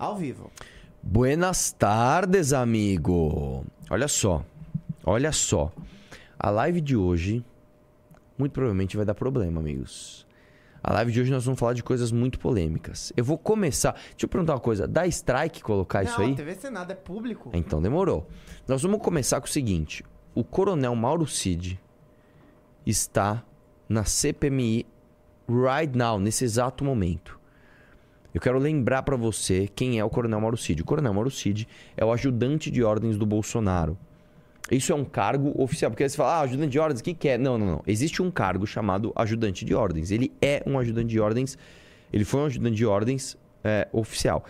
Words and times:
Ao 0.00 0.16
vivo. 0.16 0.50
Buenas 1.02 1.72
tardes, 1.72 2.54
amigo. 2.54 3.66
Olha 3.90 4.08
só. 4.08 4.42
Olha 5.04 5.30
só. 5.30 5.70
A 6.38 6.48
live 6.48 6.80
de 6.80 6.96
hoje 6.96 7.44
muito 8.38 8.52
provavelmente 8.52 8.96
vai 8.96 9.04
dar 9.04 9.12
problema, 9.12 9.60
amigos. 9.60 10.26
A 10.82 10.94
live 10.94 11.12
de 11.12 11.20
hoje 11.20 11.30
nós 11.30 11.44
vamos 11.44 11.60
falar 11.60 11.74
de 11.74 11.82
coisas 11.82 12.10
muito 12.10 12.38
polêmicas. 12.38 13.12
Eu 13.14 13.22
vou 13.22 13.36
começar. 13.36 13.92
Deixa 13.92 14.24
eu 14.24 14.28
perguntar 14.30 14.54
uma 14.54 14.60
coisa. 14.60 14.88
Dá 14.88 15.06
strike 15.06 15.62
colocar 15.62 16.02
não, 16.02 16.10
isso 16.10 16.20
aí? 16.22 16.28
Não, 16.28 16.34
TV 16.34 16.54
Senado 16.54 16.90
é 16.92 16.94
público. 16.94 17.50
Então 17.52 17.82
demorou. 17.82 18.26
Nós 18.66 18.80
vamos 18.80 19.02
começar 19.02 19.38
com 19.38 19.48
o 19.48 19.50
seguinte: 19.50 20.02
o 20.34 20.42
coronel 20.42 20.96
Mauro 20.96 21.26
Cid 21.26 21.78
está 22.86 23.44
na 23.86 24.06
CPMI 24.06 24.86
right 25.46 25.94
now, 25.94 26.18
nesse 26.18 26.42
exato 26.42 26.86
momento. 26.86 27.39
Eu 28.34 28.40
quero 28.40 28.58
lembrar 28.58 29.02
para 29.02 29.16
você 29.16 29.68
quem 29.74 29.98
é 29.98 30.04
o 30.04 30.10
Coronel 30.10 30.40
Mauro 30.40 30.56
Cid. 30.56 30.82
O 30.82 30.84
Coronel 30.84 31.12
Mauro 31.12 31.30
Cid 31.30 31.66
é 31.96 32.04
o 32.04 32.12
ajudante 32.12 32.70
de 32.70 32.82
ordens 32.82 33.16
do 33.16 33.26
Bolsonaro. 33.26 33.98
Isso 34.70 34.92
é 34.92 34.94
um 34.94 35.04
cargo 35.04 35.52
oficial. 35.60 35.90
Porque 35.90 36.08
você 36.08 36.16
fala, 36.16 36.36
ah, 36.36 36.40
ajudante 36.42 36.70
de 36.70 36.78
ordens, 36.78 37.00
o 37.00 37.04
que, 37.04 37.14
que 37.14 37.28
é? 37.28 37.36
Não, 37.36 37.58
não, 37.58 37.66
não. 37.66 37.82
Existe 37.86 38.22
um 38.22 38.30
cargo 38.30 38.66
chamado 38.66 39.12
ajudante 39.16 39.64
de 39.64 39.74
ordens. 39.74 40.10
Ele 40.10 40.32
é 40.40 40.62
um 40.64 40.78
ajudante 40.78 41.08
de 41.08 41.18
ordens. 41.18 41.58
Ele 42.12 42.24
foi 42.24 42.40
um 42.40 42.44
ajudante 42.44 42.76
de 42.76 42.86
ordens 42.86 43.36
é, 43.64 43.88
oficial. 43.92 44.44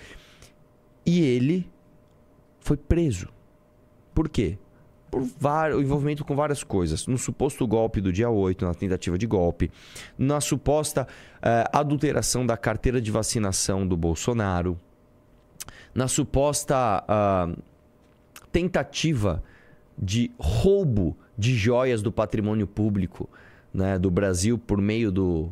E 1.06 1.22
ele 1.22 1.68
foi 2.60 2.76
preso. 2.76 3.28
Por 4.14 4.28
quê? 4.28 4.58
Por 5.10 5.22
vários, 5.22 5.80
envolvimento 5.80 6.24
com 6.24 6.36
várias 6.36 6.62
coisas. 6.62 7.06
No 7.06 7.18
suposto 7.18 7.66
golpe 7.66 8.00
do 8.00 8.12
dia 8.12 8.30
8, 8.30 8.64
na 8.64 8.74
tentativa 8.74 9.18
de 9.18 9.26
golpe. 9.26 9.70
Na 10.16 10.40
suposta 10.40 11.06
é, 11.42 11.64
adulteração 11.72 12.46
da 12.46 12.56
carteira 12.56 13.00
de 13.00 13.10
vacinação 13.10 13.86
do 13.86 13.96
Bolsonaro. 13.96 14.78
Na 15.92 16.06
suposta 16.06 17.04
uh, 17.04 17.60
tentativa 18.52 19.42
de 19.98 20.30
roubo 20.38 21.16
de 21.36 21.54
joias 21.56 22.00
do 22.00 22.12
patrimônio 22.12 22.66
público 22.66 23.28
né, 23.72 23.98
do 23.98 24.10
Brasil 24.10 24.58
por 24.58 24.78
meio 24.78 25.10
do, 25.10 25.50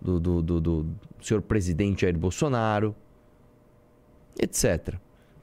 do, 0.00 0.20
do, 0.20 0.42
do, 0.42 0.60
do 0.60 0.86
senhor 1.20 1.42
presidente 1.42 2.02
Jair 2.02 2.16
Bolsonaro, 2.16 2.94
etc. 4.38 4.94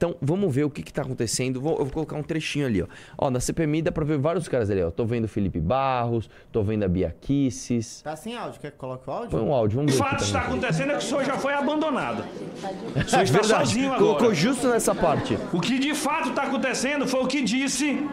Então, 0.02 0.16
vamos 0.20 0.52
ver 0.52 0.64
o 0.64 0.70
que 0.72 0.82
está 0.82 1.04
acontecendo. 1.04 1.62
Vou, 1.62 1.74
eu 1.74 1.86
vou 1.86 1.94
colocar 1.94 2.16
um 2.16 2.24
trechinho 2.24 2.66
ali. 2.66 2.82
Ó. 2.82 2.88
ó 3.20 3.30
na 3.30 3.40
CPMI 3.40 3.84
dá 3.84 3.92
para 3.92 4.04
ver 4.04 4.18
vários 4.18 4.48
caras 4.48 4.72
ali. 4.72 4.82
Ó. 4.82 4.90
Tô 4.90 5.06
vendo 5.06 5.26
o 5.26 5.28
Felipe 5.28 5.60
Barros, 5.60 6.28
tô 6.52 6.64
vendo 6.64 6.84
a 6.84 6.88
Bia 6.88 7.16
Kisses. 7.22 8.02
Tá 8.02 8.16
sem 8.16 8.36
áudio. 8.36 8.60
Quer 8.60 8.72
que 8.72 8.78
coloque 8.78 9.08
o 9.08 9.14
áudio? 9.14 9.30
Põe 9.30 9.42
um 9.42 9.54
áudio, 9.54 9.76
vamos 9.78 9.94
ver. 9.94 10.02
O 10.02 10.04
fato 10.04 10.18
que 10.18 10.24
está 10.24 10.42
acontecendo 10.42 10.90
é 10.90 10.94
que 10.94 11.04
o 11.06 11.08
senhor 11.08 11.24
já 11.24 11.38
foi 11.38 11.54
abandonado. 11.54 12.24
O 12.24 13.10
senhor 13.10 13.24
está 13.24 13.42
Verdade. 13.42 13.48
sozinho 13.48 13.94
agora. 13.94 14.00
Colocou 14.00 14.34
justo 14.34 14.70
nessa 14.70 14.96
parte. 14.96 15.38
O 15.54 15.62
que 15.62 15.78
de 15.78 15.94
fato 15.94 16.30
está 16.30 16.44
acontecendo 16.46 17.08
foi 17.08 17.20
o 17.20 17.28
que 17.28 17.44
disse 17.44 18.04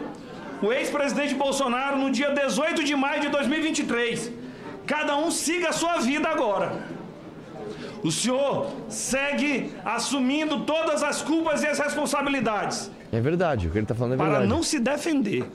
o 0.61 0.71
ex-presidente 0.71 1.33
Bolsonaro 1.33 1.97
no 1.97 2.11
dia 2.11 2.29
18 2.29 2.83
de 2.83 2.95
maio 2.95 3.21
de 3.21 3.29
2023. 3.29 4.31
Cada 4.85 5.17
um 5.17 5.31
siga 5.31 5.69
a 5.69 5.73
sua 5.73 5.97
vida 5.97 6.29
agora. 6.29 6.98
O 8.03 8.11
senhor 8.11 8.71
segue 8.87 9.71
assumindo 9.83 10.61
todas 10.61 11.03
as 11.03 11.21
culpas 11.21 11.63
e 11.63 11.67
as 11.67 11.79
responsabilidades. 11.79 12.89
É 13.11 13.19
verdade, 13.19 13.67
o 13.67 13.71
que 13.71 13.77
ele 13.77 13.85
está 13.85 13.95
falando 13.95 14.13
é 14.13 14.17
verdade. 14.17 14.37
Para 14.37 14.47
não 14.47 14.63
se 14.63 14.79
defender, 14.79 15.45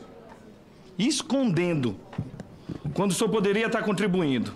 escondendo, 0.99 1.97
quando 2.93 3.13
o 3.13 3.15
senhor 3.15 3.31
poderia 3.31 3.67
estar 3.67 3.83
contribuindo. 3.83 4.53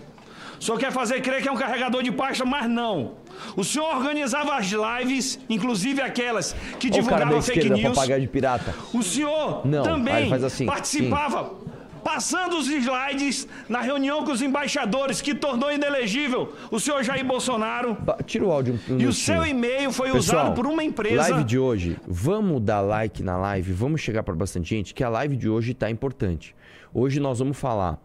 O 0.61 0.65
senhor 0.65 0.77
quer 0.79 0.91
fazer 0.91 1.21
crer 1.21 1.41
que 1.41 1.49
é 1.49 1.53
um 1.53 1.57
carregador 1.57 2.03
de 2.03 2.11
pasta, 2.11 2.45
mas 2.45 2.69
não. 2.69 3.13
O 3.57 3.63
senhor 3.63 3.95
organizava 3.97 4.57
as 4.57 4.67
lives, 4.67 5.39
inclusive 5.49 6.03
aquelas 6.03 6.55
que 6.81 6.91
divulgavam 6.91 7.41
fake 7.41 7.61
esquerda, 7.61 7.77
news. 7.81 7.95
Papagaio 7.95 8.21
de 8.21 8.27
pirata. 8.27 8.75
O 8.93 9.03
senhor 9.03 9.65
não, 9.65 9.85
também 9.85 10.33
assim, 10.33 10.67
participava. 10.67 11.45
Sim. 11.45 11.68
Passando 12.03 12.57
os 12.57 12.69
slides 12.69 13.47
na 13.69 13.81
reunião 13.81 14.25
com 14.25 14.33
os 14.33 14.43
embaixadores, 14.43 15.21
que 15.21 15.35
tornou 15.35 15.71
inelegível 15.73 16.53
o 16.71 16.79
senhor 16.81 17.03
Jair 17.03 17.25
Bolsonaro. 17.25 17.97
Tira 18.27 18.45
o 18.45 18.53
áudio. 18.53 18.79
Um 18.89 18.99
e 18.99 19.07
o 19.07 19.13
seu 19.13 19.45
e-mail 19.45 19.93
foi 19.93 20.11
Pessoal, 20.11 20.45
usado 20.45 20.55
por 20.55 20.67
uma 20.67 20.83
empresa. 20.83 21.31
Live 21.31 21.45
de 21.45 21.59
hoje, 21.59 21.97
vamos 22.07 22.61
dar 22.63 22.81
like 22.81 23.23
na 23.23 23.37
live, 23.37 23.73
vamos 23.73 24.01
chegar 24.01 24.23
para 24.23 24.35
bastante 24.35 24.69
gente, 24.71 24.95
que 24.95 25.05
a 25.05 25.09
live 25.09 25.37
de 25.37 25.49
hoje 25.49 25.73
está 25.73 25.91
importante. 25.91 26.55
Hoje 26.93 27.21
nós 27.21 27.39
vamos 27.39 27.59
falar, 27.59 27.99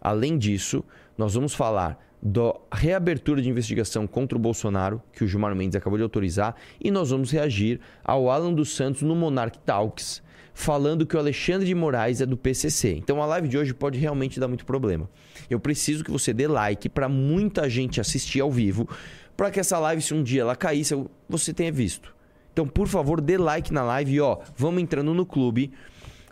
além 0.00 0.38
disso, 0.38 0.84
nós 1.16 1.34
vamos 1.34 1.54
falar 1.54 1.98
da 2.20 2.52
reabertura 2.72 3.40
de 3.40 3.48
investigação 3.48 4.06
contra 4.06 4.36
o 4.36 4.40
Bolsonaro, 4.40 5.00
que 5.12 5.22
o 5.22 5.28
Gilmar 5.28 5.54
Mendes 5.54 5.76
acabou 5.76 5.96
de 5.96 6.02
autorizar, 6.02 6.54
e 6.80 6.90
nós 6.90 7.10
vamos 7.10 7.30
reagir 7.30 7.80
ao 8.04 8.30
Alan 8.30 8.52
dos 8.52 8.74
Santos 8.74 9.02
no 9.02 9.14
Monarch 9.14 9.58
Talks, 9.60 10.22
falando 10.58 11.06
que 11.06 11.14
o 11.14 11.20
Alexandre 11.20 11.68
de 11.68 11.74
Moraes 11.74 12.20
é 12.20 12.26
do 12.26 12.36
PCC. 12.36 12.96
Então 12.96 13.22
a 13.22 13.26
live 13.26 13.46
de 13.46 13.56
hoje 13.56 13.72
pode 13.72 13.96
realmente 13.96 14.40
dar 14.40 14.48
muito 14.48 14.66
problema. 14.66 15.08
Eu 15.48 15.60
preciso 15.60 16.02
que 16.02 16.10
você 16.10 16.32
dê 16.32 16.48
like 16.48 16.88
para 16.88 17.08
muita 17.08 17.70
gente 17.70 18.00
assistir 18.00 18.40
ao 18.40 18.50
vivo, 18.50 18.88
para 19.36 19.52
que 19.52 19.60
essa 19.60 19.78
live, 19.78 20.02
se 20.02 20.12
um 20.12 20.22
dia 20.22 20.40
ela 20.40 20.56
caísse, 20.56 21.00
você 21.28 21.54
tenha 21.54 21.70
visto. 21.70 22.12
Então, 22.52 22.66
por 22.66 22.88
favor, 22.88 23.20
dê 23.20 23.38
like 23.38 23.72
na 23.72 23.84
live 23.84 24.14
e 24.14 24.20
ó, 24.20 24.38
vamos 24.56 24.82
entrando 24.82 25.14
no 25.14 25.24
clube. 25.24 25.70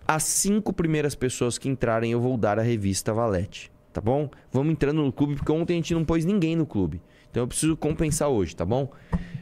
As 0.08 0.24
cinco 0.24 0.72
primeiras 0.72 1.14
pessoas 1.14 1.56
que 1.56 1.68
entrarem, 1.68 2.10
eu 2.10 2.20
vou 2.20 2.36
dar 2.36 2.58
a 2.58 2.62
revista 2.62 3.14
Valete 3.14 3.70
tá 3.92 4.00
bom? 4.02 4.28
Vamos 4.52 4.72
entrando 4.72 5.02
no 5.02 5.10
clube, 5.10 5.36
porque 5.36 5.50
ontem 5.50 5.72
a 5.72 5.76
gente 5.76 5.94
não 5.94 6.04
pôs 6.04 6.22
ninguém 6.22 6.54
no 6.54 6.66
clube. 6.66 7.00
Então 7.30 7.44
eu 7.44 7.48
preciso 7.48 7.74
compensar 7.78 8.28
hoje, 8.28 8.54
tá 8.54 8.62
bom? 8.62 8.90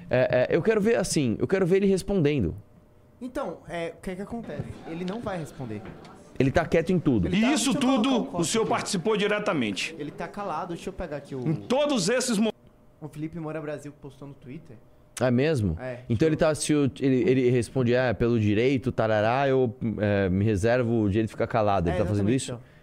É, 0.09 0.47
é, 0.49 0.57
eu 0.57 0.63
quero 0.63 0.81
ver 0.81 0.95
assim, 0.95 1.37
eu 1.41 1.49
quero 1.49 1.67
ver 1.67 1.79
ele 1.79 1.87
respondendo. 1.87 2.55
Então, 3.25 3.57
é, 3.71 3.95
o 3.97 4.03
que 4.03 4.11
é 4.11 4.17
que 4.17 4.21
acontece? 4.21 4.69
Ele 4.87 5.03
não 5.03 5.19
vai 5.19 5.39
responder. 5.39 5.81
Ele 6.39 6.51
tá 6.51 6.67
quieto 6.67 6.91
em 6.91 6.99
tudo. 6.99 7.35
E 7.35 7.41
tá, 7.41 7.53
isso 7.55 7.75
tudo 7.75 8.25
o, 8.25 8.41
o 8.41 8.45
senhor 8.45 8.67
participou 8.67 9.17
diretamente. 9.17 9.97
Ele 9.99 10.11
tá 10.11 10.29
calado, 10.29 10.75
deixa 10.75 10.91
eu 10.91 10.93
pegar 10.93 11.17
aqui 11.17 11.35
o. 11.35 11.41
Em 11.41 11.55
todos 11.55 12.11
esses 12.11 12.37
momentos. 12.37 12.61
O 13.01 13.09
Felipe 13.09 13.41
Moura 13.41 13.63
Brasil 13.63 13.95
postou 13.99 14.29
no 14.29 14.35
Twitter. 14.35 14.77
É 15.19 15.31
mesmo? 15.31 15.75
É. 15.81 16.01
Então 16.07 16.29
ele 16.29 16.37
tá. 16.37 16.55
Se 16.55 16.75
ele, 16.75 16.91
ele 17.01 17.49
responde, 17.49 17.95
é, 17.95 18.13
pelo 18.13 18.39
direito, 18.39 18.93
tarará, 18.93 19.49
eu 19.49 19.75
é, 19.99 20.29
me 20.29 20.45
reservo 20.45 21.05
o 21.05 21.09
direito 21.09 21.29
de 21.29 21.33
ficar 21.33 21.47
calado. 21.47 21.89
Ele 21.89 21.97
é, 21.97 21.99
tá 21.99 22.05
fazendo 22.05 22.31
isso? 22.31 22.53
Então. 22.53 22.74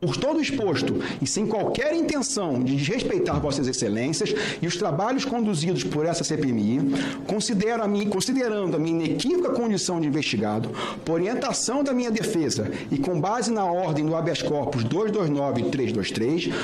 Por 0.00 0.16
todo 0.16 0.40
exposto 0.40 1.02
e 1.20 1.26
sem 1.26 1.44
qualquer 1.44 1.92
intenção 1.92 2.62
de 2.62 2.76
desrespeitar 2.76 3.40
Vossas 3.40 3.66
Excelências 3.66 4.32
e 4.62 4.66
os 4.66 4.76
trabalhos 4.76 5.24
conduzidos 5.24 5.82
por 5.82 6.06
essa 6.06 6.22
CPMI, 6.22 6.92
considero 7.26 7.82
a 7.82 7.88
mim, 7.88 8.08
considerando 8.08 8.76
a 8.76 8.78
minha 8.78 9.04
inequívoca 9.04 9.50
condição 9.50 10.00
de 10.00 10.06
investigado, 10.06 10.70
por 11.04 11.14
orientação 11.14 11.82
da 11.82 11.92
minha 11.92 12.12
defesa 12.12 12.70
e 12.92 12.98
com 12.98 13.20
base 13.20 13.50
na 13.50 13.64
ordem 13.64 14.06
do 14.06 14.14
habeas 14.14 14.40
corpus 14.40 14.84
229 14.84 15.62
e 15.62 15.70
323, 15.70 16.54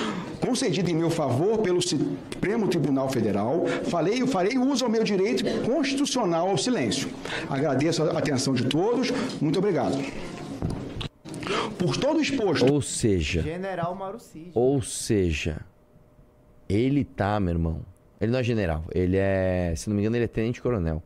concedida 0.41 0.89
em 0.89 0.95
meu 0.95 1.11
favor 1.11 1.59
pelo 1.59 1.83
Supremo 1.83 2.69
Tribunal 2.69 3.09
Federal, 3.09 3.65
falei, 3.91 4.25
farei 4.29 4.57
uso 4.57 4.85
ao 4.85 4.91
meu 4.91 5.03
direito 5.03 5.45
constitucional 5.63 6.51
ao 6.51 6.57
silêncio. 6.57 7.09
Agradeço 7.51 8.05
a 8.05 8.17
atenção 8.17 8.55
de 8.55 8.67
todos. 8.67 9.13
Muito 9.41 9.59
obrigado. 9.59 9.99
Por 11.79 11.97
todo 11.97 12.21
exposto. 12.21 12.73
Ou 12.73 12.81
seja. 12.81 13.43
General 13.43 13.95
Mauro 13.95 14.19
Cid. 14.19 14.51
Ou 14.55 14.81
seja, 14.83 15.61
ele 16.69 17.05
tá, 17.05 17.39
meu 17.41 17.53
irmão. 17.55 17.81
Ele 18.21 18.33
não 18.33 18.39
é 18.39 18.43
general. 18.43 18.85
Ele 18.93 19.17
é, 19.17 19.75
se 19.77 19.89
não 19.89 19.95
me 19.95 20.03
engano, 20.03 20.17
ele 20.17 20.25
é 20.25 20.29
tenente-coronel. 20.29 21.03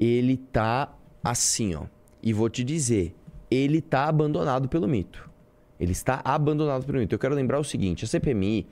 Ele 0.00 0.36
tá 0.36 0.94
assim, 1.22 1.74
ó. 1.74 1.82
E 2.22 2.32
vou 2.32 2.48
te 2.48 2.64
dizer, 2.64 3.14
ele 3.50 3.80
tá 3.80 4.06
abandonado 4.06 4.68
pelo 4.68 4.88
mito. 4.88 5.28
Ele 5.78 5.92
está 5.92 6.20
abandonado 6.24 6.86
pelo 6.86 6.98
mito. 6.98 7.14
Eu 7.14 7.18
quero 7.18 7.34
lembrar 7.34 7.58
o 7.58 7.64
seguinte: 7.64 8.04
a 8.04 8.08
CPMI 8.08 8.66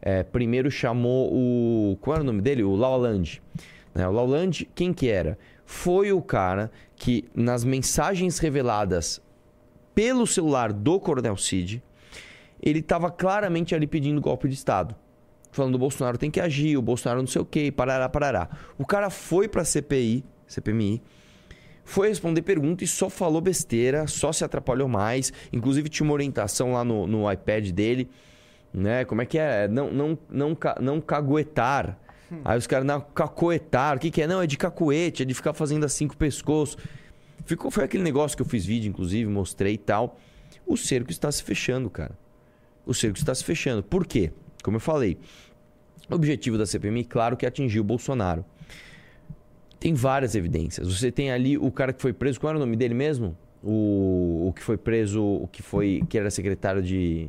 é, 0.00 0.22
primeiro 0.22 0.70
chamou 0.70 1.32
o. 1.32 1.96
Qual 2.00 2.14
era 2.14 2.22
o 2.22 2.26
nome 2.26 2.40
dele? 2.40 2.62
O 2.62 2.74
Lauland. 2.74 3.42
Né? 3.94 4.08
O 4.08 4.12
Lauland, 4.12 4.68
quem 4.74 4.92
que 4.92 5.08
era? 5.08 5.38
Foi 5.64 6.12
o 6.12 6.20
cara 6.20 6.70
que, 6.96 7.24
nas 7.34 7.64
mensagens 7.64 8.38
reveladas 8.38 9.20
pelo 9.94 10.26
celular 10.26 10.72
do 10.72 10.98
Coronel 10.98 11.36
Cid, 11.36 11.82
ele 12.62 12.80
estava 12.80 13.10
claramente 13.10 13.74
ali 13.74 13.86
pedindo 13.86 14.20
golpe 14.20 14.48
de 14.48 14.54
Estado. 14.54 14.94
Falando 15.52 15.76
o 15.76 15.78
Bolsonaro 15.78 16.18
tem 16.18 16.30
que 16.30 16.40
agir, 16.40 16.76
o 16.76 16.82
Bolsonaro 16.82 17.20
não 17.20 17.28
sei 17.28 17.40
o 17.40 17.44
quê, 17.44 17.70
parará, 17.70 18.08
parará. 18.08 18.48
O 18.76 18.84
cara 18.84 19.08
foi 19.08 19.46
para 19.46 19.62
a 19.62 19.64
CPI, 19.64 20.24
CPMI, 20.46 21.00
foi 21.84 22.08
responder 22.08 22.42
pergunta 22.42 22.82
e 22.82 22.86
só 22.86 23.10
falou 23.10 23.40
besteira, 23.40 24.06
só 24.06 24.32
se 24.32 24.42
atrapalhou 24.42 24.88
mais. 24.88 25.32
Inclusive 25.52 25.88
tinha 25.88 26.04
uma 26.04 26.14
orientação 26.14 26.72
lá 26.72 26.82
no, 26.82 27.06
no 27.06 27.30
iPad 27.30 27.70
dele, 27.70 28.10
né? 28.72 29.04
Como 29.04 29.22
é 29.22 29.26
que 29.26 29.38
é? 29.38 29.68
Não, 29.68 29.92
não, 29.92 30.18
não, 30.28 30.56
não 30.80 31.00
caguetar. 31.00 31.98
Hum. 32.32 32.40
Aí 32.44 32.58
os 32.58 32.66
caras, 32.66 32.86
não, 32.86 33.00
cacoetar. 33.00 33.96
O 33.96 34.00
que, 34.00 34.10
que 34.10 34.22
é? 34.22 34.26
Não, 34.26 34.40
é 34.40 34.46
de 34.46 34.56
cacuete, 34.56 35.22
é 35.22 35.26
de 35.26 35.34
ficar 35.34 35.52
fazendo 35.52 35.84
assim 35.84 36.08
com 36.08 36.14
o 36.14 36.16
pescoço. 36.16 36.78
Ficou, 37.46 37.70
foi 37.70 37.84
aquele 37.84 38.02
negócio 38.02 38.36
que 38.36 38.42
eu 38.42 38.46
fiz 38.46 38.64
vídeo, 38.64 38.88
inclusive, 38.88 39.28
mostrei 39.30 39.74
e 39.74 39.78
tal. 39.78 40.18
O 40.66 40.76
cerco 40.76 41.10
está 41.10 41.30
se 41.30 41.42
fechando, 41.42 41.90
cara. 41.90 42.16
O 42.86 42.94
cerco 42.94 43.18
está 43.18 43.34
se 43.34 43.44
fechando. 43.44 43.82
Por 43.82 44.06
quê? 44.06 44.30
Como 44.62 44.76
eu 44.76 44.80
falei, 44.80 45.18
o 46.10 46.14
objetivo 46.14 46.56
da 46.56 46.64
CPMI, 46.66 47.04
claro 47.04 47.36
que 47.36 47.44
é 47.44 47.48
atingir 47.48 47.80
o 47.80 47.84
Bolsonaro. 47.84 48.44
Tem 49.78 49.92
várias 49.92 50.34
evidências. 50.34 50.88
Você 50.90 51.12
tem 51.12 51.30
ali 51.30 51.58
o 51.58 51.70
cara 51.70 51.92
que 51.92 52.00
foi 52.00 52.12
preso, 52.12 52.40
qual 52.40 52.50
era 52.50 52.56
o 52.56 52.60
nome 52.60 52.76
dele 52.76 52.94
mesmo? 52.94 53.36
O, 53.62 54.46
o 54.48 54.52
que 54.54 54.62
foi 54.62 54.76
preso, 54.78 55.22
o 55.22 55.48
que 55.48 55.62
foi 55.62 56.02
que 56.08 56.18
era 56.18 56.30
secretário 56.30 56.82
de 56.82 57.28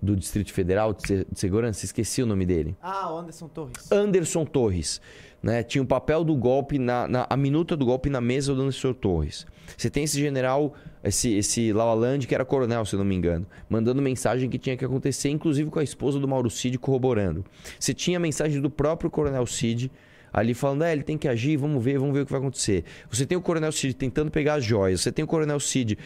do 0.00 0.16
Distrito 0.16 0.52
Federal 0.52 0.92
de, 0.92 1.06
Se- 1.06 1.26
de 1.30 1.38
Segurança, 1.38 1.84
esqueci 1.84 2.22
o 2.22 2.26
nome 2.26 2.44
dele. 2.44 2.76
Ah, 2.82 3.12
o 3.12 3.18
Anderson 3.18 3.46
Torres. 3.46 3.92
Anderson 3.92 4.44
Torres. 4.44 5.00
Né? 5.42 5.62
Tinha 5.62 5.82
o 5.82 5.86
papel 5.86 6.22
do 6.22 6.34
golpe, 6.36 6.78
na, 6.78 7.08
na- 7.08 7.26
a 7.28 7.36
minuta 7.36 7.76
do 7.76 7.84
golpe 7.84 8.08
na 8.08 8.20
mesa 8.20 8.54
do 8.54 8.62
Anderson 8.62 8.92
Torres. 8.92 9.44
Você 9.76 9.90
tem 9.90 10.04
esse 10.04 10.18
general, 10.20 10.74
esse, 11.02 11.34
esse 11.34 11.72
Lawaland, 11.72 12.26
que 12.26 12.34
era 12.34 12.44
coronel, 12.44 12.84
se 12.84 12.94
não 12.94 13.04
me 13.04 13.14
engano, 13.14 13.44
mandando 13.68 14.00
mensagem 14.00 14.48
que 14.48 14.58
tinha 14.58 14.76
que 14.76 14.84
acontecer, 14.84 15.30
inclusive 15.30 15.68
com 15.70 15.78
a 15.80 15.82
esposa 15.82 16.20
do 16.20 16.28
Mauro 16.28 16.48
Cid 16.48 16.78
corroborando. 16.78 17.44
Você 17.78 17.92
tinha 17.92 18.18
a 18.18 18.20
mensagem 18.20 18.60
do 18.60 18.70
próprio 18.70 19.10
coronel 19.10 19.44
Cid 19.46 19.90
ali 20.32 20.54
falando, 20.54 20.84
é, 20.84 20.92
ele 20.92 21.02
tem 21.02 21.18
que 21.18 21.26
agir, 21.26 21.56
vamos 21.56 21.82
ver, 21.82 21.98
vamos 21.98 22.14
ver 22.14 22.20
o 22.22 22.26
que 22.26 22.32
vai 22.32 22.40
acontecer. 22.40 22.84
Você 23.10 23.26
tem 23.26 23.36
o 23.36 23.42
coronel 23.42 23.72
Cid 23.72 23.94
tentando 23.94 24.30
pegar 24.30 24.54
as 24.54 24.64
joias, 24.64 25.00
você 25.00 25.10
tem 25.10 25.24
o 25.24 25.28
coronel 25.28 25.58
Cid 25.58 25.98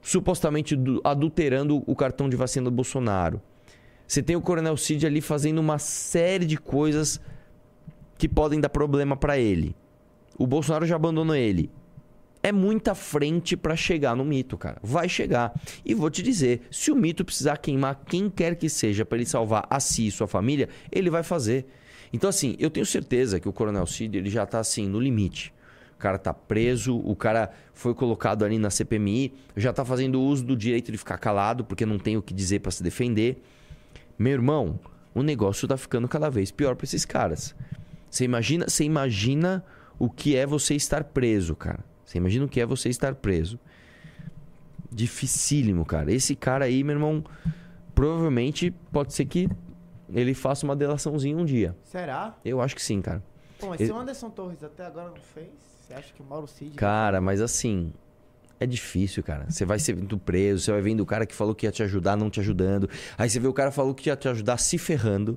supostamente 0.00 0.76
du- 0.76 1.00
adulterando 1.02 1.82
o 1.86 1.96
cartão 1.96 2.28
de 2.28 2.36
vacina 2.36 2.64
do 2.66 2.70
Bolsonaro. 2.70 3.40
Você 4.06 4.22
tem 4.22 4.36
o 4.36 4.40
Coronel 4.40 4.76
Cid 4.76 5.06
ali 5.06 5.22
fazendo 5.22 5.58
uma 5.58 5.78
série 5.78 6.44
de 6.44 6.58
coisas 6.58 7.18
que 8.16 8.28
podem 8.28 8.60
dar 8.60 8.68
problema 8.68 9.16
pra 9.16 9.38
ele. 9.38 9.74
O 10.38 10.46
Bolsonaro 10.46 10.86
já 10.86 10.96
abandonou 10.96 11.34
ele. 11.34 11.70
É 12.42 12.52
muita 12.52 12.94
frente 12.94 13.56
pra 13.56 13.74
chegar 13.74 14.14
no 14.14 14.24
mito, 14.24 14.58
cara. 14.58 14.78
Vai 14.82 15.08
chegar. 15.08 15.58
E 15.84 15.94
vou 15.94 16.10
te 16.10 16.22
dizer, 16.22 16.62
se 16.70 16.90
o 16.90 16.96
mito 16.96 17.24
precisar 17.24 17.56
queimar 17.56 18.02
quem 18.06 18.28
quer 18.28 18.54
que 18.56 18.68
seja 18.68 19.04
pra 19.04 19.16
ele 19.16 19.26
salvar 19.26 19.66
a 19.70 19.80
si 19.80 20.08
e 20.08 20.10
sua 20.10 20.26
família, 20.26 20.68
ele 20.92 21.08
vai 21.08 21.22
fazer. 21.22 21.66
Então 22.12 22.28
assim, 22.28 22.54
eu 22.58 22.68
tenho 22.68 22.84
certeza 22.84 23.40
que 23.40 23.48
o 23.48 23.52
Coronel 23.52 23.86
Cid 23.86 24.18
ele 24.18 24.28
já 24.28 24.44
tá 24.44 24.58
assim 24.58 24.86
no 24.86 25.00
limite. 25.00 25.54
O 25.94 25.98
cara 25.98 26.18
tá 26.18 26.34
preso, 26.34 26.98
o 26.98 27.16
cara 27.16 27.50
foi 27.72 27.94
colocado 27.94 28.44
ali 28.44 28.58
na 28.58 28.68
CPMI, 28.68 29.32
já 29.56 29.72
tá 29.72 29.84
fazendo 29.84 30.20
uso 30.20 30.44
do 30.44 30.56
direito 30.56 30.92
de 30.92 30.98
ficar 30.98 31.16
calado 31.16 31.64
porque 31.64 31.86
não 31.86 31.98
tem 31.98 32.16
o 32.16 32.22
que 32.22 32.34
dizer 32.34 32.60
pra 32.60 32.70
se 32.70 32.82
defender. 32.82 33.42
Meu 34.18 34.32
irmão, 34.32 34.78
o 35.14 35.22
negócio 35.22 35.66
tá 35.66 35.76
ficando 35.76 36.06
cada 36.06 36.28
vez 36.28 36.50
pior 36.50 36.76
pra 36.76 36.84
esses 36.84 37.04
caras. 37.06 37.54
Você 38.14 38.24
imagina, 38.24 38.66
você 38.68 38.84
imagina 38.84 39.64
o 39.98 40.08
que 40.08 40.36
é 40.36 40.46
você 40.46 40.76
estar 40.76 41.02
preso, 41.02 41.56
cara. 41.56 41.80
Você 42.04 42.16
imagina 42.16 42.44
o 42.44 42.48
que 42.48 42.60
é 42.60 42.64
você 42.64 42.88
estar 42.88 43.12
preso. 43.16 43.58
Dificílimo, 44.88 45.84
cara. 45.84 46.12
Esse 46.12 46.36
cara 46.36 46.66
aí, 46.66 46.84
meu 46.84 46.94
irmão, 46.94 47.24
provavelmente 47.92 48.70
pode 48.92 49.12
ser 49.12 49.24
que 49.24 49.48
ele 50.08 50.32
faça 50.32 50.64
uma 50.64 50.76
delaçãozinha 50.76 51.36
um 51.36 51.44
dia. 51.44 51.76
Será? 51.82 52.38
Eu 52.44 52.60
acho 52.60 52.76
que 52.76 52.82
sim, 52.82 53.02
cara. 53.02 53.20
Pô, 53.58 53.70
mas 53.70 53.80
Ele- 53.80 53.88
se 53.88 53.92
o 53.92 53.98
Anderson 53.98 54.30
Torres 54.30 54.62
até 54.62 54.86
agora 54.86 55.08
não 55.10 55.16
fez, 55.34 55.48
você 55.80 55.94
acha 55.94 56.14
que 56.14 56.22
o 56.22 56.24
Mauro 56.24 56.46
Cid... 56.46 56.76
Cara, 56.76 57.20
mas 57.20 57.40
assim, 57.40 57.92
é 58.60 58.66
difícil, 58.66 59.24
cara. 59.24 59.46
Você 59.50 59.64
vai 59.64 59.80
ser 59.80 59.96
muito 59.96 60.16
preso, 60.16 60.62
você 60.62 60.70
vai 60.70 60.82
vendo 60.82 61.00
o 61.00 61.06
cara 61.06 61.26
que 61.26 61.34
falou 61.34 61.52
que 61.52 61.66
ia 61.66 61.72
te 61.72 61.82
ajudar 61.82 62.14
não 62.16 62.30
te 62.30 62.38
ajudando. 62.38 62.88
Aí 63.18 63.28
você 63.28 63.40
vê 63.40 63.48
o 63.48 63.52
cara 63.52 63.70
que 63.70 63.74
falou 63.76 63.92
que 63.92 64.08
ia 64.08 64.14
te 64.14 64.28
ajudar 64.28 64.58
se 64.58 64.78
ferrando. 64.78 65.36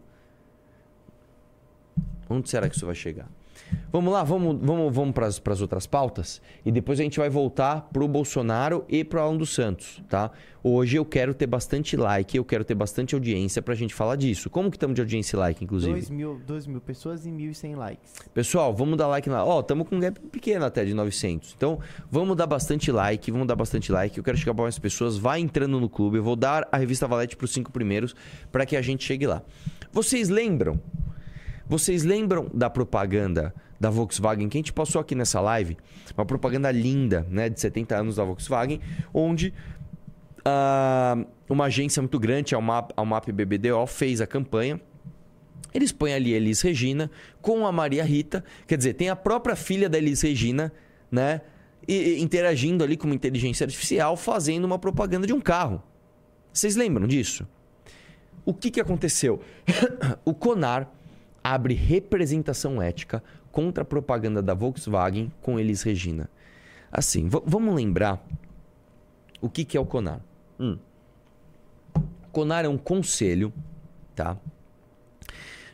Onde 2.29 2.49
será 2.49 2.69
que 2.69 2.75
isso 2.75 2.85
vai 2.85 2.95
chegar? 2.95 3.29
Vamos 3.91 4.13
lá, 4.13 4.23
vamos, 4.23 4.57
vamos, 4.61 4.93
vamos 4.93 5.13
para 5.13 5.53
as 5.53 5.61
outras 5.61 5.87
pautas 5.87 6.41
e 6.65 6.71
depois 6.71 6.99
a 6.99 7.03
gente 7.03 7.19
vai 7.19 7.29
voltar 7.29 7.89
pro 7.91 8.07
Bolsonaro 8.07 8.85
e 8.87 9.03
pro 9.03 9.19
Alan 9.19 9.37
dos 9.37 9.53
Santos, 9.53 10.01
tá? 10.09 10.31
Hoje 10.63 10.97
eu 10.97 11.05
quero 11.05 11.33
ter 11.33 11.47
bastante 11.47 11.95
like, 11.95 12.35
eu 12.35 12.43
quero 12.43 12.63
ter 12.65 12.75
bastante 12.75 13.15
audiência 13.15 13.61
pra 13.61 13.73
gente 13.73 13.93
falar 13.93 14.17
disso. 14.17 14.49
Como 14.49 14.69
que 14.69 14.75
estamos 14.75 14.95
de 14.95 15.01
audiência 15.01 15.35
e 15.35 15.39
like, 15.39 15.63
inclusive? 15.63 15.93
2 15.93 16.09
mil, 16.09 16.41
2 16.45 16.67
mil 16.67 16.81
pessoas 16.81 17.25
e 17.25 17.29
1.100 17.29 17.75
likes. 17.75 18.13
Pessoal, 18.33 18.73
vamos 18.73 18.97
dar 18.97 19.07
like 19.07 19.29
na. 19.29 19.43
Ó, 19.43 19.61
estamos 19.61 19.87
com 19.87 19.95
um 19.95 19.99
gap 19.99 20.19
pequeno 20.19 20.65
até 20.65 20.83
de 20.83 20.93
900. 20.93 21.53
Então, 21.55 21.79
vamos 22.11 22.35
dar 22.35 22.47
bastante 22.47 22.91
like, 22.91 23.31
vamos 23.31 23.47
dar 23.47 23.55
bastante 23.55 23.91
like. 23.91 24.17
Eu 24.17 24.23
quero 24.23 24.37
chegar 24.37 24.53
para 24.53 24.63
mais 24.63 24.77
pessoas. 24.77 25.17
Vai 25.17 25.39
entrando 25.39 25.79
no 25.79 25.89
clube. 25.89 26.17
Eu 26.17 26.23
vou 26.23 26.35
dar 26.35 26.67
a 26.71 26.77
revista 26.77 27.07
Valete 27.07 27.37
para 27.37 27.45
os 27.45 27.51
cinco 27.51 27.71
primeiros 27.71 28.13
para 28.51 28.65
que 28.65 28.75
a 28.75 28.81
gente 28.81 29.05
chegue 29.05 29.25
lá. 29.25 29.41
Vocês 29.91 30.27
lembram? 30.27 30.79
Vocês 31.69 32.03
lembram 32.03 32.49
da 32.53 32.69
propaganda 32.69 33.53
da 33.79 33.89
Volkswagen 33.89 34.49
que 34.49 34.57
a 34.57 34.59
gente 34.59 34.73
passou 34.73 35.01
aqui 35.01 35.13
nessa 35.13 35.39
live? 35.41 35.77
Uma 36.17 36.25
propaganda 36.25 36.71
linda, 36.71 37.25
né, 37.29 37.49
de 37.49 37.59
70 37.59 37.95
anos 37.95 38.15
da 38.15 38.23
Volkswagen, 38.23 38.79
onde 39.13 39.53
ah, 40.45 41.17
uma 41.49 41.65
agência 41.65 42.01
muito 42.01 42.19
grande, 42.19 42.55
a 42.55 42.57
UMAP, 42.57 42.91
a 42.95 43.01
UMAP 43.01 43.31
BBDO, 43.31 43.85
fez 43.85 44.21
a 44.21 44.27
campanha 44.27 44.79
eles 45.77 45.91
põem 45.91 46.13
ali 46.13 46.33
a 46.33 46.37
Elis 46.37 46.61
Regina 46.61 47.11
com 47.41 47.67
a 47.67 47.71
Maria 47.71 48.03
Rita. 48.03 48.43
Quer 48.65 48.77
dizer, 48.77 48.93
tem 48.93 49.09
a 49.09 49.15
própria 49.15 49.55
filha 49.55 49.87
da 49.87 49.97
Elis 49.97 50.21
Regina, 50.21 50.73
né? 51.11 51.41
E 51.87 52.19
interagindo 52.19 52.83
ali 52.83 52.97
com 52.97 53.05
uma 53.05 53.15
inteligência 53.15 53.63
artificial, 53.63 54.17
fazendo 54.17 54.65
uma 54.65 54.79
propaganda 54.79 55.27
de 55.27 55.33
um 55.33 55.39
carro. 55.39 55.81
Vocês 56.51 56.75
lembram 56.75 57.07
disso? 57.07 57.47
O 58.43 58.53
que, 58.53 58.71
que 58.71 58.81
aconteceu? 58.81 59.39
o 60.25 60.33
Conar 60.33 60.91
abre 61.53 61.73
representação 61.73 62.81
ética 62.81 63.23
contra 63.51 63.83
a 63.83 63.85
propaganda 63.85 64.41
da 64.41 64.53
Volkswagen 64.53 65.31
com 65.41 65.59
Elis 65.59 65.81
Regina. 65.81 66.29
Assim, 66.91 67.27
vamos 67.27 67.75
lembrar 67.75 68.25
o 69.41 69.49
que, 69.49 69.65
que 69.65 69.77
é 69.77 69.79
o 69.79 69.85
Conar. 69.85 70.21
Hum. 70.59 70.77
Conar 72.31 72.65
é 72.65 72.69
um 72.69 72.77
conselho, 72.77 73.53
tá? 74.15 74.37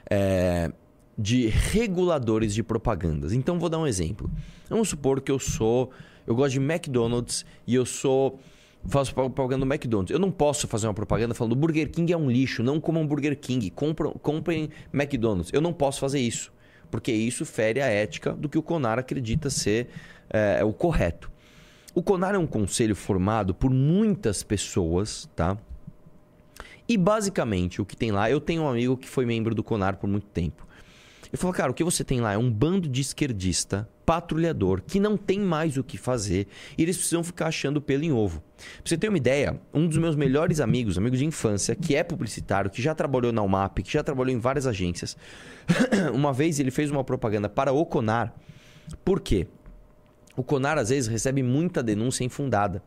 é, 0.09 0.71
de 1.17 1.47
reguladores 1.47 2.53
de 2.53 2.61
propagandas. 2.63 3.33
Então 3.33 3.59
vou 3.59 3.69
dar 3.69 3.79
um 3.79 3.87
exemplo. 3.87 4.29
Vamos 4.69 4.89
supor 4.89 5.21
que 5.21 5.31
eu 5.31 5.39
sou, 5.39 5.91
eu 6.25 6.35
gosto 6.35 6.53
de 6.53 6.59
McDonald's 6.59 7.45
e 7.65 7.75
eu 7.75 7.85
sou 7.85 8.39
faço 8.85 9.13
propaganda 9.13 9.65
do 9.65 9.71
McDonald's. 9.71 10.11
Eu 10.11 10.19
não 10.19 10.31
posso 10.31 10.67
fazer 10.67 10.87
uma 10.87 10.93
propaganda 10.93 11.33
falando 11.33 11.55
Burger 11.55 11.89
King 11.89 12.11
é 12.11 12.17
um 12.17 12.29
lixo, 12.29 12.63
não 12.63 12.79
comam 12.79 13.05
Burger 13.05 13.37
King, 13.39 13.69
compram, 13.69 14.11
comprem 14.13 14.69
McDonald's. 14.93 15.51
Eu 15.53 15.61
não 15.61 15.73
posso 15.73 15.99
fazer 15.99 16.19
isso, 16.19 16.51
porque 16.91 17.11
isso 17.11 17.45
fere 17.45 17.81
a 17.81 17.87
ética 17.87 18.33
do 18.33 18.49
que 18.49 18.57
o 18.57 18.61
Conar 18.61 18.99
acredita 18.99 19.49
ser 19.49 19.89
é, 20.29 20.63
o 20.63 20.73
correto. 20.73 21.31
O 21.95 22.01
Conar 22.01 22.35
é 22.35 22.37
um 22.37 22.47
conselho 22.47 22.95
formado 22.95 23.53
por 23.53 23.69
muitas 23.69 24.41
pessoas, 24.41 25.29
tá? 25.35 25.57
E 26.87 26.97
basicamente 26.97 27.81
o 27.81 27.85
que 27.85 27.95
tem 27.95 28.11
lá, 28.11 28.29
eu 28.29 28.41
tenho 28.41 28.63
um 28.63 28.67
amigo 28.67 28.97
que 28.97 29.07
foi 29.07 29.25
membro 29.25 29.55
do 29.55 29.63
Conar 29.63 29.95
por 29.97 30.07
muito 30.07 30.27
tempo. 30.27 30.67
Ele 31.33 31.39
falou, 31.39 31.51
cara, 31.51 31.71
o 31.71 31.73
que 31.73 31.83
você 31.83 32.03
tem 32.03 32.21
lá 32.21 32.33
é 32.33 32.37
um 32.37 32.51
bando 32.51 32.87
de 32.87 33.01
esquerdista, 33.01 33.89
patrulhador, 34.05 34.83
que 34.85 34.99
não 34.99 35.17
tem 35.17 35.39
mais 35.39 35.77
o 35.77 35.83
que 35.83 35.97
fazer 35.97 36.45
e 36.77 36.83
eles 36.83 36.95
precisam 36.95 37.23
ficar 37.23 37.47
achando 37.47 37.81
pelo 37.81 38.03
em 38.03 38.11
ovo. 38.11 38.39
Pra 38.55 38.65
você 38.85 38.95
ter 38.95 39.09
uma 39.09 39.17
ideia, 39.17 39.59
um 39.73 39.87
dos 39.87 39.97
meus 39.97 40.15
melhores 40.15 40.59
amigos, 40.59 40.95
amigo 40.95 41.17
de 41.17 41.25
infância, 41.25 41.75
que 41.75 41.95
é 41.95 42.03
publicitário, 42.03 42.69
que 42.69 42.83
já 42.83 42.93
trabalhou 42.93 43.31
na 43.31 43.41
UMAP, 43.41 43.79
que 43.79 43.91
já 43.91 44.03
trabalhou 44.03 44.31
em 44.31 44.37
várias 44.37 44.67
agências, 44.67 45.17
uma 46.13 46.31
vez 46.31 46.59
ele 46.59 46.69
fez 46.69 46.91
uma 46.91 47.03
propaganda 47.03 47.49
para 47.49 47.73
o 47.73 47.83
Conar. 47.83 48.31
Por 49.03 49.19
quê? 49.19 49.47
O 50.37 50.43
Conar 50.43 50.77
às 50.77 50.89
vezes 50.89 51.09
recebe 51.09 51.41
muita 51.41 51.81
denúncia 51.81 52.23
infundada. 52.23 52.83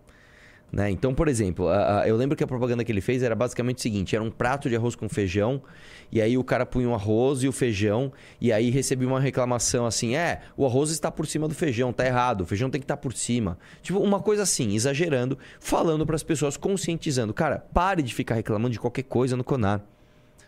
Né? 0.72 0.90
Então, 0.90 1.14
por 1.14 1.28
exemplo, 1.28 1.68
a- 1.68 2.00
a- 2.02 2.08
eu 2.08 2.16
lembro 2.16 2.36
que 2.36 2.42
a 2.42 2.46
propaganda 2.46 2.84
que 2.84 2.90
ele 2.90 3.00
fez 3.00 3.22
era 3.22 3.34
basicamente 3.36 3.78
o 3.78 3.80
seguinte: 3.82 4.16
era 4.16 4.22
um 4.24 4.30
prato 4.30 4.68
de 4.68 4.74
arroz 4.76 4.96
com 4.96 5.08
feijão, 5.08 5.62
e 6.10 6.20
aí 6.20 6.36
o 6.36 6.42
cara 6.42 6.66
punha 6.66 6.88
o 6.88 6.94
arroz 6.94 7.42
e 7.44 7.48
o 7.48 7.52
feijão, 7.52 8.12
e 8.40 8.52
aí 8.52 8.68
recebia 8.68 9.06
uma 9.06 9.20
reclamação 9.20 9.86
assim: 9.86 10.16
é, 10.16 10.40
o 10.56 10.66
arroz 10.66 10.90
está 10.90 11.10
por 11.10 11.26
cima 11.26 11.46
do 11.46 11.54
feijão, 11.54 11.92
tá 11.92 12.04
errado, 12.04 12.40
o 12.40 12.46
feijão 12.46 12.68
tem 12.68 12.80
que 12.80 12.84
estar 12.84 12.96
por 12.96 13.12
cima. 13.12 13.56
Tipo, 13.80 14.00
uma 14.00 14.20
coisa 14.20 14.42
assim, 14.42 14.74
exagerando, 14.74 15.38
falando 15.60 16.04
para 16.04 16.16
as 16.16 16.24
pessoas, 16.24 16.56
conscientizando: 16.56 17.32
cara, 17.32 17.64
pare 17.72 18.02
de 18.02 18.12
ficar 18.12 18.34
reclamando 18.34 18.72
de 18.72 18.80
qualquer 18.80 19.04
coisa 19.04 19.36
no 19.36 19.44
Conar 19.44 19.82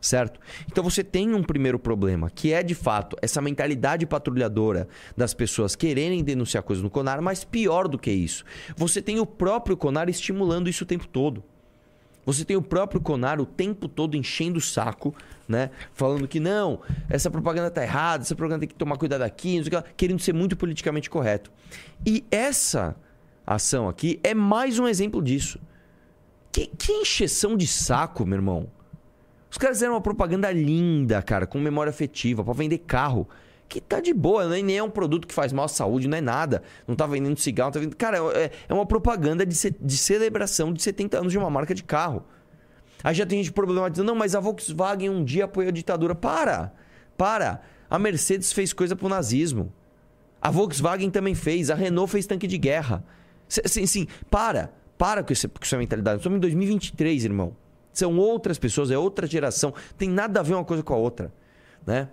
certo? 0.00 0.40
Então 0.70 0.82
você 0.82 1.02
tem 1.02 1.34
um 1.34 1.42
primeiro 1.42 1.78
problema, 1.78 2.30
que 2.30 2.52
é 2.52 2.62
de 2.62 2.74
fato 2.74 3.16
essa 3.20 3.40
mentalidade 3.40 4.06
patrulhadora 4.06 4.88
das 5.16 5.34
pessoas 5.34 5.74
quererem 5.74 6.22
denunciar 6.22 6.62
coisas 6.62 6.82
no 6.82 6.90
Conar, 6.90 7.20
mas 7.20 7.44
pior 7.44 7.88
do 7.88 7.98
que 7.98 8.10
isso, 8.10 8.44
você 8.76 9.02
tem 9.02 9.18
o 9.18 9.26
próprio 9.26 9.76
Conar 9.76 10.08
estimulando 10.08 10.68
isso 10.68 10.84
o 10.84 10.86
tempo 10.86 11.06
todo. 11.06 11.42
Você 12.28 12.44
tem 12.44 12.56
o 12.56 12.62
próprio 12.62 13.00
Conar 13.00 13.40
o 13.40 13.46
tempo 13.46 13.88
todo 13.88 14.14
enchendo 14.14 14.58
o 14.58 14.60
saco, 14.60 15.14
né? 15.48 15.70
Falando 15.94 16.28
que 16.28 16.38
não, 16.38 16.80
essa 17.08 17.30
propaganda 17.30 17.70
tá 17.70 17.82
errada, 17.82 18.22
essa 18.22 18.34
propaganda 18.34 18.60
tem 18.60 18.68
que 18.68 18.74
tomar 18.74 18.98
cuidado 18.98 19.22
aqui, 19.22 19.56
não 19.56 19.64
sei 19.64 19.78
o 19.78 19.82
que 19.82 19.94
querendo 19.96 20.20
ser 20.20 20.34
muito 20.34 20.54
politicamente 20.54 21.08
correto. 21.08 21.50
E 22.04 22.26
essa 22.30 22.94
ação 23.46 23.88
aqui 23.88 24.20
é 24.22 24.34
mais 24.34 24.78
um 24.78 24.86
exemplo 24.86 25.22
disso. 25.22 25.58
Que, 26.52 26.66
que 26.66 26.92
encheção 26.92 27.56
de 27.56 27.66
saco, 27.66 28.26
meu 28.26 28.36
irmão. 28.36 28.68
Os 29.50 29.56
caras 29.58 29.76
fizeram 29.78 29.94
uma 29.94 30.00
propaganda 30.00 30.50
linda, 30.52 31.22
cara, 31.22 31.46
com 31.46 31.58
memória 31.58 31.90
afetiva, 31.90 32.44
pra 32.44 32.52
vender 32.52 32.78
carro. 32.78 33.28
Que 33.68 33.80
tá 33.82 34.00
de 34.00 34.14
boa, 34.14 34.48
nem 34.48 34.62
nem 34.62 34.78
é 34.78 34.82
um 34.82 34.88
produto 34.88 35.26
que 35.26 35.34
faz 35.34 35.52
mal 35.52 35.66
à 35.66 35.68
saúde, 35.68 36.08
não 36.08 36.16
é 36.16 36.20
nada. 36.22 36.62
Não 36.86 36.94
tá 36.96 37.06
vendendo 37.06 37.38
cigarro, 37.38 37.70
tá 37.70 37.78
vendendo. 37.78 37.96
Cara, 37.96 38.16
é, 38.34 38.50
é 38.66 38.72
uma 38.74 38.86
propaganda 38.86 39.44
de, 39.44 39.54
ce- 39.54 39.76
de 39.78 39.96
celebração 39.98 40.72
de 40.72 40.82
70 40.82 41.18
anos 41.18 41.32
de 41.32 41.38
uma 41.38 41.50
marca 41.50 41.74
de 41.74 41.82
carro. 41.82 42.24
Aí 43.04 43.14
já 43.14 43.26
tem 43.26 43.38
gente 43.42 43.52
problematizando, 43.52 44.06
não, 44.10 44.18
mas 44.18 44.34
a 44.34 44.40
Volkswagen 44.40 45.10
um 45.10 45.22
dia 45.22 45.44
apoiou 45.44 45.68
a 45.68 45.72
ditadura. 45.72 46.14
Para! 46.14 46.72
Para! 47.16 47.60
A 47.90 47.98
Mercedes 47.98 48.52
fez 48.52 48.72
coisa 48.72 48.96
pro 48.96 49.08
nazismo. 49.08 49.70
A 50.40 50.50
Volkswagen 50.50 51.10
também 51.10 51.34
fez, 51.34 51.68
a 51.70 51.74
Renault 51.74 52.10
fez 52.10 52.26
tanque 52.26 52.46
de 52.46 52.56
guerra. 52.56 53.04
Sim, 53.48 53.86
sim, 53.86 54.06
para. 54.30 54.72
Para 54.96 55.22
com, 55.22 55.32
esse, 55.32 55.46
com 55.46 55.58
essa 55.62 55.76
mentalidade. 55.76 56.18
Estamos 56.18 56.38
em 56.38 56.40
2023, 56.40 57.24
irmão. 57.24 57.54
São 57.98 58.16
outras 58.16 58.60
pessoas, 58.60 58.92
é 58.92 58.96
outra 58.96 59.26
geração. 59.26 59.74
Tem 59.96 60.08
nada 60.08 60.38
a 60.38 60.42
ver 60.44 60.54
uma 60.54 60.64
coisa 60.64 60.84
com 60.84 60.94
a 60.94 60.96
outra. 60.96 61.32
Né? 61.84 62.08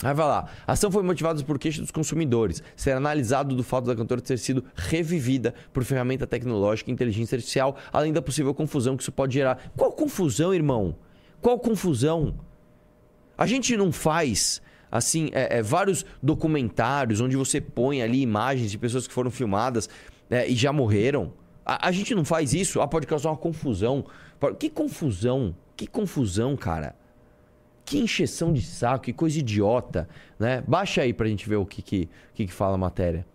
Aí 0.00 0.14
vai 0.14 0.26
lá. 0.26 0.48
A 0.64 0.74
ação 0.74 0.92
foi 0.92 1.02
motivada 1.02 1.42
por 1.42 1.58
queixa 1.58 1.80
dos 1.80 1.90
consumidores. 1.90 2.62
Ser 2.76 2.92
analisado 2.92 3.56
do 3.56 3.64
fato 3.64 3.86
da 3.86 3.96
cantora 3.96 4.20
ter 4.20 4.38
sido 4.38 4.64
revivida 4.76 5.54
por 5.72 5.82
ferramenta 5.82 6.24
tecnológica 6.24 6.88
e 6.88 6.94
inteligência 6.94 7.34
artificial, 7.34 7.76
além 7.92 8.12
da 8.12 8.22
possível 8.22 8.54
confusão 8.54 8.96
que 8.96 9.02
isso 9.02 9.10
pode 9.10 9.34
gerar. 9.34 9.72
Qual 9.76 9.90
confusão, 9.90 10.54
irmão? 10.54 10.94
Qual 11.40 11.58
confusão? 11.58 12.36
A 13.36 13.44
gente 13.44 13.76
não 13.76 13.90
faz 13.90 14.62
assim 14.88 15.30
é, 15.32 15.58
é, 15.58 15.62
vários 15.64 16.06
documentários 16.22 17.20
onde 17.20 17.36
você 17.36 17.60
põe 17.60 18.02
ali 18.02 18.22
imagens 18.22 18.70
de 18.70 18.78
pessoas 18.78 19.08
que 19.08 19.12
foram 19.12 19.32
filmadas 19.32 19.88
é, 20.30 20.48
e 20.48 20.54
já 20.54 20.72
morreram. 20.72 21.32
A, 21.64 21.88
a, 21.88 21.92
gente 21.92 22.14
não 22.14 22.24
faz 22.24 22.52
isso. 22.52 22.80
Ah, 22.80 22.88
pode 22.88 23.06
causar 23.06 23.30
uma 23.30 23.36
confusão. 23.36 24.04
Que 24.58 24.68
confusão? 24.68 25.54
Que 25.76 25.86
confusão, 25.86 26.56
cara. 26.56 26.94
Que 27.84 27.98
encheção 27.98 28.52
de 28.52 28.62
saco, 28.62 29.04
que 29.04 29.12
coisa 29.12 29.38
idiota, 29.38 30.08
né? 30.38 30.62
Baixa 30.66 31.02
aí 31.02 31.12
pra 31.12 31.26
gente 31.26 31.48
ver 31.48 31.56
o 31.56 31.66
que, 31.66 31.82
que, 31.82 32.08
que, 32.34 32.46
que 32.46 32.52
fala 32.52 32.74
a 32.74 32.78
matéria. 32.78 33.26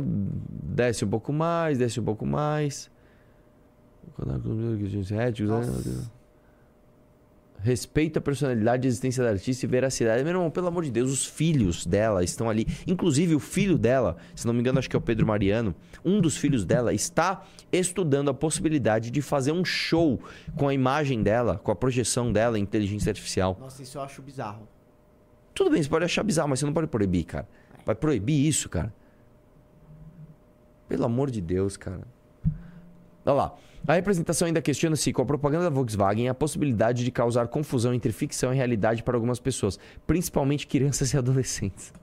Desce 0.00 1.04
um 1.04 1.08
pouco 1.08 1.32
mais, 1.32 1.78
desce 1.78 2.00
um 2.00 2.04
pouco 2.04 2.26
mais. 2.26 2.90
Nossa. 5.66 6.17
Respeita 7.60 8.20
a 8.20 8.22
personalidade 8.22 8.86
e 8.86 8.88
existência 8.88 9.22
da 9.22 9.30
artista 9.30 9.66
e 9.66 9.68
veracidade. 9.68 10.22
Meu 10.22 10.32
irmão, 10.32 10.50
pelo 10.50 10.68
amor 10.68 10.84
de 10.84 10.90
Deus, 10.90 11.10
os 11.10 11.26
filhos 11.26 11.84
dela 11.84 12.22
estão 12.22 12.48
ali. 12.48 12.66
Inclusive, 12.86 13.34
o 13.34 13.40
filho 13.40 13.76
dela, 13.76 14.16
se 14.34 14.46
não 14.46 14.54
me 14.54 14.60
engano, 14.60 14.78
acho 14.78 14.88
que 14.88 14.94
é 14.94 14.98
o 14.98 15.02
Pedro 15.02 15.26
Mariano. 15.26 15.74
Um 16.04 16.20
dos 16.20 16.36
filhos 16.36 16.64
dela 16.64 16.94
está 16.94 17.44
estudando 17.72 18.30
a 18.30 18.34
possibilidade 18.34 19.10
de 19.10 19.20
fazer 19.20 19.52
um 19.52 19.64
show 19.64 20.20
com 20.56 20.68
a 20.68 20.74
imagem 20.74 21.22
dela, 21.22 21.58
com 21.58 21.72
a 21.72 21.76
projeção 21.76 22.32
dela 22.32 22.58
em 22.58 22.62
inteligência 22.62 23.10
artificial. 23.10 23.56
Nossa, 23.60 23.82
isso 23.82 23.98
eu 23.98 24.02
acho 24.02 24.22
bizarro. 24.22 24.68
Tudo 25.52 25.70
bem, 25.70 25.82
você 25.82 25.88
pode 25.88 26.04
achar 26.04 26.22
bizarro, 26.22 26.48
mas 26.48 26.60
você 26.60 26.66
não 26.66 26.72
pode 26.72 26.86
proibir, 26.86 27.24
cara. 27.24 27.48
Vai 27.84 27.94
proibir 27.94 28.46
isso, 28.46 28.68
cara. 28.68 28.94
Pelo 30.88 31.04
amor 31.04 31.30
de 31.30 31.40
Deus, 31.40 31.76
cara. 31.76 32.06
Olha 33.28 33.36
lá. 33.36 33.54
A 33.86 33.94
representação 33.94 34.46
ainda 34.46 34.60
questiona 34.60 34.96
se, 34.96 35.12
com 35.12 35.22
a 35.22 35.24
propaganda 35.24 35.64
da 35.64 35.70
Volkswagen, 35.70 36.28
a 36.28 36.34
possibilidade 36.34 37.04
de 37.04 37.10
causar 37.10 37.46
confusão 37.48 37.94
entre 37.94 38.10
ficção 38.10 38.52
e 38.52 38.56
realidade 38.56 39.02
para 39.02 39.16
algumas 39.16 39.38
pessoas, 39.38 39.78
principalmente 40.06 40.66
crianças 40.66 41.12
e 41.12 41.18
adolescentes. 41.18 41.92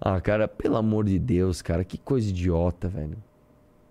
Ah, 0.00 0.20
cara, 0.20 0.46
pelo 0.46 0.76
amor 0.76 1.04
de 1.04 1.18
Deus, 1.18 1.62
cara, 1.62 1.82
que 1.82 1.96
coisa 1.96 2.28
idiota, 2.28 2.88
velho. 2.88 3.16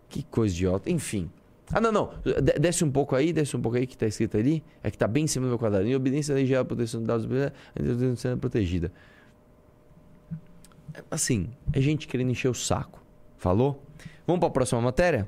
Que 0.10 0.22
coisa 0.22 0.54
idiota. 0.54 0.92
Enfim. 0.92 1.32
Ah, 1.72 1.82
não, 1.82 1.92
não. 1.92 2.12
Desce 2.60 2.84
um 2.84 2.92
pouco 2.92 3.16
aí, 3.16 3.34
desce 3.34 3.58
um 3.58 3.62
pouco 3.62 3.78
aí 3.78 3.88
que 3.88 3.98
tá 3.98 4.06
escrito 4.06 4.38
ali. 4.38 4.64
É 4.84 4.92
que 4.92 4.98
tá 4.98 5.08
bem 5.08 5.24
em 5.24 5.28
cima 5.28 5.46
do 5.46 5.50
meu 5.50 5.58
quadrado. 5.58 5.88
Em 5.88 5.96
obediência 5.96 6.34
à 6.34 6.36
lei 6.36 6.46
geral, 6.46 6.66
proteção 6.66 7.02
de 7.02 7.08
dados, 7.08 7.26
a 7.26 8.16
sendo 8.16 8.38
protegida. 8.38 8.92
Assim, 11.10 11.50
é 11.72 11.82
gente 11.82 12.08
querendo 12.08 12.30
encher 12.30 12.50
o 12.50 12.54
saco. 12.54 13.02
Falou? 13.38 13.82
Vamos 14.28 14.42
para 14.42 14.50
a 14.50 14.52
próxima 14.52 14.82
matéria? 14.82 15.28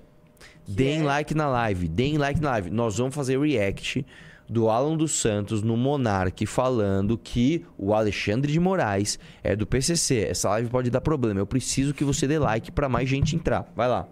Deem 0.68 1.02
é... 1.02 1.04
like 1.04 1.36
na 1.36 1.48
live, 1.48 1.88
deem 1.88 2.18
like 2.18 2.42
na 2.42 2.52
live. 2.52 2.70
Nós 2.70 2.98
vamos 2.98 3.14
fazer 3.14 3.40
react 3.40 4.06
do 4.48 4.70
Alan 4.70 4.96
dos 4.96 5.20
Santos 5.20 5.62
no 5.64 5.76
Monarque 5.76 6.46
falando 6.46 7.18
que 7.18 7.66
o 7.78 7.94
Alexandre 7.94 8.52
de 8.52 8.60
Moraes 8.60 9.20
é 9.44 9.56
do 9.56 9.66
PCC. 9.66 10.28
Essa 10.30 10.50
live 10.50 10.70
pode 10.70 10.90
dar 10.90 11.02
problema. 11.02 11.40
Eu 11.40 11.48
preciso 11.48 11.94
que 11.94 12.04
você 12.04 12.28
dê 12.28 12.38
like 12.40 12.72
para 12.72 12.88
mais 12.88 13.10
gente 13.10 13.36
entrar. 13.36 13.72
Vai 13.76 13.88
lá. 13.88 14.08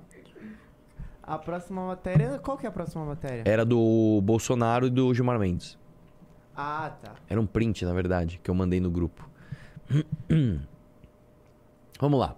A 1.21 1.37
próxima 1.37 1.87
matéria, 1.87 2.37
qual 2.39 2.57
que 2.57 2.65
é 2.65 2.69
a 2.69 2.71
próxima 2.71 3.05
matéria? 3.05 3.43
Era 3.45 3.63
do 3.63 4.19
Bolsonaro 4.23 4.87
e 4.87 4.89
do 4.89 5.13
Gilmar 5.13 5.39
Mendes. 5.39 5.77
Ah, 6.55 6.91
tá. 7.01 7.13
Era 7.29 7.39
um 7.39 7.45
print, 7.45 7.85
na 7.85 7.93
verdade, 7.93 8.39
que 8.43 8.51
eu 8.51 8.55
mandei 8.55 8.79
no 8.79 8.91
grupo. 8.91 9.27
Vamos 11.99 12.19
lá. 12.19 12.35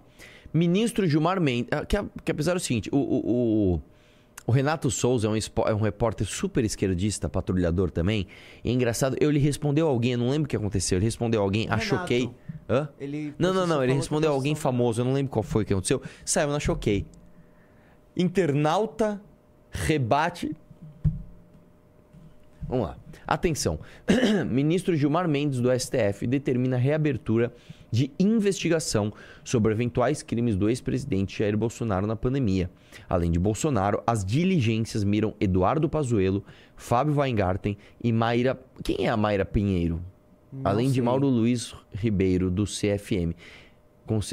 Ministro 0.54 1.06
Gilmar 1.06 1.40
Mendes. 1.40 1.68
Ah, 1.72 1.84
que, 1.84 1.96
que 2.24 2.30
apesar 2.30 2.54
do 2.54 2.60
seguinte, 2.60 2.88
o, 2.92 2.96
o, 2.96 3.74
o 3.74 3.82
o 4.46 4.52
Renato 4.52 4.90
Souza 4.90 5.26
é 5.26 5.30
um, 5.30 5.34
é 5.34 5.74
um 5.74 5.80
repórter 5.80 6.26
super 6.26 6.64
esquerdista, 6.64 7.28
patrulhador 7.28 7.90
também. 7.90 8.28
E 8.62 8.70
é 8.70 8.72
engraçado, 8.72 9.16
eu 9.20 9.30
lhe 9.30 9.40
respondeu 9.40 9.88
alguém, 9.88 10.12
eu 10.12 10.18
não 10.18 10.30
lembro 10.30 10.46
o 10.46 10.48
que 10.48 10.56
aconteceu. 10.56 10.98
Ele 10.98 11.04
respondeu 11.04 11.42
alguém, 11.42 11.66
a 11.68 11.78
Choquei. 11.78 12.30
Hã? 12.68 12.88
Ele 13.00 13.34
não, 13.38 13.52
não, 13.52 13.66
não, 13.66 13.82
ele 13.82 13.92
respondeu 13.92 14.30
alguém 14.30 14.54
famoso, 14.54 15.00
eu 15.00 15.04
não 15.04 15.12
lembro 15.12 15.32
qual 15.32 15.42
foi 15.42 15.64
que 15.64 15.72
aconteceu. 15.72 16.00
Saiu 16.24 16.50
na 16.50 16.60
Choquei. 16.60 17.04
Internauta 18.16 19.20
rebate. 19.70 20.54
Vamos 22.68 22.86
lá. 22.86 22.96
Atenção. 23.26 23.80
Ministro 24.48 24.94
Gilmar 24.94 25.28
Mendes 25.28 25.60
do 25.60 25.70
STF 25.76 26.24
determina 26.26 26.76
a 26.76 26.78
reabertura 26.78 27.52
de 27.96 28.12
investigação 28.18 29.10
sobre 29.42 29.72
eventuais 29.72 30.22
crimes 30.22 30.54
do 30.54 30.68
ex-presidente 30.68 31.38
Jair 31.38 31.56
Bolsonaro 31.56 32.06
na 32.06 32.14
pandemia. 32.14 32.70
Além 33.08 33.30
de 33.30 33.38
Bolsonaro, 33.38 34.02
as 34.06 34.22
diligências 34.22 35.02
miram 35.02 35.34
Eduardo 35.40 35.88
Pazuello, 35.88 36.44
Fábio 36.76 37.18
Weingarten 37.18 37.78
e 38.04 38.12
Mayra... 38.12 38.60
Quem 38.84 39.06
é 39.06 39.08
a 39.08 39.16
Mayra 39.16 39.46
Pinheiro? 39.46 40.02
Não 40.52 40.60
Além 40.70 40.88
sei. 40.88 40.96
de 40.96 41.02
Mauro 41.02 41.26
Luiz 41.26 41.74
Ribeiro, 41.90 42.50
do 42.50 42.64
CFM. 42.64 43.34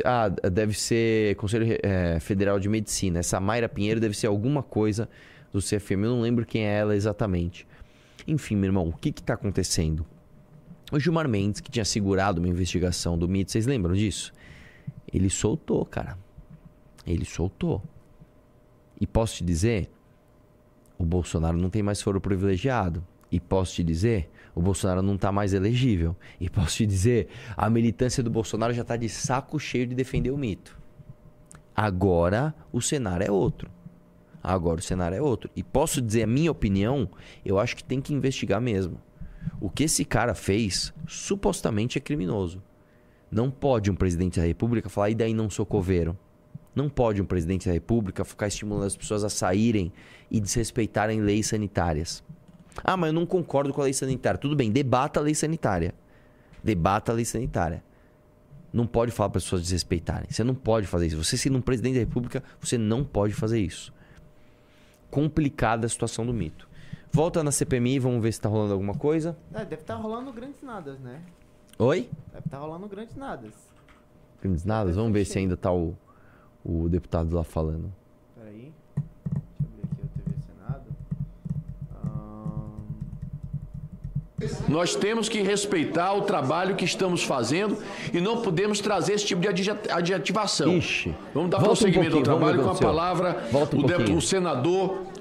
Ah, 0.03 0.27
deve 0.27 0.77
ser 0.77 1.35
Conselho 1.37 1.65
é, 1.81 2.19
Federal 2.19 2.59
de 2.59 2.67
Medicina. 2.67 3.19
Essa 3.19 3.39
Mayra 3.39 3.69
Pinheiro 3.69 4.01
deve 4.01 4.13
ser 4.13 4.27
alguma 4.27 4.61
coisa 4.61 5.07
do 5.53 5.59
CFM. 5.59 6.03
Eu 6.03 6.15
não 6.15 6.21
lembro 6.21 6.45
quem 6.45 6.65
é 6.65 6.79
ela 6.79 6.97
exatamente. 6.97 7.65
Enfim, 8.27 8.57
meu 8.57 8.67
irmão, 8.67 8.89
o 8.89 8.93
que 8.93 9.07
está 9.07 9.35
acontecendo? 9.35 10.05
O 10.93 10.99
Gilmar 10.99 11.27
Mendes, 11.27 11.59
que 11.59 11.71
tinha 11.71 11.83
segurado 11.83 12.39
uma 12.39 12.47
investigação 12.47 13.17
do 13.17 13.25
MIT, 13.25 13.51
vocês 13.51 13.65
lembram 13.65 13.95
disso? 13.95 14.31
Ele 15.11 15.27
soltou, 15.27 15.83
cara. 15.83 16.15
Ele 17.03 17.25
soltou. 17.25 17.81
E 19.01 19.07
posso 19.07 19.37
te 19.37 19.43
dizer, 19.43 19.89
o 20.95 21.03
Bolsonaro 21.03 21.57
não 21.57 21.71
tem 21.71 21.81
mais 21.81 21.99
foro 21.99 22.21
privilegiado. 22.21 23.03
E 23.31 23.39
posso 23.39 23.73
te 23.73 23.83
dizer, 23.83 24.29
o 24.53 24.61
Bolsonaro 24.61 25.01
não 25.01 25.15
está 25.15 25.31
mais 25.31 25.51
elegível. 25.55 26.15
E 26.39 26.47
posso 26.47 26.77
te 26.77 26.85
dizer, 26.85 27.27
a 27.57 27.71
militância 27.71 28.21
do 28.21 28.29
Bolsonaro 28.29 28.71
já 28.71 28.83
está 28.83 28.95
de 28.95 29.09
saco 29.09 29.59
cheio 29.59 29.87
de 29.87 29.95
defender 29.95 30.29
o 30.29 30.37
mito. 30.37 30.77
Agora 31.75 32.53
o 32.71 32.79
cenário 32.79 33.25
é 33.25 33.31
outro. 33.31 33.67
Agora 34.43 34.79
o 34.79 34.83
cenário 34.83 35.17
é 35.17 35.21
outro. 35.23 35.49
E 35.55 35.63
posso 35.63 35.99
dizer 35.99 36.21
a 36.21 36.27
minha 36.27 36.51
opinião, 36.51 37.09
eu 37.43 37.57
acho 37.57 37.75
que 37.75 37.83
tem 37.83 37.99
que 37.99 38.13
investigar 38.13 38.61
mesmo. 38.61 39.01
O 39.59 39.69
que 39.69 39.83
esse 39.83 40.03
cara 40.03 40.33
fez 40.33 40.93
supostamente 41.07 41.97
é 41.97 42.01
criminoso. 42.01 42.61
Não 43.31 43.49
pode 43.49 43.89
um 43.89 43.95
presidente 43.95 44.39
da 44.39 44.45
República 44.45 44.89
falar, 44.89 45.09
e 45.09 45.15
daí 45.15 45.33
não 45.33 45.49
sou 45.49 45.65
coveiro. 45.65 46.17
Não 46.75 46.89
pode 46.89 47.21
um 47.21 47.25
presidente 47.25 47.67
da 47.67 47.73
República 47.73 48.25
ficar 48.25 48.47
estimulando 48.47 48.85
as 48.85 48.95
pessoas 48.95 49.23
a 49.23 49.29
saírem 49.29 49.91
e 50.29 50.39
desrespeitarem 50.39 51.21
leis 51.21 51.47
sanitárias. 51.47 52.23
Ah, 52.83 52.97
mas 52.97 53.09
eu 53.09 53.13
não 53.13 53.25
concordo 53.25 53.73
com 53.73 53.81
a 53.81 53.83
lei 53.85 53.93
sanitária. 53.93 54.37
Tudo 54.37 54.55
bem, 54.55 54.71
debata 54.71 55.19
a 55.19 55.23
lei 55.23 55.35
sanitária. 55.35 55.93
Debata 56.63 57.11
a 57.11 57.15
lei 57.15 57.25
sanitária. 57.25 57.83
Não 58.71 58.87
pode 58.87 59.11
falar 59.11 59.29
para 59.29 59.37
as 59.37 59.43
pessoas 59.43 59.61
desrespeitarem. 59.61 60.27
Você 60.29 60.43
não 60.43 60.55
pode 60.55 60.87
fazer 60.87 61.07
isso. 61.07 61.23
Você, 61.23 61.37
sendo 61.37 61.59
um 61.59 61.61
presidente 61.61 61.93
da 61.93 61.99
República, 61.99 62.43
você 62.59 62.77
não 62.77 63.03
pode 63.03 63.33
fazer 63.33 63.59
isso. 63.59 63.93
Complicada 65.11 65.85
a 65.85 65.89
situação 65.89 66.25
do 66.25 66.33
mito. 66.33 66.67
Volta 67.15 67.43
na 67.43 67.51
CPMI, 67.51 67.99
vamos 67.99 68.23
ver 68.23 68.31
se 68.33 68.41
tá 68.41 68.49
rolando 68.49 68.73
alguma 68.73 68.95
coisa. 68.95 69.37
É, 69.53 69.59
deve 69.59 69.83
estar 69.83 69.97
tá 69.97 70.01
rolando 70.01 70.33
grandes 70.33 70.63
nadas, 70.63 70.99
né? 70.99 71.21
Oi? 71.77 72.09
Deve 72.31 72.39
estar 72.39 72.57
tá 72.57 72.57
rolando 72.57 72.87
grandes 72.87 73.15
nadas. 73.15 73.53
Grandes 74.41 74.65
nadas? 74.65 74.95
Vamos 74.95 75.13
ver 75.13 75.23
se 75.23 75.37
ainda 75.37 75.55
tá 75.55 75.71
o, 75.71 75.95
o 76.65 76.89
deputado 76.89 77.35
lá 77.35 77.43
falando. 77.43 77.93
Peraí. 78.35 78.73
Deixa 78.95 79.45
eu 79.69 79.69
abrir 79.69 79.83
aqui 79.83 80.01
o 80.01 80.07
TV 80.23 80.41
Senado. 84.39 84.67
Nós 84.67 84.95
temos 84.95 85.29
que 85.29 85.39
respeitar 85.43 86.13
o 86.15 86.23
trabalho 86.23 86.75
que 86.75 86.83
estamos 86.83 87.23
fazendo 87.23 87.77
e 88.11 88.19
não 88.19 88.41
podemos 88.41 88.79
trazer 88.79 89.13
esse 89.13 89.27
tipo 89.27 89.39
de 89.39 89.47
adjetivação. 89.91 90.75
Ixi. 90.75 91.15
Vamos 91.31 91.51
dar 91.51 91.59
prosseguimento 91.59 92.15
um 92.15 92.17
ao 92.17 92.23
trabalho 92.23 92.63
com 92.63 92.71
a 92.71 92.75
palavra 92.75 93.47
Volta 93.51 93.75
um 93.75 93.81
o, 93.81 94.17
o 94.17 94.21
senador 94.21 95.12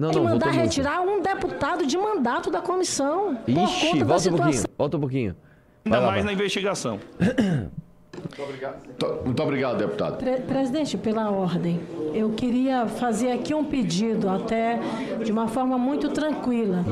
não, 0.00 0.10
não, 0.12 0.24
mandar 0.24 0.50
retirar 0.50 1.02
um 1.02 1.20
deputado 1.20 1.86
de 1.86 1.98
mandato 1.98 2.50
da 2.50 2.62
comissão. 2.62 3.38
Ixi, 3.46 4.02
volta 4.02 4.30
um 4.30 4.36
pouquinho, 4.36 4.64
volta 4.78 4.96
um 4.96 5.00
pouquinho. 5.00 5.36
Ainda 5.84 6.00
mais 6.00 6.24
na 6.24 6.32
investigação. 6.32 6.98
Muito 7.18 8.42
obrigado. 8.42 9.24
Muito 9.24 9.42
obrigado, 9.42 9.78
deputado. 9.78 10.16
Pre 10.16 10.40
presidente, 10.40 10.96
pela 10.96 11.30
ordem, 11.30 11.80
eu 12.14 12.30
queria 12.30 12.86
fazer 12.86 13.32
aqui 13.32 13.54
um 13.54 13.64
pedido, 13.64 14.28
até 14.28 14.78
de 15.22 15.30
uma 15.30 15.48
forma 15.48 15.76
muito 15.76 16.08
tranquila. 16.08 16.84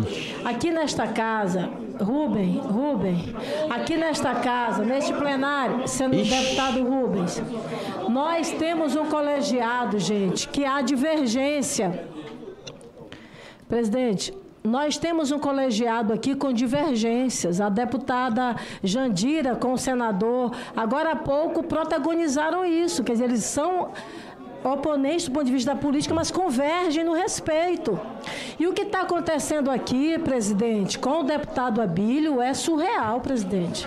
Aqui 0.45 0.71
nesta 0.71 1.07
casa, 1.07 1.71
Rubem, 2.01 2.59
Rubem, 2.59 3.35
aqui 3.71 3.97
nesta 3.97 4.35
casa, 4.35 4.85
neste 4.85 5.13
plenário, 5.15 5.89
sendo 5.89 6.15
Ixi. 6.15 6.31
deputado 6.31 6.83
Rubens, 6.83 7.43
nós 8.09 8.51
temos 8.53 8.95
um 8.95 9.07
colegiado, 9.07 9.99
gente, 9.99 10.47
que 10.49 10.65
há 10.65 10.83
divergência. 10.83 12.18
Presidente, 13.69 14.33
nós 14.65 14.97
temos 14.97 15.31
um 15.31 15.39
colegiado 15.39 16.13
aqui 16.13 16.35
com 16.35 16.53
divergências. 16.53 17.61
A 17.61 17.69
deputada 17.69 18.57
Jandira 18.83 19.55
com 19.55 19.73
o 19.73 19.79
senador, 19.79 20.53
agora 20.75 21.13
há 21.13 21.17
pouco, 21.17 21.63
protagonizaram 21.63 22.65
isso. 22.65 23.05
Quer 23.05 23.13
dizer, 23.13 23.25
eles 23.27 23.45
são 23.45 23.91
oponentes 24.65 25.27
do 25.27 25.33
ponto 25.33 25.47
de 25.47 25.53
vista 25.53 25.75
da 25.75 25.81
política, 25.81 26.15
mas 26.15 26.31
convergem 26.31 27.05
no 27.05 27.13
respeito. 27.13 27.99
E 28.59 28.67
o 28.67 28.73
que 28.73 28.83
está 28.83 29.03
acontecendo 29.03 29.71
aqui, 29.71 30.19
presidente, 30.19 30.99
com 30.99 31.21
o 31.21 31.23
deputado 31.23 31.81
Abílio 31.81 32.41
é 32.41 32.53
surreal, 32.55 33.21
presidente. 33.21 33.87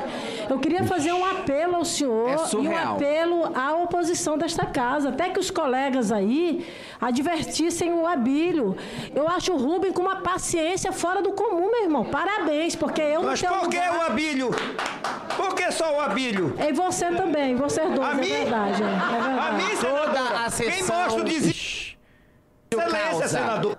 Eu 0.50 0.60
queria 0.60 0.84
fazer 0.84 1.14
um 1.14 1.26
apelo 1.26 1.76
ao 1.76 1.86
senhor 1.86 2.30
É 2.30 2.36
e 2.54 2.58
um 2.68 2.78
apelo 2.78 3.52
à 3.56 3.74
oposição 3.76 4.38
desta 4.38 4.66
casa, 4.66 5.10
até 5.10 5.30
que 5.30 5.40
os 5.40 5.50
colegas 5.52 6.12
aí 6.12 6.66
advertissem 7.00 7.92
o 7.94 8.06
Abílio. 8.08 8.76
Eu 9.16 9.28
acho 9.28 9.54
o 9.54 9.58
Rubem 9.58 9.92
com 9.92 10.02
uma 10.02 10.18
paciência 10.18 10.92
fora 10.92 11.22
do 11.22 11.32
comum, 11.32 11.70
meu 11.72 11.84
irmão. 11.84 12.06
Parabéns, 12.06 12.76
porque 12.76 13.02
eu 13.02 13.24
Mas 13.24 13.42
não 13.42 13.50
tenho 13.50 13.62
por 13.62 13.70
que 13.70 13.78
lugar- 13.78 13.98
o 13.98 14.02
Abílio? 14.12 14.50
Por 15.38 15.56
que 15.56 15.72
só 15.72 15.98
o 15.98 16.02
Abílio? 16.02 16.56
E 16.60 16.72
você 16.74 17.06
também, 17.12 17.56
vocês 17.56 17.90
dois, 17.94 18.08
A 18.08 18.12
é 18.12 18.16
mim? 18.16 18.28
verdade. 18.28 18.84
É, 18.84 18.86
é 18.86 19.22
verdade. 19.22 19.40
A 19.40 19.52
mim, 19.54 19.76
senadora, 19.76 20.06
Toda 20.08 20.20
a 20.22 20.52
quem 20.52 20.72
sessão- 20.72 20.96
mostra 20.96 21.22
o 21.22 21.24
desígnio 21.26 21.98
excelência, 22.72 23.10
causa. 23.10 23.28
senador? 23.28 23.78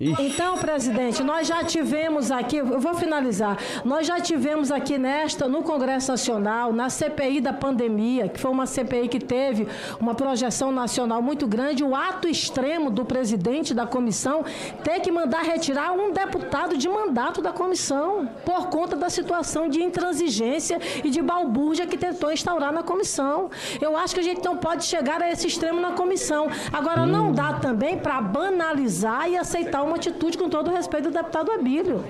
Ixi. 0.00 0.22
Então, 0.22 0.56
presidente, 0.58 1.24
nós 1.24 1.48
já 1.48 1.64
tivemos 1.64 2.30
aqui, 2.30 2.58
eu 2.58 2.78
vou 2.78 2.94
finalizar, 2.94 3.58
nós 3.84 4.06
já 4.06 4.20
tivemos 4.20 4.70
aqui 4.70 4.96
nesta, 4.96 5.48
no 5.48 5.64
Congresso 5.64 6.12
Nacional, 6.12 6.72
na 6.72 6.88
CPI 6.88 7.40
da 7.40 7.52
pandemia, 7.52 8.28
que 8.28 8.38
foi 8.38 8.48
uma 8.52 8.64
CPI 8.64 9.08
que 9.08 9.18
teve 9.18 9.66
uma 9.98 10.14
projeção 10.14 10.70
nacional 10.70 11.20
muito 11.20 11.48
grande, 11.48 11.82
o 11.82 11.96
ato 11.96 12.28
extremo 12.28 12.92
do 12.92 13.04
presidente 13.04 13.74
da 13.74 13.88
comissão 13.88 14.44
ter 14.84 15.00
que 15.00 15.10
mandar 15.10 15.42
retirar 15.42 15.90
um 15.90 16.12
deputado 16.12 16.76
de 16.76 16.88
mandato 16.88 17.42
da 17.42 17.50
comissão, 17.50 18.28
por 18.44 18.68
conta 18.68 18.94
da 18.94 19.10
situação 19.10 19.68
de 19.68 19.82
intransigência 19.82 20.78
e 21.02 21.10
de 21.10 21.20
balbúrdia 21.20 21.88
que 21.88 21.98
tentou 21.98 22.30
instaurar 22.30 22.72
na 22.72 22.84
comissão. 22.84 23.50
Eu 23.80 23.96
acho 23.96 24.14
que 24.14 24.20
a 24.20 24.24
gente 24.24 24.44
não 24.44 24.58
pode 24.58 24.84
chegar 24.84 25.20
a 25.20 25.28
esse 25.28 25.48
extremo 25.48 25.80
na 25.80 25.90
comissão. 25.92 26.48
Agora, 26.72 27.04
não 27.04 27.32
dá 27.32 27.54
também 27.54 27.98
para 27.98 28.20
banalizar 28.20 29.28
e 29.28 29.36
aceitar 29.36 29.87
uma 29.88 29.96
atitude 29.96 30.38
com 30.38 30.48
todo 30.48 30.68
o 30.70 30.74
respeito 30.74 31.10
do 31.10 31.14
deputado 31.14 31.50
Abílio. 31.52 32.04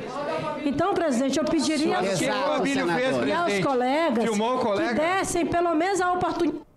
Então, 0.65 0.93
presidente, 0.95 1.39
eu 1.39 1.45
pediria 1.45 2.01
o 2.01 2.05
Exato, 2.05 2.53
Abílio 2.53 2.87
fez, 2.89 3.07
senador. 3.17 3.29
e 3.29 3.33
aos 3.33 3.59
colegas 3.65 4.29
o 4.29 4.33
que 4.33 4.65
colega? 4.65 4.95
dessem 4.95 5.47
pelo 5.47 5.75
menos 5.75 6.01
a 6.01 6.13
oportunidade 6.13 6.69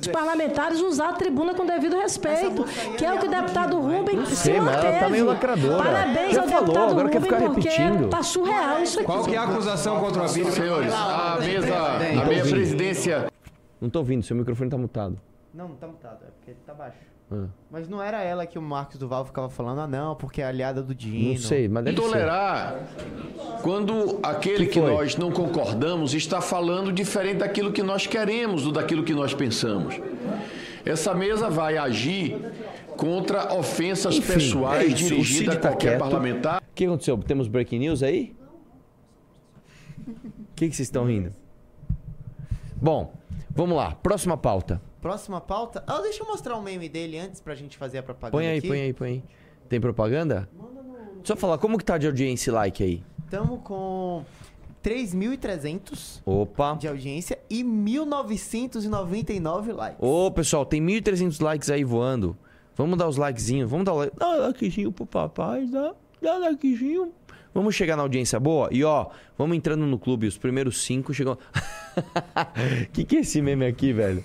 os 0.00 0.06
parlamentares 0.08 0.80
usar 0.82 1.08
a 1.08 1.12
tribuna 1.14 1.54
com 1.54 1.64
devido 1.64 1.96
respeito, 1.98 2.62
que 2.98 3.04
é 3.06 3.14
o 3.14 3.18
que 3.18 3.26
o 3.26 3.30
deputado 3.30 3.80
Rubem 3.80 4.22
se 4.26 4.52
tá 4.52 4.60
manteve. 4.60 5.08
meio 5.10 5.24
lacradora. 5.24 5.82
Parabéns 5.82 6.34
Já 6.34 6.42
ao 6.42 6.48
falou, 6.48 6.64
deputado 6.66 6.90
agora 6.90 7.04
Rubem, 7.06 7.22
ficar 7.22 7.36
porque 7.46 7.68
repetindo. 7.70 8.08
tá 8.10 8.22
surreal 8.22 8.82
isso 8.82 8.98
aqui. 8.98 9.06
Qual 9.06 9.24
que 9.24 9.34
é 9.34 9.38
a 9.38 9.44
acusação 9.44 9.98
contra 9.98 10.22
o 10.22 10.24
Abílio? 10.26 10.52
Senhores, 10.52 10.92
a 10.92 11.36
mesa, 11.40 11.74
a 11.74 11.98
minha 12.26 12.42
presidência 12.44 13.32
Não 13.80 13.88
tô 13.88 14.00
ouvindo, 14.00 14.22
seu 14.22 14.36
microfone 14.36 14.68
tá 14.70 14.76
mutado. 14.76 15.18
Não, 15.54 15.68
não 15.68 15.76
tá 15.76 15.86
mutado, 15.86 16.18
é 16.22 16.30
porque 16.36 16.52
tá 16.66 16.74
baixo. 16.74 16.98
Ah. 17.30 17.46
Mas 17.70 17.88
não 17.88 18.02
era 18.02 18.22
ela 18.22 18.46
que 18.46 18.58
o 18.58 18.62
Marcos 18.62 18.98
Duval 18.98 19.24
ficava 19.24 19.50
falando, 19.50 19.82
ah 19.82 19.86
não, 19.86 20.14
porque 20.14 20.40
é 20.40 20.46
aliada 20.46 20.82
do 20.82 20.94
Dino. 20.94 21.32
Não 21.32 21.36
sei, 21.38 21.68
mas 21.68 21.84
deve 21.84 21.96
ser. 21.96 22.02
tolerar 22.02 22.88
quando 23.62 24.18
aquele 24.22 24.66
Que 24.66 24.72
que, 24.72 24.80
nós 24.80 25.16
não 25.16 25.30
concordamos 25.30 26.14
está 26.14 26.40
falando 26.40 26.90
diferente 26.90 27.38
daquilo 27.38 27.70
que 27.70 27.82
nós 27.82 28.06
queremos 28.06 28.64
ou 28.64 28.72
daquilo 28.72 29.04
que 29.04 29.12
nós 29.12 29.34
pensamos. 29.34 30.00
Essa 30.86 31.12
mesa 31.12 31.50
vai 31.50 31.76
agir 31.76 32.36
contra 32.96 33.52
ofensas 33.54 34.16
Enfim, 34.16 34.32
pessoais 34.32 34.84
é 34.84 34.86
isso, 34.86 35.04
o 35.04 35.08
dirigidas 35.08 35.56
a 35.56 35.58
tá 35.58 35.68
qualquer 35.68 35.90
quieto. 35.90 36.00
parlamentar. 36.00 36.62
O 36.62 36.74
que 36.74 36.86
aconteceu? 36.86 37.18
Temos 37.18 37.46
breaking 37.46 37.80
news 37.80 38.02
aí? 38.02 38.34
O 40.06 40.12
que, 40.56 40.68
que 40.68 40.74
vocês 40.74 40.88
estão 40.88 41.04
rindo? 41.04 41.30
Bom, 42.80 43.12
vamos 43.50 43.76
lá. 43.76 43.92
Próxima 44.02 44.36
pauta. 44.36 44.80
Próxima 45.08 45.40
pauta. 45.40 45.82
Ah, 45.86 46.02
deixa 46.02 46.22
eu 46.22 46.26
mostrar 46.26 46.54
o 46.54 46.60
meme 46.60 46.86
dele 46.86 47.18
antes 47.18 47.40
pra 47.40 47.54
gente 47.54 47.78
fazer 47.78 47.96
a 47.96 48.02
propaganda 48.02 48.36
Põe 48.36 48.46
aí, 48.46 48.58
aqui. 48.58 48.68
põe 48.68 48.80
aí, 48.82 48.92
põe 48.92 49.08
aí. 49.08 49.24
Tem 49.66 49.80
propaganda? 49.80 50.46
Só 51.24 51.34
falar, 51.34 51.56
como 51.56 51.78
que 51.78 51.84
tá 51.84 51.96
de 51.96 52.06
audiência 52.06 52.50
e 52.50 52.52
like 52.52 52.82
aí? 52.82 53.02
Tamo 53.30 53.56
com 53.60 54.22
3.300 54.84 56.20
Opa. 56.26 56.74
de 56.74 56.86
audiência 56.86 57.38
e 57.48 57.64
1.999 57.64 59.74
likes. 59.74 59.96
Ô, 59.98 60.30
pessoal, 60.30 60.66
tem 60.66 60.84
1.300 60.84 61.42
likes 61.42 61.70
aí 61.70 61.84
voando. 61.84 62.36
Vamos 62.76 62.98
dar 62.98 63.08
os 63.08 63.16
likezinhos. 63.16 63.70
Vamos 63.70 63.86
dar 63.86 63.94
o 63.94 63.98
like. 64.00 64.14
Dá 64.14 64.28
um 64.28 64.40
likezinho 64.40 64.92
pro 64.92 65.06
papai, 65.06 65.64
dá. 65.68 65.94
Dá 66.20 66.36
likezinho. 66.36 67.14
Vamos 67.54 67.74
chegar 67.74 67.96
na 67.96 68.02
audiência 68.02 68.38
boa? 68.38 68.68
E 68.70 68.84
ó, 68.84 69.06
vamos 69.38 69.56
entrando 69.56 69.86
no 69.86 69.98
clube. 69.98 70.26
Os 70.26 70.36
primeiros 70.36 70.84
cinco 70.84 71.14
chegam. 71.14 71.38
que 72.92 73.06
que 73.06 73.16
é 73.16 73.20
esse 73.20 73.40
meme 73.40 73.64
aqui, 73.64 73.94
velho? 73.94 74.22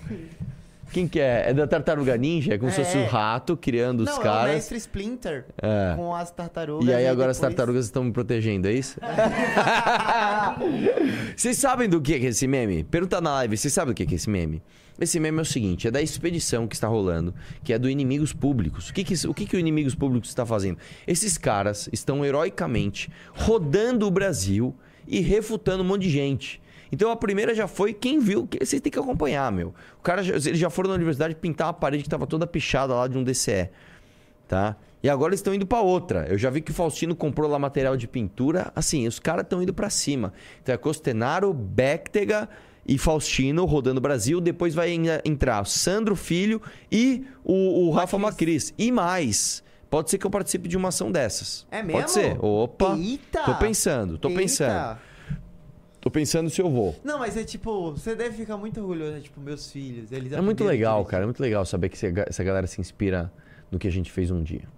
Quem 0.94 1.08
que 1.08 1.18
é? 1.18 1.50
É 1.50 1.52
da 1.52 1.66
Tartaruga 1.66 2.16
Ninja? 2.16 2.54
É 2.54 2.58
como 2.58 2.70
se 2.70 2.82
fosse 2.84 2.96
o 2.96 3.00
É. 3.00 3.06
rato 3.06 3.56
criando 3.56 4.00
os 4.00 4.06
Não, 4.06 4.16
é 4.16 4.20
o 4.20 4.22
caras. 4.22 4.54
mestre 4.54 4.78
Splinter 4.78 5.44
É. 5.60 5.94
com 5.96 6.14
as 6.14 6.30
tartarugas. 6.30 6.88
E 6.88 6.94
aí 6.94 7.06
agora 7.08 7.32
as 7.32 7.36
depois- 7.36 7.52
tartarugas 7.54 7.84
estão 7.86 8.04
me 8.04 8.12
protegendo, 8.12 8.68
é 8.68 8.72
isso? 8.72 8.98
Vocês 11.36 11.58
sabem 11.58 11.88
do 11.88 12.00
que 12.00 12.14
é 12.14 12.18
esse 12.18 12.46
meme? 12.46 12.84
Pergunta 12.84 13.20
na 13.20 13.32
live, 13.34 13.56
vocês 13.56 13.74
sabem 13.74 13.92
do 13.92 13.96
que 13.96 14.04
é 14.04 14.14
esse 14.16 14.30
meme? 14.30 14.62
Esse 15.00 15.18
meme 15.18 15.38
é 15.38 15.42
o 15.42 15.44
seguinte, 15.44 15.88
é 15.88 15.90
da 15.90 16.00
expedição 16.00 16.68
que 16.68 16.76
está 16.76 16.86
rolando, 16.86 17.34
que 17.64 17.72
é 17.72 17.78
do 17.78 17.90
Inimigos 17.90 18.32
Públicos. 18.32 18.90
O 18.90 18.94
que, 18.94 19.02
que, 19.02 19.14
o, 19.26 19.34
que, 19.34 19.46
que 19.46 19.56
o 19.56 19.58
Inimigos 19.58 19.96
Públicos 19.96 20.28
está 20.28 20.46
fazendo? 20.46 20.78
Esses 21.06 21.36
caras 21.36 21.88
estão 21.92 22.24
heroicamente 22.24 23.10
rodando 23.32 24.06
o 24.06 24.10
Brasil 24.12 24.72
e 25.06 25.18
refutando 25.20 25.82
um 25.82 25.86
monte 25.86 26.02
de 26.02 26.10
gente. 26.10 26.62
Então 26.94 27.10
a 27.10 27.16
primeira 27.16 27.54
já 27.54 27.66
foi 27.66 27.92
quem 27.92 28.18
viu, 28.18 28.46
que 28.46 28.64
vocês 28.64 28.80
têm 28.80 28.90
que 28.90 28.98
acompanhar, 28.98 29.50
meu. 29.52 29.74
O 29.98 30.02
cara, 30.02 30.22
já- 30.22 30.34
eles 30.34 30.58
já 30.58 30.70
foram 30.70 30.88
na 30.88 30.94
universidade 30.94 31.34
pintar 31.34 31.66
uma 31.66 31.72
parede 31.74 32.02
que 32.02 32.06
estava 32.06 32.26
toda 32.26 32.46
pichada 32.46 32.94
lá 32.94 33.06
de 33.08 33.18
um 33.18 33.22
DCE 33.24 33.68
tá? 34.48 34.76
E 35.02 35.08
agora 35.08 35.30
eles 35.30 35.40
estão 35.40 35.52
indo 35.54 35.66
pra 35.66 35.80
outra. 35.80 36.26
Eu 36.28 36.38
já 36.38 36.48
vi 36.50 36.60
que 36.60 36.70
o 36.70 36.74
Faustino 36.74 37.14
comprou 37.14 37.50
lá 37.50 37.58
material 37.58 37.96
de 37.96 38.06
pintura. 38.08 38.72
Assim, 38.74 39.06
os 39.06 39.18
caras 39.18 39.42
estão 39.42 39.62
indo 39.62 39.72
pra 39.74 39.90
cima. 39.90 40.32
Então 40.62 40.74
é 40.74 40.78
Costenaro, 40.78 41.52
Béctega 41.52 42.48
e 42.86 42.96
Faustino 42.96 43.64
rodando 43.66 43.98
o 43.98 44.00
Brasil. 44.00 44.40
Depois 44.40 44.74
vai 44.74 44.92
en- 44.92 45.20
entrar 45.24 45.62
o 45.62 45.66
Sandro 45.66 46.16
Filho 46.16 46.60
e 46.90 47.24
o, 47.44 47.86
o 47.86 47.90
Rafa 47.90 48.16
Macris. 48.18 48.72
E 48.78 48.90
mais. 48.90 49.62
Pode 49.90 50.10
ser 50.10 50.16
que 50.18 50.26
eu 50.26 50.30
participe 50.30 50.68
de 50.68 50.76
uma 50.76 50.88
ação 50.88 51.12
dessas. 51.12 51.66
É 51.70 51.82
mesmo? 51.82 52.00
Pode 52.00 52.10
ser. 52.10 52.36
Opa. 52.42 52.96
Eita! 52.96 53.42
Tô 53.44 53.54
pensando, 53.56 54.16
tô 54.18 54.28
Eita! 54.28 54.40
pensando. 54.40 54.98
Tô 56.04 56.10
pensando 56.10 56.50
se 56.50 56.60
eu 56.60 56.68
vou. 56.70 56.94
Não, 57.02 57.18
mas 57.18 57.34
é 57.34 57.44
tipo, 57.44 57.92
você 57.92 58.14
deve 58.14 58.36
ficar 58.36 58.58
muito 58.58 58.78
orgulhoso, 58.78 59.12
né? 59.12 59.20
tipo, 59.20 59.40
meus 59.40 59.72
filhos. 59.72 60.12
Eles 60.12 60.34
É 60.34 60.40
muito 60.42 60.62
legal, 60.62 61.02
cara. 61.06 61.22
É 61.22 61.26
muito 61.26 61.40
legal 61.40 61.64
saber 61.64 61.88
que 61.88 61.96
essa 61.96 62.10
ga- 62.10 62.26
essa 62.28 62.44
galera 62.44 62.66
se 62.66 62.78
inspira 62.78 63.32
no 63.70 63.78
que 63.78 63.88
a 63.88 63.90
gente 63.90 64.12
fez 64.12 64.30
um 64.30 64.42
dia. 64.42 64.68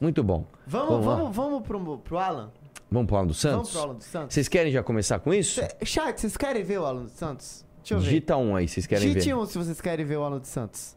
Muito 0.00 0.22
bom. 0.22 0.46
Vamos, 0.68 1.04
lá. 1.04 1.16
vamos, 1.16 1.34
vamos 1.36 1.62
pro, 1.66 1.98
pro 1.98 2.18
Alan? 2.18 2.52
Vamos 2.88 3.08
pro 3.08 3.16
Alan 3.16 3.26
dos 3.26 3.42
Vamos 3.42 3.56
Santos? 3.58 3.72
pro 3.72 3.80
Alan 3.82 3.94
dos 3.96 4.06
Santos? 4.06 4.32
Vocês 4.34 4.46
querem 4.46 4.70
já 4.70 4.80
começar 4.80 5.18
com 5.18 5.34
isso? 5.34 5.60
Cê- 5.60 5.84
Chat, 5.84 6.20
vocês 6.20 6.36
querem 6.36 6.62
ver 6.62 6.78
o 6.78 6.84
Alan 6.86 7.02
dos 7.02 7.12
Santos? 7.14 7.66
Deixa 7.78 7.94
eu 7.94 7.98
ver. 7.98 8.04
Digita 8.04 8.36
um 8.36 8.54
aí, 8.54 8.68
vocês 8.68 8.86
querem 8.86 9.08
Digite 9.08 9.26
ver. 9.26 9.34
um 9.34 9.46
se 9.46 9.58
vocês 9.58 9.80
querem 9.80 10.06
ver 10.06 10.18
o 10.18 10.22
Alan 10.22 10.38
dos 10.38 10.50
Santos. 10.50 10.96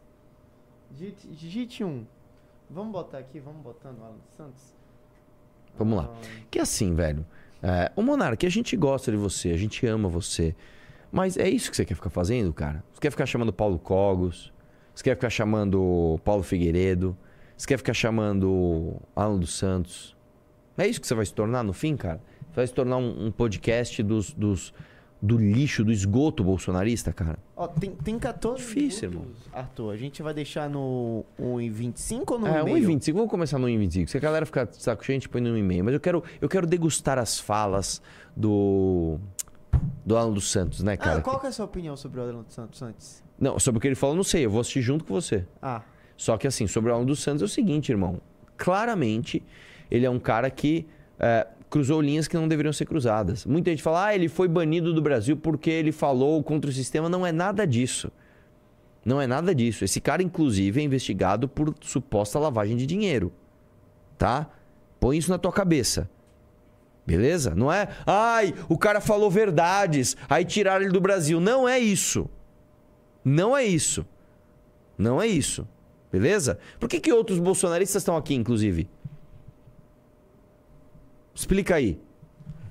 Digite, 0.92 1.26
digite 1.28 1.82
um. 1.82 2.06
Vamos 2.70 2.92
botar 2.92 3.18
aqui, 3.18 3.40
vamos 3.40 3.60
botando 3.60 3.98
o 3.98 4.04
Alan 4.04 4.16
dos 4.24 4.36
Santos. 4.36 4.62
Vamos 5.76 5.98
lá. 5.98 6.08
Que 6.48 6.60
assim, 6.60 6.94
velho. 6.94 7.26
É, 7.66 7.90
o 7.96 8.02
Monark, 8.02 8.44
a 8.44 8.50
gente 8.50 8.76
gosta 8.76 9.10
de 9.10 9.16
você, 9.16 9.48
a 9.48 9.56
gente 9.56 9.86
ama 9.86 10.06
você. 10.06 10.54
Mas 11.10 11.38
é 11.38 11.48
isso 11.48 11.70
que 11.70 11.76
você 11.76 11.84
quer 11.86 11.94
ficar 11.94 12.10
fazendo, 12.10 12.52
cara? 12.52 12.84
Você 12.92 13.00
quer 13.00 13.10
ficar 13.10 13.24
chamando 13.24 13.54
Paulo 13.54 13.78
Cogos? 13.78 14.52
Você 14.94 15.02
quer 15.02 15.14
ficar 15.14 15.30
chamando 15.30 16.20
Paulo 16.22 16.42
Figueiredo? 16.42 17.16
Você 17.56 17.66
quer 17.66 17.78
ficar 17.78 17.94
chamando 17.94 19.00
Alan 19.16 19.38
dos 19.38 19.56
Santos? 19.56 20.14
É 20.76 20.86
isso 20.86 21.00
que 21.00 21.06
você 21.06 21.14
vai 21.14 21.24
se 21.24 21.32
tornar 21.32 21.62
no 21.62 21.72
fim, 21.72 21.96
cara? 21.96 22.20
Você 22.50 22.56
vai 22.56 22.66
se 22.66 22.74
tornar 22.74 22.98
um, 22.98 23.28
um 23.28 23.32
podcast 23.32 24.02
dos, 24.02 24.34
dos, 24.34 24.74
do 25.22 25.38
lixo, 25.38 25.82
do 25.82 25.90
esgoto 25.90 26.44
bolsonarista, 26.44 27.14
cara? 27.14 27.38
Ó, 27.56 27.68
tem, 27.68 27.92
tem 27.92 28.18
14 28.18 28.56
Difícil, 28.58 29.10
minutos, 29.10 29.42
Arthur. 29.52 29.92
A 29.92 29.96
gente 29.96 30.20
vai 30.22 30.34
deixar 30.34 30.68
no 30.68 31.24
1,25 31.40 32.32
ou 32.32 32.38
no 32.40 32.46
É, 32.48 32.64
meio? 32.64 32.88
1,25. 32.88 33.12
Vamos 33.14 33.30
começar 33.30 33.58
no 33.58 33.68
1,25. 33.68 34.08
Se 34.08 34.16
a 34.16 34.20
galera 34.20 34.44
ficar 34.44 34.64
de 34.66 34.82
saco 34.82 35.04
cheio, 35.04 35.16
a 35.16 35.20
gente 35.20 35.28
põe 35.28 35.40
no 35.40 35.50
1,5. 35.50 35.82
Mas 35.84 35.94
eu 35.94 36.00
quero, 36.00 36.24
eu 36.40 36.48
quero 36.48 36.66
degustar 36.66 37.18
as 37.18 37.38
falas 37.38 38.02
do. 38.36 39.18
Do 40.04 40.16
Alan 40.16 40.32
dos 40.32 40.50
Santos, 40.50 40.82
né, 40.82 40.96
cara? 40.96 41.18
Ah, 41.18 41.22
qual 41.22 41.38
que 41.40 41.46
é 41.46 41.48
a 41.48 41.52
sua 41.52 41.64
opinião 41.64 41.96
sobre 41.96 42.20
o 42.20 42.22
Alan 42.22 42.42
dos 42.42 42.54
Santos 42.54 42.80
antes? 42.82 43.22
Não, 43.38 43.58
sobre 43.58 43.78
o 43.78 43.80
que 43.80 43.88
ele 43.88 43.94
falou, 43.94 44.14
não 44.14 44.22
sei. 44.24 44.44
Eu 44.44 44.50
vou 44.50 44.60
assistir 44.60 44.82
junto 44.82 45.04
com 45.04 45.14
você. 45.14 45.46
Ah, 45.62 45.82
Só 46.16 46.36
que, 46.36 46.46
assim, 46.46 46.66
sobre 46.66 46.90
o 46.90 46.94
Alan 46.94 47.04
dos 47.04 47.20
Santos 47.22 47.42
é 47.42 47.44
o 47.44 47.48
seguinte, 47.48 47.90
irmão. 47.90 48.20
Claramente, 48.56 49.42
ele 49.90 50.04
é 50.06 50.10
um 50.10 50.18
cara 50.18 50.48
que. 50.50 50.86
é, 51.18 51.46
cruzou 51.74 52.00
linhas 52.00 52.28
que 52.28 52.36
não 52.36 52.46
deveriam 52.46 52.72
ser 52.72 52.84
cruzadas. 52.84 53.44
Muita 53.44 53.68
gente 53.68 53.82
fala, 53.82 54.06
ah, 54.06 54.14
ele 54.14 54.28
foi 54.28 54.46
banido 54.46 54.94
do 54.94 55.02
Brasil 55.02 55.36
porque 55.36 55.68
ele 55.68 55.90
falou 55.90 56.40
contra 56.40 56.70
o 56.70 56.72
sistema. 56.72 57.08
Não 57.08 57.26
é 57.26 57.32
nada 57.32 57.66
disso. 57.66 58.12
Não 59.04 59.20
é 59.20 59.26
nada 59.26 59.52
disso. 59.52 59.84
Esse 59.84 60.00
cara, 60.00 60.22
inclusive, 60.22 60.80
é 60.80 60.84
investigado 60.84 61.48
por 61.48 61.74
suposta 61.80 62.38
lavagem 62.38 62.76
de 62.76 62.86
dinheiro. 62.86 63.32
Tá? 64.16 64.48
Põe 65.00 65.18
isso 65.18 65.28
na 65.28 65.36
tua 65.36 65.50
cabeça. 65.50 66.08
Beleza? 67.04 67.56
Não 67.56 67.72
é, 67.72 67.88
ai, 68.06 68.54
o 68.68 68.78
cara 68.78 69.00
falou 69.00 69.28
verdades, 69.28 70.16
aí 70.30 70.44
tiraram 70.44 70.84
ele 70.84 70.92
do 70.92 71.00
Brasil. 71.00 71.40
Não 71.40 71.68
é 71.68 71.76
isso. 71.76 72.30
Não 73.24 73.56
é 73.56 73.64
isso. 73.64 74.06
Não 74.96 75.20
é 75.20 75.26
isso. 75.26 75.66
Beleza? 76.12 76.56
Por 76.78 76.88
que, 76.88 77.00
que 77.00 77.12
outros 77.12 77.40
bolsonaristas 77.40 78.00
estão 78.00 78.16
aqui, 78.16 78.32
inclusive? 78.32 78.88
Explica 81.34 81.74
aí. 81.74 82.00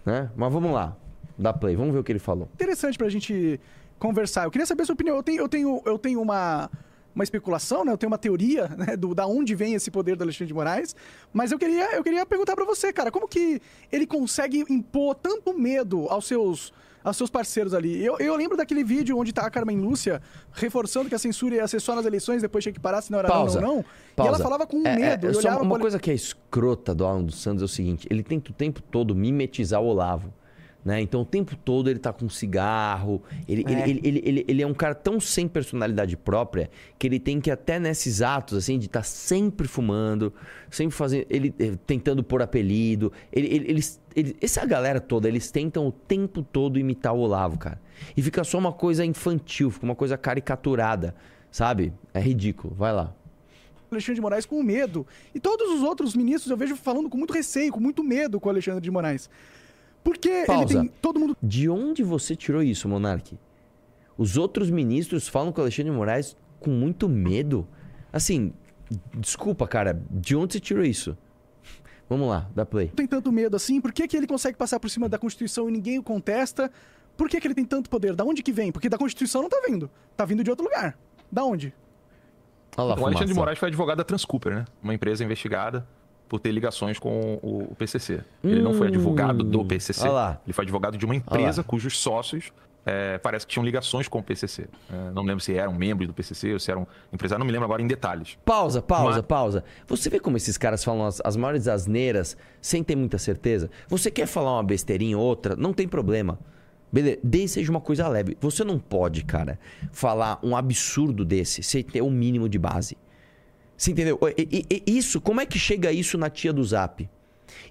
Né? 0.06 0.30
Mas 0.36 0.52
vamos 0.52 0.72
lá. 0.72 0.96
Dá 1.38 1.52
play. 1.54 1.76
Vamos 1.76 1.94
ver 1.94 2.00
o 2.00 2.04
que 2.04 2.12
ele 2.12 2.20
falou. 2.20 2.48
Interessante 2.54 2.98
pra 2.98 3.10
gente 3.10 3.60
conversar. 4.00 4.46
Eu 4.46 4.52
queria 4.52 4.66
saber 4.66 4.84
a 4.84 4.86
sua 4.86 4.94
opinião. 4.94 5.16
Eu 5.16 5.24
tenho, 5.24 5.42
eu 5.42 5.50
tenho, 5.50 5.82
eu 5.86 5.98
tenho 5.98 6.22
uma, 6.22 6.70
uma 7.14 7.24
especulação, 7.24 7.84
né? 7.84 7.92
Eu 7.92 7.98
tenho 7.98 8.12
uma 8.12 8.18
teoria, 8.18 8.68
né? 8.78 8.96
Do, 8.96 9.14
da 9.14 9.26
onde 9.26 9.56
vem 9.56 9.74
esse 9.74 9.90
poder 9.90 10.16
do 10.16 10.24
Alexandre 10.24 10.48
de 10.48 10.54
Moraes. 10.54 10.96
Mas 11.32 11.52
eu 11.52 11.60
queria, 11.60 11.96
eu 11.96 12.04
queria 12.04 12.26
perguntar 12.26 12.56
pra 12.56 12.66
você, 12.66 12.94
cara. 12.94 13.12
Como 13.12 13.28
que 13.28 13.62
ele 13.92 14.06
consegue 14.06 14.64
impor 14.70 15.16
tanto 15.16 15.54
medo 15.58 16.08
aos 16.10 16.28
seus 16.28 16.74
aos 17.04 17.18
seus 17.18 17.30
parceiros 17.30 17.74
ali. 17.74 18.04
Eu, 18.04 18.18
eu 18.20 18.36
lembro 18.36 18.56
daquele 18.56 18.84
vídeo 18.84 19.18
onde 19.18 19.34
tá 19.34 19.42
a 19.46 19.50
Carmen 19.50 19.78
Lúcia 19.80 20.22
reforçando 20.54 21.10
que 21.10 21.16
a 21.16 21.20
censura 21.20 21.56
ia 21.56 21.68
ser 21.68 21.80
só 21.80 21.96
nas 21.96 22.06
eleições, 22.06 22.42
depois 22.42 22.64
tinha 22.64 22.74
que 22.74 22.80
parar 22.80 23.02
se 23.02 23.12
não 23.12 23.20
era 23.20 23.28
Pausa. 23.28 23.60
não 23.60 23.70
ou 23.70 23.76
não. 23.78 23.86
Pausa. 24.16 24.32
E 24.32 24.36
ela 24.36 24.40
falava 24.44 24.66
com 24.68 24.86
É, 24.88 24.96
medo. 24.96 25.28
é, 25.28 25.34
só 25.34 25.40
olhava 25.40 25.62
uma 25.64 25.72
pro- 25.76 25.82
coisa 25.82 26.00
que 26.00 26.10
é 26.12 26.14
escrota 26.14 26.94
do 26.96 27.06
Alan 27.06 27.24
dos 27.24 27.36
Santos 27.42 27.62
é 27.62 27.66
o 27.66 27.68
seguinte: 27.68 28.08
ele 28.10 28.24
tenta 28.24 28.52
o 28.52 28.54
tempo 28.54 28.82
todo 28.82 29.14
mimetizar 29.16 29.82
o 29.82 29.86
Olavo. 29.88 30.34
Né? 30.86 31.00
Então 31.00 31.22
o 31.22 31.26
tempo 31.26 31.56
todo 31.56 31.90
ele 31.90 31.98
tá 31.98 32.12
com 32.12 32.28
cigarro. 32.28 33.24
Ele, 33.48 33.64
ele, 33.68 33.82
ele, 33.82 34.02
ele, 34.04 34.22
ele, 34.26 34.46
ele 34.48 34.62
é 34.62 34.68
um 34.68 34.74
cara 34.74 34.94
tão 34.94 35.18
sem 35.18 35.48
personalidade 35.48 36.18
própria 36.18 36.70
que 37.00 37.08
ele 37.08 37.20
tem 37.22 37.40
que, 37.40 37.50
até 37.50 37.80
nesses 37.80 38.22
atos, 38.22 38.58
assim, 38.58 38.78
de 38.78 38.88
estar 38.88 39.04
sempre 39.04 39.66
fumando, 39.66 40.34
sempre 40.70 40.94
fazendo. 40.94 41.26
Ele 41.30 41.54
eh, 41.58 41.74
tentando 41.88 42.22
pôr 42.22 42.42
apelido. 42.42 43.14
Ele, 43.32 43.48
ele- 43.48 43.70
eles, 43.70 44.02
ele- 44.14 44.36
essa 44.42 44.66
galera 44.66 45.00
toda, 45.00 45.28
eles 45.30 45.50
tentam 45.50 45.88
o 45.88 45.92
tempo 45.92 46.44
todo 46.44 46.78
imitar 46.78 47.14
o 47.14 47.20
Olavo, 47.20 47.58
cara. 47.58 47.80
E 48.18 48.22
fica 48.22 48.44
só 48.44 48.58
uma 48.58 48.74
coisa 48.74 49.06
infantil, 49.06 49.72
fica 49.72 49.86
uma 49.86 49.96
coisa 49.96 50.18
caricaturada. 50.18 51.16
Sabe? 51.50 51.94
É 52.14 52.20
ridículo. 52.20 52.74
Vai 52.76 52.92
lá. 52.92 53.16
Alexandre 53.92 54.16
de 54.16 54.22
Moraes 54.22 54.46
com 54.46 54.62
medo. 54.64 55.06
E 55.36 55.40
todos 55.40 55.70
os 55.72 55.84
outros 55.84 56.16
ministros 56.16 56.50
eu 56.50 56.58
vejo 56.58 56.76
falando 56.76 57.10
com 57.10 57.18
muito 57.18 57.32
receio, 57.32 57.72
com 57.72 57.80
muito 57.80 58.04
medo 58.04 58.40
com 58.40 58.50
o 58.50 58.52
Alexandre 58.52 58.82
de 58.82 58.90
Moraes. 58.90 59.30
Porque 60.04 60.44
Pausa. 60.46 60.74
ele 60.74 60.90
tem 60.90 60.98
todo 61.02 61.20
mundo 61.20 61.38
De 61.42 61.70
onde 61.70 62.04
você 62.04 62.36
tirou 62.36 62.62
isso, 62.62 62.88
Monark? 62.90 63.38
Os 64.18 64.38
outros 64.38 64.70
ministros 64.70 65.28
falam 65.28 65.52
com 65.52 65.62
o 65.62 65.64
Alexandre 65.64 65.92
de 65.92 65.98
Moraes 65.98 66.38
com 66.60 66.70
muito 66.70 67.10
medo. 67.10 67.68
Assim, 68.12 68.54
desculpa, 69.18 69.68
cara, 69.68 70.00
de 70.12 70.36
onde 70.36 70.54
você 70.54 70.60
tirou 70.60 70.84
isso? 70.84 71.18
Vamos 72.08 72.28
lá, 72.28 72.50
dá 72.54 72.66
play. 72.66 72.90
tem 72.90 73.08
tanto 73.08 73.32
medo 73.32 73.56
assim. 73.56 73.82
Por 73.82 73.92
que, 73.92 74.08
que 74.08 74.16
ele 74.16 74.28
consegue 74.28 74.58
passar 74.58 74.80
por 74.80 74.90
cima 74.90 75.10
da 75.10 75.18
Constituição 75.18 75.68
e 75.68 75.72
ninguém 75.72 75.98
o 75.98 76.04
contesta? 76.04 76.70
Por 77.18 77.30
que, 77.30 77.40
que 77.40 77.48
ele 77.48 77.56
tem 77.56 77.66
tanto 77.66 77.90
poder? 77.90 78.16
Da 78.16 78.24
onde 78.24 78.44
que 78.44 78.52
vem? 78.52 78.72
Porque 78.72 78.90
da 78.90 78.98
Constituição 78.98 79.42
não 79.42 79.50
tá 79.50 79.62
vindo. 79.68 79.90
Tá 80.16 80.26
vindo 80.26 80.44
de 80.44 80.50
outro 80.50 80.66
lugar. 80.66 80.98
Da 81.32 81.44
onde? 81.44 81.74
Olha 82.78 82.96
lá, 82.96 83.02
o 83.02 83.06
Alexandre 83.06 83.34
de. 83.34 83.40
Moraes 83.40 83.60
foi 83.60 83.70
advogado 83.70 83.98
da 83.98 84.04
Transcooper, 84.04 84.54
né? 84.56 84.66
Uma 84.82 84.94
empresa 84.94 85.24
investigada 85.24 85.88
por 86.28 86.40
ter 86.40 86.52
ligações 86.52 87.00
com 87.00 87.40
o 87.42 87.64
o 87.72 87.76
PCC. 87.76 88.22
Ele 88.44 88.62
não 88.62 88.74
foi 88.74 88.88
advogado 88.88 89.44
do 89.44 89.64
PCC. 89.64 90.08
Hum. 90.08 90.12
lá. 90.12 90.42
Ele 90.46 90.54
foi 90.54 90.64
advogado 90.64 90.98
de 90.98 91.06
uma 91.06 91.16
empresa 91.16 91.64
cujos 91.64 91.98
sócios 91.98 92.52
é, 92.86 93.18
parece 93.18 93.48
que 93.48 93.54
tinham 93.54 93.64
ligações 93.64 94.08
com 94.08 94.20
o 94.20 94.24
PCC. 94.24 94.68
É, 94.92 95.12
não 95.12 95.24
lembro 95.24 95.40
se 95.44 95.56
eram 95.56 95.74
membros 95.74 96.08
do 96.08 96.14
PCC 96.14 96.54
ou 96.54 96.60
se 96.60 96.70
eram 96.70 96.88
empresários, 97.12 97.40
não 97.40 97.46
me 97.46 97.52
lembro 97.52 97.66
agora 97.66 97.82
em 97.82 97.88
detalhes. 97.88 98.38
Pausa, 98.44 98.82
pausa, 98.82 99.18
Mas- 99.18 99.26
pausa. 99.26 99.64
Você 99.88 100.10
vê 100.10 100.20
como 100.20 100.38
esses 100.38 100.58
caras 100.58 100.84
falam 100.84 101.06
as, 101.06 101.22
as 101.24 101.36
maiores 101.36 101.68
asneiras 101.68 102.36
sem 102.62 102.84
ter 102.84 102.96
muita 102.96 103.18
certeza? 103.18 103.70
Você 103.88 104.12
quer 104.12 104.28
falar 104.28 104.54
uma 104.54 104.64
besteirinha 104.64 105.18
ou 105.18 105.24
outra? 105.24 105.56
Não 105.56 105.74
tem 105.74 105.88
problema. 105.88 106.38
Beleza, 106.92 107.20
desde 107.24 107.50
seja 107.50 107.72
uma 107.72 107.82
coisa 107.82 108.08
leve. 108.08 108.38
Você 108.40 108.64
não 108.64 108.78
pode, 108.78 109.24
cara, 109.24 109.58
falar 109.92 110.40
um 110.44 110.56
absurdo 110.56 111.26
desse 111.26 111.64
sem 111.64 111.82
ter 111.84 112.02
o 112.02 112.10
mínimo 112.10 112.48
de 112.48 112.60
base. 112.60 112.98
Você 113.78 113.92
entendeu? 113.92 114.20
E- 114.38 114.66
e- 114.70 114.84
e 114.86 114.98
isso, 114.98 115.20
como 115.20 115.42
é 115.42 115.46
que 115.46 115.58
chega 115.60 115.92
isso 115.92 116.18
na 116.18 116.30
tia 116.30 116.54
do 116.54 116.64
Zap? 116.64 117.10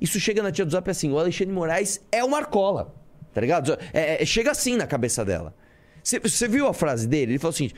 Isso 0.01 0.19
chega 0.21 0.43
na 0.43 0.51
tia 0.53 0.65
do 0.65 0.71
Zap 0.71 0.89
assim, 0.91 1.11
o 1.11 1.19
Alexandre 1.19 1.53
Moraes 1.55 2.01
é 2.11 2.23
uma 2.23 2.39
arcola, 2.39 2.95
tá 3.33 3.41
ligado? 3.41 3.79
É- 3.93 4.23
é- 4.23 4.27
chega 4.27 4.51
assim 4.51 4.77
na 4.77 4.87
cabeça 4.87 5.25
dela. 5.25 5.55
Você- 6.03 6.49
viu 6.49 6.67
a 6.67 6.75
frase 6.75 7.07
dele? 7.07 7.33
Ele 7.33 7.39
falou 7.39 7.53
o 7.53 7.57
seguinte, 7.57 7.75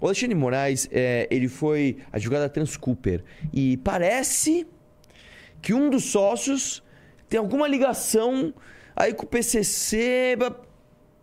o 0.00 0.06
Alexandre 0.06 0.34
Moraes, 0.34 0.88
é, 0.92 1.26
ele 1.30 1.48
foi 1.48 1.98
advogado 2.12 2.42
da 2.42 2.48
Transcooper 2.48 3.22
e 3.52 3.76
parece 3.78 4.66
que 5.60 5.74
um 5.74 5.90
dos 5.90 6.04
sócios 6.04 6.82
tem 7.28 7.38
alguma 7.38 7.66
ligação 7.66 8.54
aí 8.94 9.12
com 9.12 9.24
o 9.24 9.28
PCC... 9.28 10.36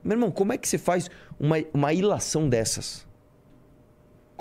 Meu 0.04 0.16
irmão, 0.16 0.32
como 0.32 0.52
é 0.52 0.58
que 0.58 0.68
você 0.68 0.78
faz 0.80 1.10
uma, 1.40 1.58
uma 1.74 1.94
ilação 1.94 2.50
dessas? 2.50 3.08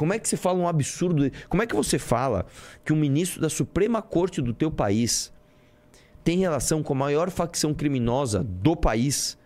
Como 0.00 0.14
é 0.14 0.18
que 0.18 0.26
você 0.26 0.38
fala 0.38 0.58
um 0.58 0.66
absurdo? 0.66 1.30
Como 1.46 1.62
é 1.62 1.66
que 1.66 1.76
você 1.76 1.98
fala 1.98 2.46
que 2.82 2.90
um 2.90 2.96
ministro 2.96 3.38
da 3.38 3.50
Suprema 3.50 4.00
Corte 4.00 4.40
do 4.40 4.54
teu 4.54 4.70
país 4.70 5.30
tem 6.24 6.38
relação 6.38 6.82
com 6.82 6.94
a 6.94 6.96
maior 6.96 7.30
facção 7.30 7.74
criminosa 7.74 8.42
do 8.42 8.74
país 8.74 9.36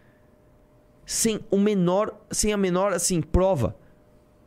sem 1.05 1.40
o 1.51 1.59
menor, 1.59 2.17
sem 2.31 2.53
a 2.53 2.57
menor 2.57 2.93
assim 2.93 3.21
prova, 3.21 3.75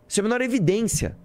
sem 0.07 0.21
a 0.21 0.23
menor 0.23 0.39
evidência? 0.39 1.17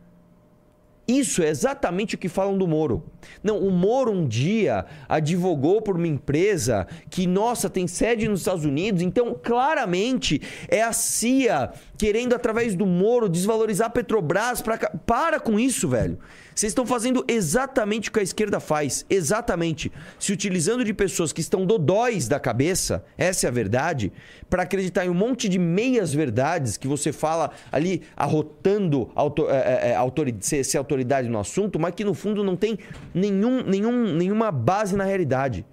Isso 1.07 1.43
é 1.43 1.49
exatamente 1.49 2.15
o 2.15 2.19
que 2.19 2.29
falam 2.29 2.57
do 2.57 2.67
Moro. 2.67 3.03
Não, 3.43 3.59
o 3.59 3.71
Moro 3.71 4.13
um 4.13 4.27
dia 4.27 4.87
advogou 5.09 5.83
por 5.83 5.97
uma 5.97 6.07
empresa 6.07 6.87
que, 7.11 7.27
nossa, 7.27 7.69
tem 7.69 7.89
sede 7.89 8.29
nos 8.29 8.41
Estados 8.41 8.65
Unidos, 8.65 9.03
então 9.03 9.37
claramente 9.43 10.41
é 10.69 10.81
a 10.83 10.93
CIA 10.93 11.73
querendo, 11.99 12.35
através 12.35 12.75
do 12.77 12.87
Moro, 12.87 13.29
desvalorizar 13.29 13.89
a 13.89 13.91
Petrobras. 13.91 14.63
Pra... 14.63 14.79
Para 14.79 15.41
com 15.41 15.59
isso, 15.59 15.89
velho. 15.89 16.19
Vocês 16.55 16.71
estão 16.71 16.85
fazendo 16.87 17.25
exatamente 17.29 18.09
o 18.09 18.13
que 18.13 18.21
a 18.21 18.23
esquerda 18.23 18.61
faz. 18.61 19.07
Exatamente. 19.09 19.91
Se 20.19 20.33
utilizando 20.33 20.85
de 20.85 20.93
pessoas 20.93 21.33
que 21.33 21.41
estão 21.41 21.65
dodóis 21.65 22.29
da 22.29 22.39
cabeça, 22.39 23.05
essa 23.17 23.47
é 23.47 23.49
a 23.49 23.53
verdade, 23.53 24.13
para 24.51 24.63
acreditar 24.63 25.05
em 25.07 25.09
um 25.09 25.15
monte 25.15 25.49
de 25.49 25.59
meias 25.59 26.13
verdades 26.13 26.77
que 26.77 26.87
você 26.87 27.13
fala 27.13 27.51
ali 27.71 28.03
arrotando 28.17 29.11
é, 29.49 29.55
é, 29.89 29.91
é, 29.91 29.95
autori- 29.97 30.37
ser, 30.41 30.65
ser 30.65 30.79
autoridade 30.79 31.29
no 31.29 31.39
assunto, 31.39 31.79
mas 31.79 31.95
que 31.95 32.05
no 32.05 32.15
fundo 32.15 32.45
não 32.45 32.57
tem 32.57 32.79
nenhum, 33.15 33.63
nenhum, 33.63 34.15
nenhuma 34.15 34.51
base 34.51 34.95
na 34.97 35.05
realidade. 35.05 35.65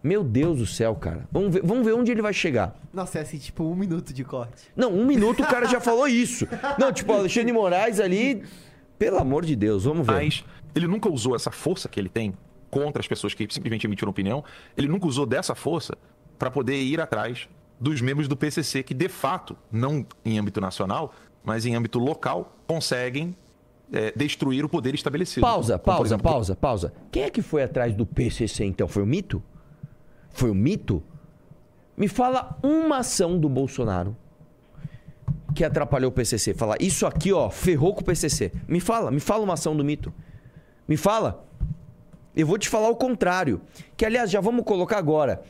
Meu 0.00 0.22
Deus 0.22 0.58
do 0.58 0.66
céu, 0.66 0.94
cara. 0.94 1.26
Vamos 1.32 1.52
ver, 1.52 1.62
vamos 1.64 1.84
ver 1.84 1.92
onde 1.92 2.12
ele 2.12 2.22
vai 2.22 2.32
chegar. 2.32 2.78
Nossa, 2.94 3.18
é 3.18 3.22
assim, 3.22 3.36
tipo, 3.36 3.64
um 3.64 3.74
minuto 3.74 4.12
de 4.14 4.22
corte. 4.22 4.62
Não, 4.76 4.92
um 4.92 5.04
minuto 5.04 5.42
o 5.42 5.46
cara 5.46 5.66
já 5.66 5.80
falou 5.82 6.06
isso. 6.06 6.46
Não, 6.78 6.92
tipo, 6.92 7.12
Alexandre 7.12 7.46
de 7.46 7.52
Moraes 7.52 7.98
ali. 7.98 8.42
Pelo 8.98 9.18
amor 9.18 9.44
de 9.44 9.54
Deus, 9.54 9.84
vamos 9.84 10.06
ver. 10.06 10.12
Mas 10.12 10.44
ele 10.74 10.86
nunca 10.86 11.08
usou 11.10 11.36
essa 11.36 11.50
força 11.50 11.88
que 11.88 12.00
ele 12.00 12.08
tem 12.08 12.34
contra 12.70 13.00
as 13.00 13.08
pessoas 13.08 13.34
que 13.34 13.46
simplesmente 13.50 13.86
emitiram 13.86 14.10
opinião. 14.10 14.44
Ele 14.76 14.88
nunca 14.88 15.06
usou 15.06 15.24
dessa 15.24 15.54
força 15.54 15.96
para 16.38 16.50
poder 16.50 16.80
ir 16.80 17.00
atrás 17.00 17.48
dos 17.80 18.00
membros 18.00 18.26
do 18.26 18.36
PCC 18.36 18.82
que, 18.82 18.94
de 18.94 19.08
fato, 19.08 19.56
não 19.70 20.04
em 20.24 20.38
âmbito 20.38 20.60
nacional, 20.60 21.14
mas 21.44 21.64
em 21.64 21.74
âmbito 21.74 21.98
local, 21.98 22.56
conseguem 22.66 23.36
é, 23.92 24.12
destruir 24.14 24.64
o 24.64 24.68
poder 24.68 24.94
estabelecido. 24.94 25.40
Pausa, 25.40 25.74
Como, 25.74 25.84
por 25.84 25.90
pausa, 25.92 26.08
exemplo, 26.08 26.30
pausa, 26.30 26.56
pausa. 26.56 26.92
Quem 27.10 27.22
é 27.22 27.30
que 27.30 27.40
foi 27.40 27.62
atrás 27.62 27.94
do 27.94 28.04
PCC 28.04 28.64
então? 28.64 28.88
Foi 28.88 29.02
o 29.02 29.06
mito? 29.06 29.42
Foi 30.30 30.50
o 30.50 30.54
mito? 30.54 31.02
Me 31.96 32.08
fala 32.08 32.58
uma 32.62 32.98
ação 32.98 33.38
do 33.38 33.48
Bolsonaro 33.48 34.16
que 35.58 35.64
atrapalhou 35.64 36.08
o 36.08 36.12
PCC. 36.12 36.54
Fala, 36.54 36.76
isso 36.78 37.04
aqui, 37.04 37.32
ó, 37.32 37.50
ferrou 37.50 37.92
com 37.92 38.00
o 38.00 38.04
PCC. 38.04 38.52
Me 38.68 38.78
fala, 38.78 39.10
me 39.10 39.18
fala 39.18 39.42
uma 39.42 39.54
ação 39.54 39.76
do 39.76 39.84
mito. 39.84 40.14
Me 40.86 40.96
fala. 40.96 41.44
Eu 42.36 42.46
vou 42.46 42.56
te 42.56 42.68
falar 42.68 42.88
o 42.88 42.94
contrário. 42.94 43.60
Que, 43.96 44.06
aliás, 44.06 44.30
já 44.30 44.40
vamos 44.40 44.64
colocar 44.64 44.98
agora. 44.98 45.42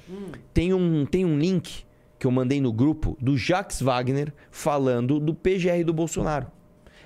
Tem, 0.55 0.73
um, 0.73 1.05
tem 1.05 1.27
um 1.27 1.39
link 1.39 1.85
que 2.19 2.27
eu 2.27 2.31
mandei 2.31 2.59
no 2.59 2.73
grupo 2.73 3.19
do 3.21 3.37
Jax 3.37 3.83
Wagner 3.83 4.33
falando 4.51 5.21
do 5.21 5.35
PGR 5.35 5.85
do 5.85 5.93
Bolsonaro. 5.93 6.47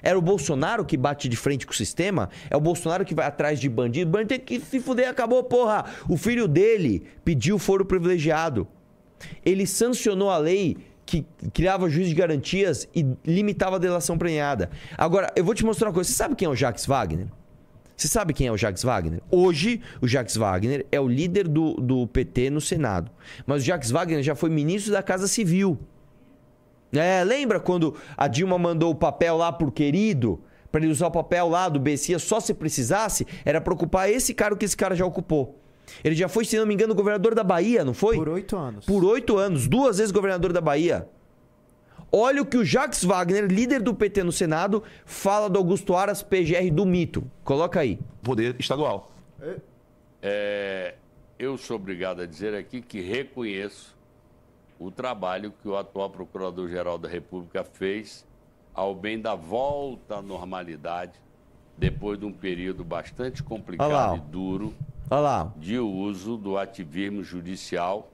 Era 0.00 0.16
o 0.16 0.22
Bolsonaro 0.22 0.84
que 0.84 0.96
bate 0.96 1.28
de 1.28 1.36
frente 1.36 1.66
com 1.66 1.72
o 1.72 1.76
sistema? 1.76 2.30
É 2.48 2.56
o 2.56 2.60
Bolsonaro 2.60 3.04
que 3.04 3.16
vai 3.16 3.26
atrás 3.26 3.58
de 3.58 3.68
bandido? 3.68 4.12
Bandido 4.12 4.28
tem 4.28 4.38
que 4.38 4.60
se 4.60 4.78
fuder, 4.78 5.08
acabou, 5.08 5.42
porra. 5.42 5.86
O 6.08 6.16
filho 6.16 6.46
dele 6.46 7.02
pediu 7.24 7.58
foro 7.58 7.84
privilegiado. 7.84 8.68
Ele 9.44 9.66
sancionou 9.66 10.30
a 10.30 10.38
lei 10.38 10.91
que 11.12 11.26
criava 11.52 11.90
juiz 11.90 12.08
de 12.08 12.14
garantias 12.14 12.88
e 12.94 13.06
limitava 13.22 13.76
a 13.76 13.78
delação 13.78 14.16
premiada. 14.16 14.70
Agora, 14.96 15.30
eu 15.36 15.44
vou 15.44 15.54
te 15.54 15.62
mostrar 15.62 15.88
uma 15.88 15.94
coisa. 15.94 16.08
Você 16.08 16.16
sabe 16.16 16.34
quem 16.34 16.46
é 16.46 16.48
o 16.48 16.56
Jax 16.56 16.86
Wagner? 16.86 17.26
Você 17.94 18.08
sabe 18.08 18.32
quem 18.32 18.46
é 18.46 18.52
o 18.52 18.56
Jacques 18.56 18.82
Wagner? 18.82 19.20
Hoje, 19.30 19.80
o 20.00 20.08
Jacques 20.08 20.36
Wagner 20.36 20.86
é 20.90 20.98
o 20.98 21.06
líder 21.06 21.46
do, 21.46 21.74
do 21.74 22.06
PT 22.06 22.48
no 22.48 22.60
Senado. 22.60 23.12
Mas 23.46 23.62
o 23.62 23.64
Jacques 23.64 23.90
Wagner 23.90 24.22
já 24.22 24.34
foi 24.34 24.48
ministro 24.48 24.90
da 24.90 25.02
Casa 25.02 25.28
Civil. 25.28 25.78
É, 26.92 27.22
lembra 27.22 27.60
quando 27.60 27.94
a 28.16 28.26
Dilma 28.26 28.58
mandou 28.58 28.90
o 28.90 28.94
papel 28.94 29.36
lá 29.36 29.52
pro 29.52 29.70
querido? 29.70 30.42
Pra 30.72 30.80
ele 30.80 30.90
usar 30.90 31.08
o 31.08 31.10
papel 31.10 31.48
lá 31.48 31.68
do 31.68 31.78
Bessia 31.78 32.18
só 32.18 32.40
se 32.40 32.54
precisasse? 32.54 33.26
Era 33.44 33.60
pra 33.60 33.74
ocupar 33.74 34.10
esse 34.10 34.32
cargo 34.32 34.56
que 34.56 34.64
esse 34.64 34.76
cara 34.76 34.96
já 34.96 35.04
ocupou. 35.04 35.61
Ele 36.02 36.14
já 36.14 36.28
foi, 36.28 36.44
se 36.44 36.56
não 36.56 36.66
me 36.66 36.74
engano, 36.74 36.94
governador 36.94 37.34
da 37.34 37.44
Bahia, 37.44 37.84
não 37.84 37.94
foi? 37.94 38.16
Por 38.16 38.28
oito 38.28 38.56
anos. 38.56 38.84
Por 38.84 39.04
oito 39.04 39.36
anos, 39.36 39.66
duas 39.66 39.98
vezes 39.98 40.12
governador 40.12 40.52
da 40.52 40.60
Bahia. 40.60 41.08
Olha 42.10 42.42
o 42.42 42.46
que 42.46 42.58
o 42.58 42.64
Jacques 42.64 43.04
Wagner, 43.04 43.46
líder 43.46 43.80
do 43.80 43.94
PT 43.94 44.22
no 44.22 44.32
Senado, 44.32 44.82
fala 45.06 45.48
do 45.48 45.58
Augusto 45.58 45.96
Aras, 45.96 46.22
PGR 46.22 46.70
do 46.70 46.84
mito. 46.84 47.24
Coloca 47.42 47.80
aí. 47.80 47.98
Poder 48.22 48.54
estadual. 48.58 49.10
É, 50.20 50.94
eu 51.38 51.56
sou 51.56 51.76
obrigado 51.76 52.20
a 52.20 52.26
dizer 52.26 52.54
aqui 52.54 52.82
que 52.82 53.00
reconheço 53.00 53.96
o 54.78 54.90
trabalho 54.90 55.54
que 55.62 55.68
o 55.68 55.76
atual 55.76 56.10
Procurador-Geral 56.10 56.98
da 56.98 57.08
República 57.08 57.64
fez 57.64 58.26
ao 58.74 58.94
bem 58.94 59.20
da 59.20 59.34
volta 59.34 60.16
à 60.16 60.22
normalidade, 60.22 61.12
depois 61.78 62.18
de 62.18 62.26
um 62.26 62.32
período 62.32 62.84
bastante 62.84 63.42
complicado 63.42 64.16
e 64.16 64.20
duro 64.30 64.74
Olha 65.12 65.20
lá. 65.20 65.52
de 65.58 65.78
uso 65.78 66.38
do 66.38 66.56
ativismo 66.56 67.22
judicial 67.22 68.10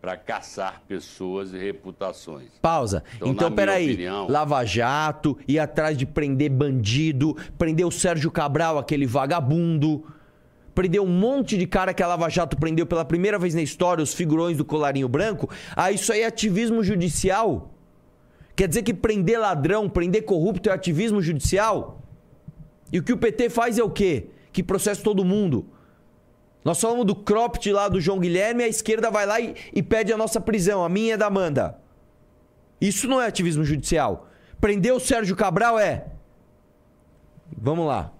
para 0.00 0.16
caçar 0.16 0.82
pessoas 0.88 1.52
e 1.52 1.58
reputações. 1.58 2.48
Pausa. 2.60 3.04
Então, 3.14 3.28
Então, 3.28 3.52
peraí. 3.52 3.92
opinião- 3.92 4.26
Lava 4.28 4.64
Jato, 4.64 5.38
ir 5.46 5.60
atrás 5.60 5.96
de 5.96 6.04
prender 6.04 6.50
bandido, 6.50 7.36
prender 7.56 7.86
o 7.86 7.92
Sérgio 7.92 8.28
Cabral, 8.28 8.76
aquele 8.76 9.06
vagabundo. 9.06 10.04
Prendeu 10.74 11.04
um 11.04 11.08
monte 11.08 11.56
de 11.56 11.64
cara 11.68 11.94
que 11.94 12.02
a 12.02 12.08
Lava 12.08 12.28
Jato 12.28 12.56
prendeu 12.56 12.86
pela 12.86 13.04
primeira 13.04 13.38
vez 13.38 13.54
na 13.54 13.62
história, 13.62 14.02
os 14.02 14.12
figurões 14.12 14.56
do 14.56 14.64
colarinho 14.64 15.06
branco. 15.08 15.48
Ah, 15.76 15.92
isso 15.92 16.12
aí 16.12 16.22
é 16.22 16.26
ativismo 16.26 16.82
judicial? 16.82 17.70
Quer 18.56 18.66
dizer 18.66 18.82
que 18.82 18.92
prender 18.92 19.38
ladrão, 19.38 19.88
prender 19.88 20.24
corrupto 20.24 20.68
é 20.68 20.72
ativismo 20.72 21.22
judicial? 21.22 22.02
E 22.92 22.98
o 22.98 23.02
que 23.04 23.12
o 23.12 23.16
PT 23.16 23.48
faz 23.50 23.78
é 23.78 23.84
o 23.84 23.90
quê? 23.90 24.26
Que 24.52 24.62
processa 24.64 25.00
todo 25.04 25.24
mundo. 25.24 25.66
Nós 26.64 26.80
falamos 26.80 27.04
do 27.04 27.14
cropped 27.14 27.72
lá 27.72 27.88
do 27.88 28.00
João 28.00 28.20
Guilherme, 28.20 28.62
a 28.62 28.68
esquerda 28.68 29.10
vai 29.10 29.26
lá 29.26 29.40
e, 29.40 29.54
e 29.74 29.82
pede 29.82 30.12
a 30.12 30.16
nossa 30.16 30.40
prisão, 30.40 30.84
a 30.84 30.88
minha 30.88 31.14
é 31.14 31.16
da 31.16 31.26
Amanda. 31.26 31.78
Isso 32.80 33.08
não 33.08 33.20
é 33.20 33.26
ativismo 33.26 33.64
judicial. 33.64 34.28
Prender 34.60 34.92
o 34.92 35.00
Sérgio 35.00 35.36
Cabral 35.36 35.78
é. 35.78 36.06
Vamos 37.56 37.86
lá. 37.86 38.12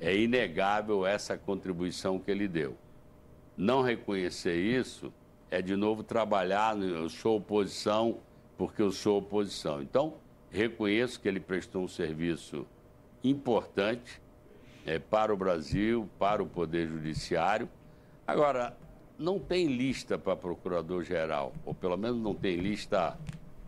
É 0.00 0.16
inegável 0.16 1.04
essa 1.04 1.36
contribuição 1.36 2.18
que 2.18 2.30
ele 2.30 2.46
deu. 2.46 2.76
Não 3.56 3.82
reconhecer 3.82 4.56
isso 4.56 5.12
é 5.50 5.60
de 5.60 5.74
novo 5.74 6.02
trabalhar 6.04 6.78
eu 6.78 7.08
sou 7.08 7.38
oposição 7.38 8.18
porque 8.56 8.82
eu 8.82 8.92
sou 8.92 9.18
oposição. 9.18 9.82
Então, 9.82 10.14
reconheço 10.50 11.20
que 11.20 11.28
ele 11.28 11.40
prestou 11.40 11.82
um 11.82 11.88
serviço 11.88 12.66
importante 13.22 14.20
eh, 14.88 14.98
para 14.98 15.32
o 15.34 15.36
Brasil, 15.36 16.08
para 16.18 16.42
o 16.42 16.46
Poder 16.46 16.88
Judiciário. 16.88 17.68
Agora, 18.26 18.74
não 19.18 19.38
tem 19.38 19.66
lista 19.66 20.16
para 20.16 20.34
procurador-geral, 20.34 21.52
ou 21.66 21.74
pelo 21.74 21.96
menos 21.96 22.18
não 22.22 22.34
tem 22.34 22.56
lista 22.56 23.18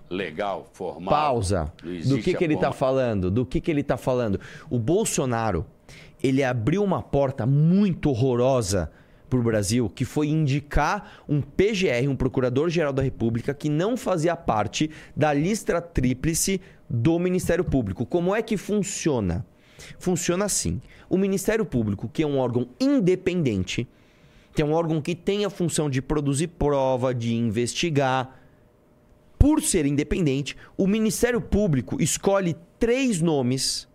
legal, 0.09 0.67
formal. 0.73 1.13
Pausa. 1.13 1.73
Do 2.07 2.19
que, 2.19 2.35
que 2.35 2.43
ele 2.43 2.55
tá 2.55 2.73
forma. 2.73 2.73
falando? 2.73 3.31
Do 3.31 3.45
que, 3.45 3.61
que 3.61 3.71
ele 3.71 3.83
tá 3.83 3.97
falando? 3.99 4.41
O 4.71 4.79
Bolsonaro, 4.79 5.67
ele 6.23 6.43
abriu 6.43 6.83
uma 6.83 7.03
porta 7.03 7.45
muito 7.45 8.09
horrorosa 8.11 8.91
pro 9.29 9.43
Brasil, 9.43 9.89
que 9.89 10.05
foi 10.05 10.29
indicar 10.29 11.23
um 11.29 11.41
PGR, 11.41 12.09
um 12.09 12.17
Procurador-Geral 12.17 12.93
da 12.93 13.03
República, 13.03 13.55
que 13.55 13.69
não 13.69 13.97
fazia 13.97 14.35
parte 14.35 14.91
da 15.15 15.33
lista 15.33 15.81
tríplice 15.81 16.61
do 16.89 17.19
Ministério 17.19 17.65
Público. 17.65 18.05
Como 18.05 18.35
é 18.35 18.43
que 18.43 18.57
funciona? 18.57 19.47
Funciona 19.99 20.45
assim. 20.45 20.81
O 21.09 21.17
Ministério 21.17 21.65
Público, 21.65 22.09
que 22.13 22.23
é 22.23 22.27
um 22.27 22.39
órgão 22.39 22.69
independente, 22.79 23.87
que 24.55 24.63
é 24.63 24.65
um 24.65 24.73
órgão 24.73 25.01
que 25.01 25.15
tem 25.15 25.45
a 25.45 25.51
função 25.51 25.89
de 25.89 26.03
produzir 26.03 26.49
prova, 26.49 27.15
de 27.15 27.35
investigar, 27.35 28.41
por 29.39 29.63
ser 29.63 29.87
independente, 29.87 30.55
o 30.77 30.87
Ministério 30.87 31.41
Público 31.41 31.97
escolhe 32.01 32.55
três 32.79 33.23
nomes 33.23 33.89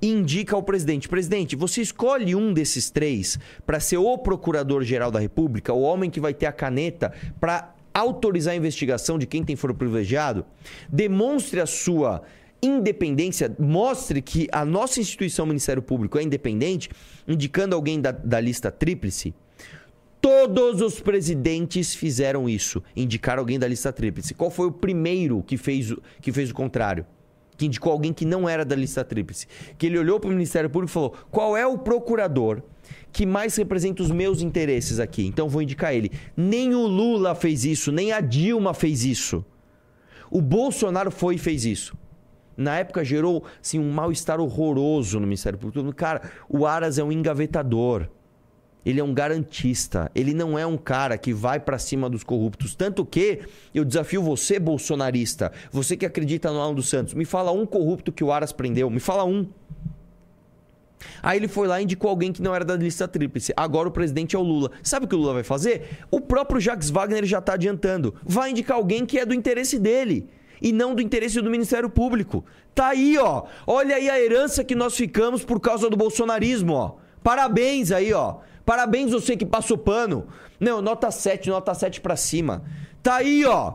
e 0.00 0.08
indica 0.08 0.56
ao 0.56 0.62
presidente: 0.62 1.08
presidente, 1.08 1.54
você 1.56 1.82
escolhe 1.82 2.34
um 2.34 2.54
desses 2.54 2.88
três 2.88 3.38
para 3.66 3.80
ser 3.80 3.98
o 3.98 4.16
procurador-geral 4.16 5.10
da 5.10 5.20
República, 5.20 5.74
o 5.74 5.82
homem 5.82 6.08
que 6.08 6.20
vai 6.20 6.32
ter 6.32 6.46
a 6.46 6.52
caneta 6.52 7.12
para 7.38 7.74
autorizar 7.92 8.54
a 8.54 8.56
investigação 8.56 9.18
de 9.18 9.26
quem 9.26 9.44
tem 9.44 9.56
foro 9.56 9.74
privilegiado, 9.74 10.46
demonstre 10.88 11.60
a 11.60 11.66
sua 11.66 12.22
independência, 12.62 13.54
mostre 13.58 14.20
que 14.20 14.48
a 14.50 14.64
nossa 14.64 15.00
instituição 15.00 15.46
Ministério 15.46 15.82
Público 15.82 16.18
é 16.18 16.22
independente, 16.22 16.88
indicando 17.26 17.74
alguém 17.74 18.00
da, 18.00 18.10
da 18.10 18.40
lista 18.40 18.70
tríplice. 18.70 19.34
Todos 20.20 20.80
os 20.82 20.98
presidentes 21.00 21.94
fizeram 21.94 22.48
isso, 22.48 22.82
indicaram 22.96 23.40
alguém 23.40 23.58
da 23.58 23.68
lista 23.68 23.92
tríplice. 23.92 24.34
Qual 24.34 24.50
foi 24.50 24.66
o 24.66 24.72
primeiro 24.72 25.42
que 25.44 25.56
fez, 25.56 25.92
o- 25.92 26.02
que 26.20 26.32
fez 26.32 26.50
o 26.50 26.54
contrário? 26.54 27.06
Que 27.56 27.66
indicou 27.66 27.92
alguém 27.92 28.12
que 28.12 28.24
não 28.24 28.48
era 28.48 28.64
da 28.64 28.74
lista 28.74 29.04
tríplice. 29.04 29.46
Que 29.76 29.86
ele 29.86 29.98
olhou 29.98 30.18
para 30.18 30.28
o 30.28 30.32
Ministério 30.32 30.68
Público 30.68 30.90
e 30.90 30.94
falou: 30.94 31.14
qual 31.30 31.56
é 31.56 31.64
o 31.66 31.78
procurador 31.78 32.62
que 33.12 33.24
mais 33.24 33.54
representa 33.56 34.02
os 34.02 34.10
meus 34.10 34.42
interesses 34.42 34.98
aqui? 34.98 35.24
Então 35.26 35.48
vou 35.48 35.62
indicar 35.62 35.94
ele. 35.94 36.10
Nem 36.36 36.74
o 36.74 36.86
Lula 36.86 37.34
fez 37.34 37.64
isso, 37.64 37.92
nem 37.92 38.10
a 38.12 38.20
Dilma 38.20 38.74
fez 38.74 39.04
isso. 39.04 39.44
O 40.30 40.40
Bolsonaro 40.42 41.10
foi 41.10 41.36
e 41.36 41.38
fez 41.38 41.64
isso. 41.64 41.96
Na 42.58 42.76
época 42.76 43.04
gerou 43.04 43.44
assim, 43.62 43.78
um 43.78 43.92
mal-estar 43.92 44.40
horroroso 44.40 45.20
no 45.20 45.26
Ministério 45.26 45.56
Público. 45.56 45.94
Cara, 45.94 46.22
o 46.48 46.66
Aras 46.66 46.98
é 46.98 47.04
um 47.04 47.12
engavetador. 47.12 48.08
Ele 48.84 48.98
é 48.98 49.04
um 49.04 49.14
garantista. 49.14 50.10
Ele 50.12 50.34
não 50.34 50.58
é 50.58 50.66
um 50.66 50.76
cara 50.76 51.16
que 51.16 51.32
vai 51.32 51.60
pra 51.60 51.78
cima 51.78 52.10
dos 52.10 52.24
corruptos. 52.24 52.74
Tanto 52.74 53.06
que 53.06 53.40
eu 53.72 53.84
desafio 53.84 54.20
você, 54.20 54.58
bolsonarista, 54.58 55.52
você 55.70 55.96
que 55.96 56.04
acredita 56.04 56.50
no 56.50 56.60
Alan 56.60 56.74
dos 56.74 56.88
Santos, 56.88 57.14
me 57.14 57.24
fala 57.24 57.52
um 57.52 57.64
corrupto 57.64 58.10
que 58.10 58.24
o 58.24 58.32
Aras 58.32 58.50
prendeu. 58.50 58.90
Me 58.90 58.98
fala 58.98 59.24
um. 59.24 59.46
Aí 61.22 61.38
ele 61.38 61.46
foi 61.46 61.68
lá 61.68 61.80
e 61.80 61.84
indicou 61.84 62.10
alguém 62.10 62.32
que 62.32 62.42
não 62.42 62.52
era 62.52 62.64
da 62.64 62.74
lista 62.74 63.06
tríplice. 63.06 63.52
Agora 63.56 63.88
o 63.88 63.92
presidente 63.92 64.34
é 64.34 64.38
o 64.38 64.42
Lula. 64.42 64.72
Sabe 64.82 65.06
o 65.06 65.08
que 65.08 65.14
o 65.14 65.18
Lula 65.18 65.34
vai 65.34 65.44
fazer? 65.44 66.00
O 66.10 66.20
próprio 66.20 66.60
Jacques 66.60 66.90
Wagner 66.90 67.24
já 67.24 67.40
tá 67.40 67.54
adiantando. 67.54 68.16
Vai 68.24 68.50
indicar 68.50 68.76
alguém 68.76 69.06
que 69.06 69.16
é 69.16 69.24
do 69.24 69.32
interesse 69.32 69.78
dele. 69.78 70.28
E 70.60 70.72
não 70.72 70.94
do 70.94 71.02
interesse 71.02 71.40
do 71.40 71.50
Ministério 71.50 71.88
Público. 71.88 72.44
Tá 72.74 72.88
aí, 72.88 73.16
ó. 73.18 73.44
Olha 73.66 73.96
aí 73.96 74.08
a 74.08 74.20
herança 74.20 74.64
que 74.64 74.74
nós 74.74 74.96
ficamos 74.96 75.44
por 75.44 75.60
causa 75.60 75.88
do 75.88 75.96
bolsonarismo, 75.96 76.74
ó. 76.74 76.94
Parabéns 77.22 77.92
aí, 77.92 78.12
ó. 78.12 78.36
Parabéns 78.64 79.10
você 79.12 79.36
que 79.36 79.46
passou 79.46 79.78
pano. 79.78 80.26
Não, 80.60 80.82
nota 80.82 81.10
7, 81.10 81.48
nota 81.48 81.72
7 81.74 82.00
pra 82.00 82.16
cima. 82.16 82.64
Tá 83.02 83.16
aí, 83.16 83.44
ó. 83.44 83.74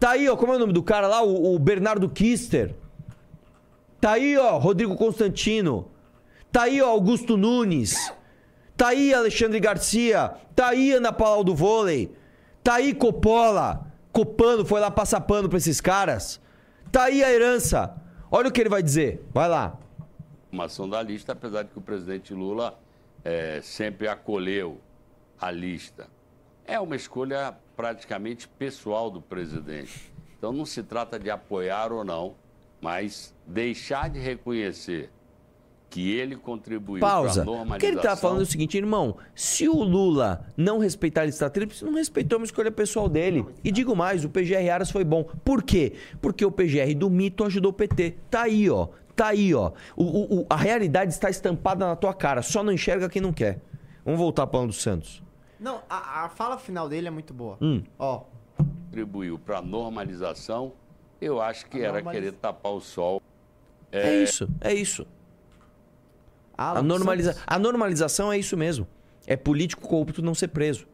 Tá 0.00 0.10
aí, 0.10 0.28
ó. 0.28 0.36
Como 0.36 0.52
é 0.52 0.56
o 0.56 0.58
nome 0.58 0.72
do 0.72 0.82
cara 0.82 1.06
lá? 1.06 1.22
O, 1.22 1.54
o 1.54 1.58
Bernardo 1.58 2.08
Kister. 2.08 2.74
Tá 4.00 4.12
aí, 4.12 4.36
ó. 4.36 4.58
Rodrigo 4.58 4.96
Constantino. 4.96 5.88
Tá 6.50 6.64
aí, 6.64 6.82
ó, 6.82 6.88
Augusto 6.88 7.36
Nunes. 7.36 8.12
Tá 8.76 8.88
aí, 8.88 9.14
Alexandre 9.14 9.60
Garcia. 9.60 10.34
Tá 10.54 10.68
aí, 10.68 10.92
Ana 10.92 11.12
Paula 11.12 11.44
do 11.44 11.54
vôlei. 11.54 12.12
Tá 12.62 12.74
aí, 12.74 12.92
Coppola. 12.92 13.91
Copano 14.12 14.64
foi 14.64 14.78
lá 14.80 14.90
passar 14.90 15.22
pano 15.22 15.48
pra 15.48 15.56
esses 15.56 15.80
caras. 15.80 16.40
Tá 16.90 17.04
aí 17.04 17.24
a 17.24 17.32
herança. 17.32 17.96
Olha 18.30 18.48
o 18.48 18.52
que 18.52 18.60
ele 18.60 18.68
vai 18.68 18.82
dizer. 18.82 19.24
Vai 19.32 19.48
lá. 19.48 19.78
formação 20.50 20.88
da 20.88 21.02
lista, 21.02 21.32
apesar 21.32 21.62
de 21.62 21.70
que 21.70 21.78
o 21.78 21.82
presidente 21.82 22.34
Lula 22.34 22.78
eh, 23.24 23.60
sempre 23.62 24.06
acolheu 24.08 24.78
a 25.40 25.50
lista. 25.50 26.08
É 26.66 26.78
uma 26.78 26.94
escolha 26.94 27.56
praticamente 27.74 28.46
pessoal 28.46 29.10
do 29.10 29.20
presidente. 29.20 30.12
Então 30.36 30.52
não 30.52 30.66
se 30.66 30.82
trata 30.82 31.18
de 31.18 31.30
apoiar 31.30 31.90
ou 31.90 32.04
não, 32.04 32.34
mas 32.80 33.34
deixar 33.46 34.10
de 34.10 34.18
reconhecer 34.18 35.10
que 35.92 36.10
ele 36.10 36.36
contribuiu 36.36 37.00
para 37.00 37.08
a 37.08 37.12
Pausa. 37.12 37.42
O 37.42 37.44
normalização. 37.44 37.78
que 37.78 37.86
ele 37.86 37.96
tá 38.00 38.16
falando 38.16 38.40
é 38.40 38.42
o 38.44 38.46
seguinte, 38.46 38.78
irmão. 38.78 39.16
Se 39.34 39.68
o 39.68 39.82
Lula 39.82 40.46
não 40.56 40.78
respeitar 40.78 41.20
a 41.20 41.24
lista 41.26 41.50
tríplice, 41.50 41.84
não 41.84 41.92
respeitou 41.94 42.38
uma 42.38 42.46
escolha 42.46 42.72
pessoal 42.72 43.10
dele. 43.10 43.44
E 43.62 43.70
digo 43.70 43.94
mais, 43.94 44.24
o 44.24 44.30
PGR 44.30 44.70
Aras 44.72 44.90
foi 44.90 45.04
bom. 45.04 45.24
Por 45.44 45.62
quê? 45.62 45.92
Porque 46.20 46.44
o 46.46 46.50
PGR 46.50 46.94
do 46.96 47.10
mito 47.10 47.44
ajudou 47.44 47.70
o 47.72 47.74
PT. 47.74 48.14
Tá 48.30 48.44
aí, 48.44 48.70
ó. 48.70 48.88
Tá 49.14 49.26
aí, 49.28 49.54
ó. 49.54 49.72
O, 49.94 50.04
o- 50.04 50.40
o- 50.40 50.46
a 50.48 50.56
realidade 50.56 51.12
está 51.12 51.28
estampada 51.28 51.86
na 51.86 51.94
tua 51.94 52.14
cara. 52.14 52.40
Só 52.40 52.62
não 52.62 52.72
enxerga 52.72 53.10
quem 53.10 53.20
não 53.20 53.32
quer. 53.34 53.60
Vamos 54.02 54.18
voltar 54.18 54.46
para 54.46 54.66
do 54.66 54.72
Santos. 54.72 55.22
Não, 55.60 55.82
a, 55.90 56.24
a 56.24 56.28
fala 56.30 56.56
final 56.56 56.88
dele 56.88 57.06
é 57.08 57.10
muito 57.10 57.34
boa. 57.34 57.58
Hum. 57.60 57.82
Ó, 57.98 58.22
contribuiu 58.56 59.38
para 59.38 59.58
a 59.58 59.62
normalização, 59.62 60.72
eu 61.20 61.40
acho 61.40 61.66
que 61.66 61.76
A 61.76 61.80
era 61.88 61.92
normaliza- 61.94 62.22
querer 62.24 62.32
tapar 62.36 62.72
o 62.72 62.80
sol. 62.80 63.20
É 63.92 64.22
isso, 64.22 64.48
é 64.60 64.72
isso. 64.72 65.06
Alan 66.56 66.80
A, 66.80 66.82
normaliza... 66.82 67.32
Santos. 67.32 67.44
a 67.46 67.58
normalização 67.58 68.32
é 68.32 68.38
isso 68.38 68.56
mesmo. 68.56 68.86
É 69.26 69.36
político 69.36 69.86
corrupto 69.86 70.22
não 70.22 70.34
ser 70.34 70.48
preso. 70.48 70.86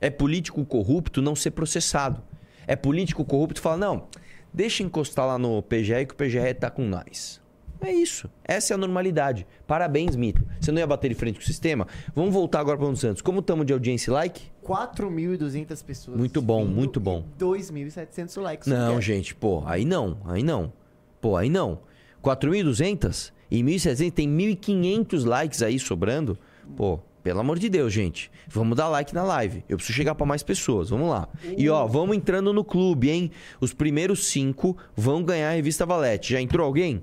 É 0.00 0.10
político 0.10 0.64
corrupto 0.64 1.22
não 1.22 1.34
ser 1.36 1.52
processado. 1.52 2.22
É 2.66 2.74
político 2.74 3.24
corrupto 3.24 3.60
falar, 3.60 3.76
não, 3.76 4.08
deixa 4.52 4.82
encostar 4.82 5.26
lá 5.26 5.38
no 5.38 5.62
PGR 5.62 6.06
que 6.06 6.14
o 6.14 6.16
PGR 6.16 6.54
tá 6.58 6.70
com 6.70 6.84
nós. 6.84 7.40
É 7.84 7.92
isso. 7.92 8.30
Essa 8.44 8.72
é 8.72 8.74
a 8.74 8.78
normalidade. 8.78 9.44
Parabéns, 9.66 10.14
Mito. 10.14 10.46
Você 10.60 10.70
não 10.70 10.78
ia 10.78 10.86
bater 10.86 11.08
de 11.08 11.16
frente 11.16 11.34
com 11.34 11.42
o 11.42 11.46
sistema? 11.46 11.86
Vamos 12.14 12.32
voltar 12.32 12.60
agora 12.60 12.78
para 12.78 12.86
o 12.86 12.96
Santos. 12.96 13.20
Como 13.20 13.40
estamos 13.40 13.66
de 13.66 13.72
audiência 13.72 14.10
e 14.10 14.14
like? 14.14 14.42
4.200 14.64 15.84
pessoas. 15.84 16.16
Muito 16.16 16.40
bom, 16.40 16.64
muito 16.64 17.00
bom. 17.00 17.24
e 17.36 17.42
2.700 17.42 18.40
likes. 18.40 18.68
Não, 18.68 19.00
gente, 19.00 19.34
pô, 19.34 19.64
aí 19.66 19.84
não, 19.84 20.18
aí 20.26 20.44
não. 20.44 20.72
Pô, 21.20 21.36
aí 21.36 21.50
não. 21.50 21.80
4.200 22.22 23.32
e 23.58 23.62
1.700, 23.62 24.12
tem 24.12 24.28
1.500 24.28 25.24
likes 25.26 25.62
aí 25.62 25.78
sobrando. 25.78 26.38
Pô, 26.76 26.98
pelo 27.22 27.40
amor 27.40 27.58
de 27.58 27.68
Deus, 27.68 27.92
gente. 27.92 28.30
Vamos 28.48 28.76
dar 28.76 28.88
like 28.88 29.14
na 29.14 29.22
live. 29.22 29.62
Eu 29.68 29.76
preciso 29.76 29.96
chegar 29.96 30.14
pra 30.14 30.24
mais 30.26 30.42
pessoas, 30.42 30.88
vamos 30.90 31.08
lá. 31.10 31.28
E 31.56 31.68
ó, 31.68 31.86
vamos 31.86 32.16
entrando 32.16 32.52
no 32.52 32.64
clube, 32.64 33.10
hein? 33.10 33.30
Os 33.60 33.72
primeiros 33.74 34.24
cinco 34.26 34.76
vão 34.96 35.22
ganhar 35.22 35.50
a 35.50 35.52
revista 35.54 35.84
Valete. 35.84 36.32
Já 36.32 36.40
entrou 36.40 36.64
alguém? 36.66 37.02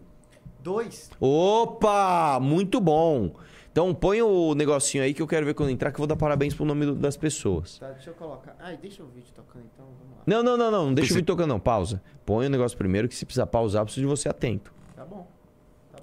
Dois. 0.61 1.09
Opa, 1.19 2.39
muito 2.41 2.81
bom. 2.81 3.31
Então 3.71 3.93
põe 3.93 4.21
o 4.21 4.55
negocinho 4.55 5.03
aí 5.03 5.13
que 5.13 5.21
eu 5.21 5.27
quero 5.27 5.45
ver 5.45 5.53
quando 5.53 5.69
entrar, 5.69 5.91
que 5.91 5.95
eu 5.97 5.99
vou 5.99 6.07
dar 6.07 6.15
parabéns 6.15 6.53
pro 6.53 6.65
nome 6.65 6.85
do- 6.87 6.95
das 6.95 7.15
pessoas. 7.15 7.77
Tá, 7.77 7.91
deixa 7.91 8.09
eu 8.09 8.13
colocar. 8.15 8.55
Ai, 8.59 8.75
deixa 8.75 9.03
o 9.03 9.05
vídeo 9.07 9.29
tocando 9.33 9.63
então, 9.73 9.85
vamos 9.85 10.17
lá. 10.17 10.23
Não, 10.25 10.43
não, 10.43 10.57
não, 10.57 10.71
não, 10.71 10.85
não 10.87 10.93
deixa 10.93 11.13
o 11.13 11.15
vídeo 11.15 11.27
tocando 11.27 11.49
não, 11.49 11.59
pausa. 11.59 12.01
Põe 12.25 12.47
o 12.47 12.49
negócio 12.49 12.77
primeiro 12.77 13.07
que 13.07 13.15
se 13.15 13.25
precisar 13.25 13.45
pausar, 13.45 13.81
eu 13.81 13.85
preciso 13.85 14.05
de 14.05 14.09
você 14.09 14.27
atento. 14.27 14.73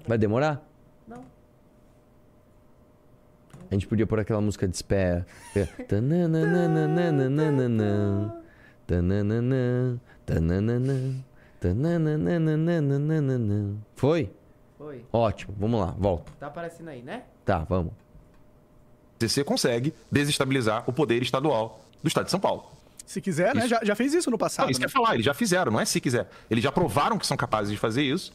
Vai 0.07 0.17
demorar? 0.17 0.65
Não. 1.07 1.25
A 3.69 3.73
gente 3.73 3.87
podia 3.87 4.07
pôr 4.07 4.19
aquela 4.19 4.39
música 4.39 4.67
de 4.67 4.75
espera. 4.75 5.25
Foi? 13.95 14.31
Foi. 14.77 15.03
Ótimo, 15.11 15.55
vamos 15.57 15.79
lá, 15.79 15.95
volta. 15.97 16.31
Tá 16.39 16.47
aparecendo 16.47 16.89
aí, 16.89 17.01
né? 17.01 17.23
Tá, 17.43 17.59
vamos. 17.59 17.91
PCC 19.17 19.43
consegue 19.43 19.93
desestabilizar 20.11 20.83
o 20.87 20.93
poder 20.93 21.21
estadual 21.21 21.81
do 22.01 22.07
Estado 22.07 22.25
de 22.25 22.31
São 22.31 22.39
Paulo. 22.39 22.71
Se 23.05 23.19
quiser, 23.19 23.55
né? 23.55 23.61
Isso. 23.61 23.69
Já, 23.69 23.79
já 23.83 23.95
fez 23.95 24.13
isso 24.13 24.29
no 24.29 24.37
passado. 24.37 24.65
Não, 24.65 24.71
isso 24.71 24.79
né? 24.79 24.85
quer 24.85 24.91
falar, 24.91 25.15
eles 25.15 25.25
já 25.25 25.33
fizeram, 25.33 25.71
não 25.71 25.79
é 25.79 25.85
se 25.85 25.99
quiser. 25.99 26.29
Eles 26.49 26.63
já 26.63 26.71
provaram 26.71 27.17
que 27.17 27.25
são 27.25 27.35
capazes 27.35 27.71
de 27.71 27.77
fazer 27.77 28.03
isso. 28.03 28.31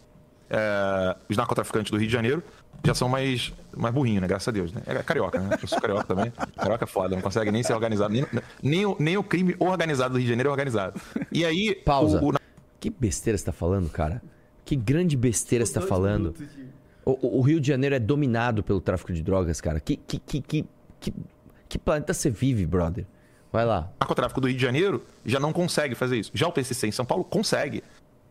É, 0.55 1.17
os 1.31 1.37
narcotraficantes 1.37 1.91
do 1.91 1.97
Rio 1.97 2.07
de 2.07 2.13
Janeiro 2.13 2.43
já 2.85 2.95
são 2.95 3.09
mais, 3.09 3.53
mais 3.75 3.95
burrinhos, 3.95 4.21
né? 4.21 4.29
Graças 4.29 4.47
a 4.49 4.51
Deus, 4.51 4.71
né? 4.73 4.83
É 4.87 4.95
carioca, 5.03 5.39
né? 5.41 5.57
Eu 5.63 5.67
sou 5.67 5.81
carioca 5.81 6.05
também. 6.05 6.31
Carioca 6.57 6.85
é 6.85 6.87
foda, 6.87 7.15
não 7.15 7.23
consegue 7.23 7.51
nem 7.51 7.63
ser 7.63 7.73
organizado. 7.73 8.13
Nem, 8.13 8.27
nem, 8.63 8.85
o, 8.85 8.97
nem 8.99 9.17
o 9.17 9.23
crime 9.25 9.57
organizado 9.59 10.13
do 10.15 10.19
Rio 10.19 10.25
de 10.27 10.31
Janeiro 10.31 10.49
é 10.49 10.53
organizado. 10.53 11.01
E 11.31 11.45
aí. 11.45 11.75
Pausa. 11.85 12.21
o- 12.23 12.31
o- 12.31 12.35
Que 12.79 12.91
besteira 12.91 13.39
você 13.39 13.45
tá 13.45 13.53
falando, 13.53 13.89
cara? 13.89 14.21
Que 14.65 14.77
grande 14.77 15.17
besteira 15.17 15.65
você 15.65 15.73
tá 15.75 15.81
falando. 15.81 16.33
de- 16.33 16.49
O, 17.05 17.13
o- 17.13 17.39
o 17.39 17.41
Rio 17.41 17.61
de 17.61 17.69
Janeiro 17.69 17.95
é 17.95 17.99
dominado 17.99 18.63
pelo 18.63 18.81
tráfico 18.81 19.13
de 19.13 19.23
drogas, 19.23 19.61
cara. 19.61 19.81
Que, 19.81 19.97
que, 19.97 20.19
que, 20.19 20.41
que, 20.41 20.65
que, 21.01 21.15
que 21.69 21.79
planeta 21.79 22.13
você 22.13 22.29
vive, 22.31 22.67
brother? 22.67 23.07
Vai 23.53 23.65
lá. 23.65 23.91
narcotráfico 24.01 24.41
do 24.41 24.49
Rio 24.49 24.57
de 24.57 24.63
Janeiro 24.63 25.05
já 25.25 25.39
não 25.39 25.53
consegue 25.53 25.95
fazer 25.95 26.17
isso. 26.19 26.31
Já 26.35 26.49
o 26.49 26.53
PCC 26.53 26.89
em 26.89 26.93
São 26.93 27.05
Paulo 27.05 27.23
consegue. 27.23 27.83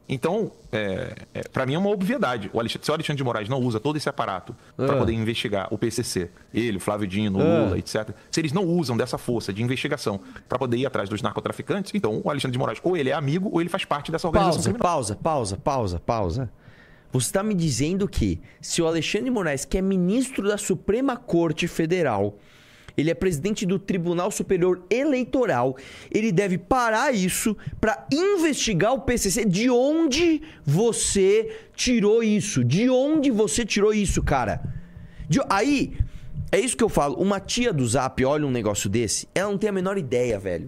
Então, 0.10 0.52
é, 0.74 1.16
é, 1.34 1.42
para 1.54 1.66
mim 1.66 1.74
é 1.76 1.78
uma 1.78 1.90
obviedade. 1.90 2.50
O 2.54 2.60
Alexandre, 2.60 2.86
se 2.86 2.92
o 2.92 2.94
Alexandre 2.94 3.18
de 3.18 3.24
Moraes 3.24 3.48
não 3.48 3.60
usa 3.60 3.80
todo 3.80 3.96
esse 3.96 4.10
aparato 4.10 4.54
para 4.76 4.94
Ah. 4.96 4.98
poder 4.98 5.14
investigar 5.14 5.68
o 5.72 5.78
PCC, 5.78 6.30
ele, 6.54 6.78
o 6.78 6.80
Flávio 6.82 7.08
Dino, 7.08 7.40
o 7.40 7.42
Ah. 7.42 7.64
Lula, 7.66 7.78
etc. 7.80 8.10
Se 8.30 8.42
eles 8.42 8.52
não 8.52 8.66
usam 8.66 8.98
dessa 8.98 9.18
força 9.18 9.54
de 9.54 9.64
investigação 9.64 10.20
para 10.50 10.60
poder 10.60 10.78
ir 10.78 10.86
atrás 10.86 11.08
dos 11.08 11.22
narcotraficantes, 11.22 11.94
então 11.96 12.22
o 12.24 12.30
Alexandre 12.30 12.54
de 12.54 12.60
Moraes 12.60 12.80
ou 12.84 12.98
ele 12.98 13.10
é 13.10 13.14
amigo 13.14 13.50
ou 13.54 13.62
ele 13.62 13.70
faz 13.70 13.86
parte 13.86 14.12
dessa 14.12 14.28
organização 14.28 14.74
Pausa, 14.74 15.16
criminosa. 15.16 15.16
pausa, 15.16 15.58
pausa, 15.58 15.58
pausa, 15.58 16.00
pausa. 16.00 16.62
Você 17.14 17.28
está 17.28 17.44
me 17.44 17.54
dizendo 17.54 18.08
que 18.08 18.42
se 18.62 18.82
o 18.82 18.88
Alexandre 18.88 19.26
de 19.26 19.32
Moraes, 19.32 19.64
que 19.66 19.78
é 19.78 19.82
ministro 19.82 20.48
da 20.48 20.58
Suprema 20.58 21.16
Corte 21.16 21.68
Federal, 21.68 22.38
ele 22.98 23.10
é 23.10 23.14
presidente 23.14 23.66
do 23.66 23.78
Tribunal 23.80 24.32
Superior 24.32 24.84
Eleitoral, 24.90 25.76
ele 26.12 26.32
deve 26.32 26.58
parar 26.58 27.14
isso 27.14 27.56
para 27.80 28.08
investigar 28.12 28.94
o 28.94 29.02
PCC. 29.02 29.46
De 29.46 29.70
onde 29.70 30.42
você 30.66 31.52
tirou 31.76 32.24
isso? 32.24 32.64
De 32.64 32.90
onde 32.90 33.32
você 33.32 33.66
tirou 33.66 33.94
isso, 33.94 34.22
cara? 34.22 34.62
De- 35.28 35.40
Aí, 35.50 35.94
é 36.52 36.60
isso 36.60 36.76
que 36.78 36.84
eu 36.84 36.90
falo. 36.90 37.16
Uma 37.16 37.40
tia 37.40 37.72
do 37.72 37.88
Zap 37.88 38.24
olha 38.26 38.46
um 38.46 38.52
negócio 38.52 38.90
desse, 38.90 39.28
ela 39.34 39.52
não 39.52 39.58
tem 39.58 39.70
a 39.70 39.74
menor 39.74 39.98
ideia, 39.98 40.40
velho 40.40 40.68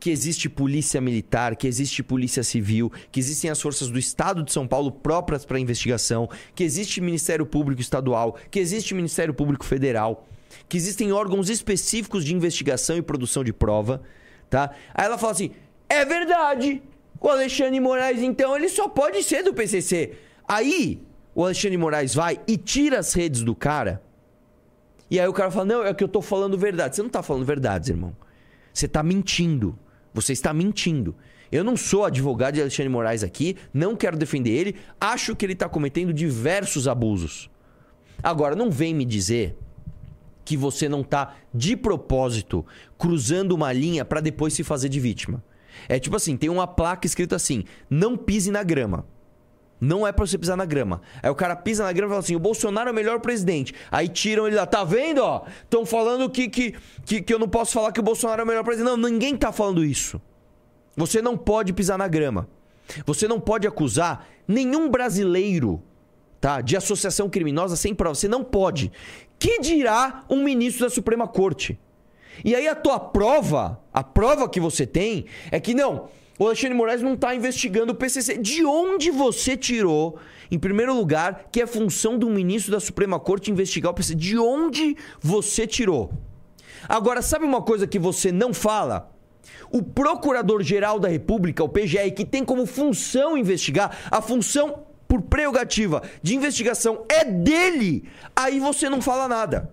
que 0.00 0.10
existe 0.10 0.50
polícia 0.50 1.00
militar, 1.00 1.56
que 1.56 1.66
existe 1.66 2.02
polícia 2.02 2.42
civil, 2.42 2.92
que 3.10 3.18
existem 3.18 3.48
as 3.48 3.58
forças 3.58 3.88
do 3.88 3.98
Estado 3.98 4.42
de 4.42 4.52
São 4.52 4.68
Paulo 4.68 4.92
próprias 4.92 5.46
para 5.46 5.58
investigação, 5.58 6.28
que 6.54 6.62
existe 6.62 7.00
Ministério 7.00 7.46
Público 7.46 7.80
Estadual, 7.80 8.36
que 8.50 8.58
existe 8.58 8.92
Ministério 8.94 9.32
Público 9.32 9.64
Federal, 9.64 10.28
que 10.68 10.76
existem 10.76 11.12
órgãos 11.12 11.48
específicos 11.48 12.24
de 12.24 12.34
investigação 12.34 12.96
e 12.96 13.02
produção 13.02 13.44
de 13.44 13.52
prova, 13.52 14.02
tá? 14.48 14.70
Aí 14.94 15.04
ela 15.06 15.18
fala 15.18 15.32
assim: 15.32 15.52
"É 15.88 16.04
verdade. 16.04 16.82
O 17.20 17.28
Alexandre 17.28 17.80
Moraes 17.80 18.20
então 18.20 18.54
ele 18.56 18.68
só 18.68 18.88
pode 18.88 19.22
ser 19.22 19.42
do 19.42 19.54
PCC". 19.54 20.14
Aí 20.46 21.00
o 21.34 21.44
Alexandre 21.44 21.76
Moraes 21.78 22.14
vai 22.14 22.40
e 22.46 22.56
tira 22.56 22.98
as 22.98 23.12
redes 23.12 23.42
do 23.42 23.54
cara. 23.54 24.02
E 25.10 25.20
aí 25.20 25.26
o 25.28 25.32
cara 25.32 25.50
fala: 25.50 25.66
"Não, 25.66 25.84
é 25.84 25.94
que 25.94 26.04
eu 26.04 26.08
tô 26.08 26.20
falando 26.20 26.58
verdade". 26.58 26.96
Você 26.96 27.02
não 27.02 27.10
tá 27.10 27.22
falando 27.22 27.44
verdades, 27.44 27.88
irmão. 27.88 28.14
Você 28.72 28.86
está 28.86 29.02
mentindo. 29.02 29.78
Você 30.12 30.32
está 30.32 30.52
mentindo. 30.52 31.14
Eu 31.50 31.62
não 31.62 31.76
sou 31.76 32.04
advogado 32.04 32.54
de 32.54 32.60
Alexandre 32.60 32.88
Moraes 32.88 33.22
aqui, 33.22 33.56
não 33.72 33.94
quero 33.94 34.16
defender 34.16 34.50
ele, 34.50 34.76
acho 35.00 35.36
que 35.36 35.46
ele 35.46 35.52
está 35.52 35.68
cometendo 35.68 36.12
diversos 36.12 36.88
abusos. 36.88 37.48
Agora, 38.22 38.56
não 38.56 38.70
vem 38.70 38.92
me 38.92 39.04
dizer 39.04 39.56
que 40.44 40.56
você 40.56 40.88
não 40.88 41.02
tá 41.02 41.34
de 41.52 41.76
propósito 41.76 42.64
cruzando 42.98 43.52
uma 43.52 43.72
linha 43.72 44.04
para 44.04 44.20
depois 44.20 44.52
se 44.54 44.62
fazer 44.62 44.88
de 44.88 45.00
vítima. 45.00 45.42
É 45.88 45.98
tipo 45.98 46.16
assim, 46.16 46.36
tem 46.36 46.50
uma 46.50 46.66
placa 46.66 47.06
escrita 47.06 47.36
assim: 47.36 47.64
não 47.88 48.16
pise 48.16 48.50
na 48.50 48.62
grama. 48.62 49.06
Não 49.80 50.06
é 50.06 50.12
pra 50.12 50.24
você 50.24 50.38
pisar 50.38 50.56
na 50.56 50.64
grama. 50.64 51.02
Aí 51.22 51.28
o 51.28 51.34
cara 51.34 51.54
pisa 51.56 51.84
na 51.84 51.92
grama 51.92 52.08
e 52.08 52.12
fala 52.12 52.20
assim: 52.20 52.36
o 52.36 52.40
Bolsonaro 52.40 52.88
é 52.88 52.92
o 52.92 52.94
melhor 52.94 53.20
presidente. 53.20 53.74
Aí 53.90 54.08
tiram 54.08 54.46
ele 54.46 54.56
lá, 54.56 54.66
tá 54.66 54.84
vendo, 54.84 55.18
ó? 55.18 55.44
Estão 55.62 55.84
falando 55.84 56.30
que, 56.30 56.48
que, 56.48 56.74
que, 57.04 57.20
que 57.20 57.34
eu 57.34 57.38
não 57.38 57.48
posso 57.48 57.72
falar 57.72 57.92
que 57.92 58.00
o 58.00 58.02
Bolsonaro 58.02 58.40
é 58.40 58.44
o 58.44 58.46
melhor 58.46 58.64
presidente. 58.64 58.90
Não, 58.90 58.96
ninguém 58.96 59.36
tá 59.36 59.52
falando 59.52 59.84
isso. 59.84 60.20
Você 60.96 61.20
não 61.20 61.36
pode 61.36 61.72
pisar 61.72 61.98
na 61.98 62.08
grama. 62.08 62.48
Você 63.04 63.26
não 63.26 63.40
pode 63.40 63.66
acusar 63.66 64.26
nenhum 64.46 64.88
brasileiro, 64.88 65.82
tá? 66.44 66.60
De 66.60 66.76
associação 66.76 67.26
criminosa 67.30 67.74
sem 67.74 67.94
prova. 67.94 68.14
Você 68.14 68.28
não 68.28 68.44
pode. 68.44 68.92
Que 69.38 69.60
dirá 69.60 70.26
um 70.28 70.44
ministro 70.44 70.84
da 70.84 70.90
Suprema 70.90 71.26
Corte? 71.26 71.78
E 72.44 72.54
aí 72.54 72.68
a 72.68 72.74
tua 72.74 73.00
prova, 73.00 73.80
a 73.90 74.04
prova 74.04 74.46
que 74.46 74.60
você 74.60 74.86
tem, 74.86 75.24
é 75.50 75.58
que 75.58 75.72
não, 75.72 76.10
o 76.38 76.44
Alexandre 76.44 76.76
Moraes 76.76 77.00
não 77.00 77.14
está 77.14 77.34
investigando 77.34 77.92
o 77.92 77.94
PCC. 77.94 78.36
De 78.36 78.62
onde 78.62 79.10
você 79.10 79.56
tirou, 79.56 80.18
em 80.50 80.58
primeiro 80.58 80.94
lugar, 80.94 81.48
que 81.50 81.62
é 81.62 81.66
função 81.66 82.18
um 82.22 82.30
ministro 82.30 82.72
da 82.72 82.80
Suprema 82.80 83.18
Corte 83.18 83.50
investigar 83.50 83.92
o 83.92 83.94
PCC? 83.94 84.14
De 84.14 84.38
onde 84.38 84.98
você 85.22 85.66
tirou? 85.66 86.12
Agora, 86.86 87.22
sabe 87.22 87.46
uma 87.46 87.62
coisa 87.62 87.86
que 87.86 87.98
você 87.98 88.30
não 88.30 88.52
fala? 88.52 89.10
O 89.72 89.82
Procurador-Geral 89.82 91.00
da 91.00 91.08
República, 91.08 91.64
o 91.64 91.70
PGR, 91.70 92.12
que 92.14 92.26
tem 92.26 92.44
como 92.44 92.66
função 92.66 93.34
investigar, 93.34 93.96
a 94.10 94.20
função 94.20 94.92
por 95.14 95.22
prerrogativa 95.22 96.02
de 96.22 96.34
investigação 96.34 97.04
é 97.08 97.24
dele, 97.24 98.04
aí 98.34 98.58
você 98.58 98.88
não 98.88 99.00
fala 99.00 99.28
nada. 99.28 99.70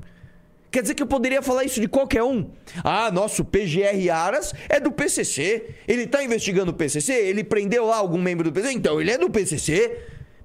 Quer 0.70 0.82
dizer 0.84 0.94
que 0.96 1.04
eu 1.04 1.08
poderia 1.08 1.42
falar 1.42 1.64
isso 1.66 1.82
de 1.82 1.88
qualquer 1.88 2.24
um? 2.24 2.50
Ah, 2.84 3.12
nosso 3.12 3.44
PGR 3.44 4.10
Aras 4.14 4.54
é 4.70 4.80
do 4.80 4.92
PCC. 4.92 5.76
Ele 5.88 6.08
tá 6.08 6.24
investigando 6.24 6.72
o 6.72 6.74
PCC? 6.74 7.12
Ele 7.14 7.44
prendeu 7.44 7.86
lá 7.88 7.98
algum 7.98 8.22
membro 8.22 8.46
do 8.50 8.54
PCC? 8.54 8.74
Então 8.76 9.02
ele 9.02 9.12
é 9.12 9.18
do 9.18 9.30
PCC. 9.30 9.98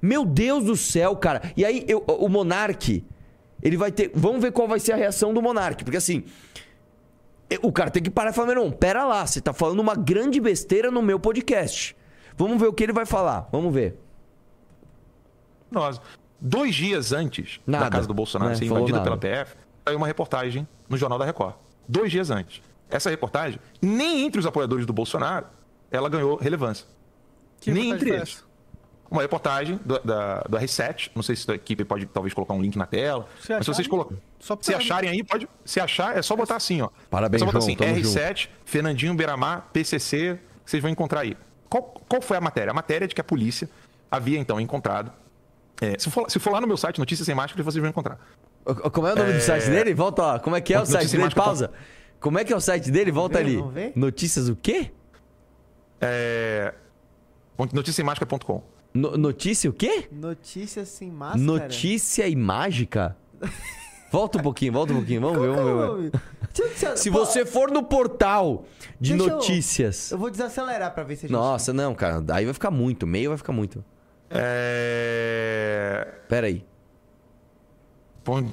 Meu 0.03 0.25
Deus 0.25 0.65
do 0.65 0.75
céu, 0.77 1.15
cara. 1.15 1.43
E 1.57 1.65
aí 1.65 1.85
eu- 1.87 2.01
o 2.09 2.29
Monark, 2.29 3.05
ele 3.63 3.77
vai 3.77 3.93
ter. 3.93 4.11
Vamos 4.15 4.41
ver 4.41 4.51
qual 4.51 4.67
vai 4.67 4.81
ser 4.81 4.93
a 4.93 4.97
reação 4.97 5.33
do 5.33 5.41
Monark, 5.41 5.85
porque 5.85 5.97
assim. 5.99 6.25
O 7.63 7.71
cara 7.71 7.91
tem 7.91 8.03
que 8.03 8.11
parar 8.11 8.31
e 8.31 8.33
falar, 8.33 8.49
meu 8.49 8.57
irmão, 8.57 8.73
pera 8.73 9.05
lá, 9.05 9.25
você 9.25 9.41
tá 9.41 9.53
falando 9.53 9.79
uma 9.79 9.95
grande 9.95 10.41
besteira 10.41 10.91
no 10.91 11.01
meu 11.01 11.21
podcast. 11.21 11.97
Vamos 12.37 12.61
ver 12.61 12.67
o 12.67 12.73
que 12.73 12.83
ele 12.83 12.93
vai 12.93 13.07
falar. 13.07 13.49
Vamos 13.53 13.73
ver. 13.73 13.97
Nós. 15.71 16.01
Dois 16.41 16.75
dias 16.75 17.13
antes 17.13 17.61
Nada. 17.67 17.85
da 17.85 17.91
casa 17.91 18.07
do 18.07 18.15
Bolsonaro 18.15 18.51
Né, 18.51 18.57
ser 18.57 18.67
invadida 18.67 19.01
pela 19.01 19.17
PF, 19.17 19.57
saiu 19.85 19.97
uma 19.97 20.07
reportagem 20.07 20.69
no 20.89 20.97
Jornal 20.97 21.19
da 21.19 21.25
Record. 21.25 21.55
Dois 21.89 22.11
dias 22.11 22.31
antes. 22.31 22.63
Essa 22.91 23.11
reportagem, 23.11 23.59
nem 23.81 24.25
entre 24.25 24.39
os 24.39 24.47
apoiadores 24.47 24.87
do 24.87 24.93
Bolsonaro, 24.93 25.47
ela 25.91 26.09
ganhou 26.09 26.37
relevância. 26.37 26.87
Que 27.61 27.71
nem 27.71 27.91
entre 27.91 28.11
eles. 28.11 28.23
essa? 28.23 28.47
uma 29.11 29.23
reportagem 29.23 29.79
do, 29.85 29.99
da, 30.01 30.41
do 30.49 30.57
R7. 30.57 31.11
Não 31.15 31.23
sei 31.23 31.37
se 31.37 31.51
a 31.51 31.55
equipe 31.55 31.85
pode 31.85 32.07
talvez 32.07 32.35
colocar 32.35 32.55
um 32.55 32.61
link 32.61 32.77
na 32.77 32.87
tela. 32.87 33.29
Se 33.41 33.53
mas 33.53 33.65
se 33.65 33.67
vocês 33.67 33.87
acharem, 33.87 33.91
colocam. 33.91 34.19
só 34.39 34.59
Se 34.61 34.75
acharem 34.75 35.11
aí, 35.11 35.23
pode. 35.23 35.49
Se 35.65 35.81
achar, 35.81 36.17
é 36.17 36.23
só 36.23 36.37
botar 36.37 36.57
assim, 36.57 36.83
ó. 36.83 36.89
Parabéns, 37.11 37.43
é 37.43 37.45
só 37.45 37.53
botar 37.53 37.61
João, 37.61 37.69
assim, 37.69 37.77
tamo 37.77 37.95
R7, 37.95 38.49
Fernandinho 38.65 39.15
Beiramar, 39.15 39.69
PCC, 39.73 40.39
vocês 40.65 40.83
vão 40.83 40.91
encontrar 40.91 41.21
aí. 41.21 41.37
Qual, 41.69 41.83
qual 42.09 42.23
foi 42.23 42.37
a 42.37 42.41
matéria? 42.41 42.71
A 42.71 42.75
matéria 42.75 43.05
é 43.05 43.09
de 43.09 43.15
que 43.15 43.21
a 43.21 43.25
polícia 43.25 43.69
havia 44.11 44.39
então 44.39 44.61
encontrado. 44.61 45.13
É, 45.81 45.99
se, 45.99 46.11
for, 46.11 46.31
se 46.31 46.39
for 46.39 46.53
lá 46.53 46.61
no 46.61 46.67
meu 46.67 46.77
site, 46.77 46.99
Notícias 46.99 47.27
Sem 47.27 47.35
Máscara, 47.35 47.63
vocês 47.63 47.81
vão 47.81 47.91
encontrar. 47.91 48.19
O- 48.65 48.91
Como 48.91 49.07
é 49.07 49.13
o 49.13 49.17
nome 49.17 49.33
do 49.33 49.37
É. 49.39 49.41
site 49.41 49.69
dele? 49.71 49.95
Volta 49.95 50.23
lá. 50.23 50.39
Como 50.41 50.57
é 50.57 50.61
que 50.61 50.73
é 50.75 50.77
o 50.77 50.81
Notícia 50.81 51.01
site 51.01 51.17
dele? 51.17 51.35
Pausa. 51.35 51.71
Como 52.21 52.39
é 52.39 52.45
que 52.45 52.53
é 52.53 52.57
o 52.57 52.61
site 52.61 52.91
dele? 52.91 53.13
Volta 53.13 53.39
ali. 53.39 53.57
vamos 53.57 53.75
ver? 53.75 53.93
Notícias 53.95 54.49
o 54.49 54.57
quê? 54.57 54.91
Noticiasemáscara.com. 57.73 58.63
No- 58.95 59.17
notícia 59.17 59.69
o 59.69 59.73
quê? 59.73 60.09
Notícias 60.11 60.89
sem 60.89 61.11
máscara. 61.11 61.43
Notícia 61.43 62.27
e 62.27 62.35
mágica? 62.35 63.17
Volta 64.11 64.39
um 64.39 64.43
pouquinho, 64.43 64.73
volta 64.73 64.93
um 64.93 64.97
pouquinho. 64.97 65.21
Vamos 65.21 65.39
ver, 65.41 65.49
vamos 65.49 65.65
ver. 65.65 65.87
vamos 65.87 66.03
ver. 66.11 66.13
Deixa 66.55 66.97
Se 66.97 67.11
você 67.11 67.45
for 67.45 67.71
no 67.71 67.83
portal 67.83 68.65
de 68.99 69.13
Deixa 69.13 69.31
eu- 69.31 69.37
notícias. 69.37 70.11
Eu 70.11 70.17
vou 70.19 70.31
desacelerar 70.31 70.95
pra 70.95 71.05
ver 71.05 71.17
se 71.17 71.27
a 71.27 71.29
gente... 71.29 71.37
Nossa, 71.37 71.73
não, 71.75 71.95
cara. 71.95 72.25
Aí 72.33 72.45
vai 72.47 72.55
ficar 72.55 72.71
muito. 72.71 73.07
Meio 73.07 73.29
vai 73.31 73.37
ficar 73.37 73.53
muito. 73.53 73.85
É... 74.31 76.15
Pera 76.29 76.47
aí. 76.47 76.65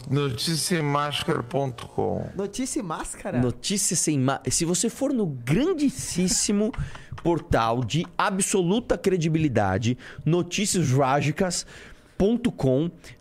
Noticiasemáscara.com. 0.10 2.30
Notícia 2.36 2.80
e 2.80 2.84
máscara? 2.84 3.42
Notícias 3.42 4.00
sem 4.00 4.20
ma... 4.20 4.40
Se 4.48 4.64
você 4.66 4.88
for 4.88 5.12
no 5.12 5.26
grandíssimo 5.26 6.72
portal 7.24 7.84
de 7.84 8.06
absoluta 8.16 8.96
credibilidade, 8.98 9.98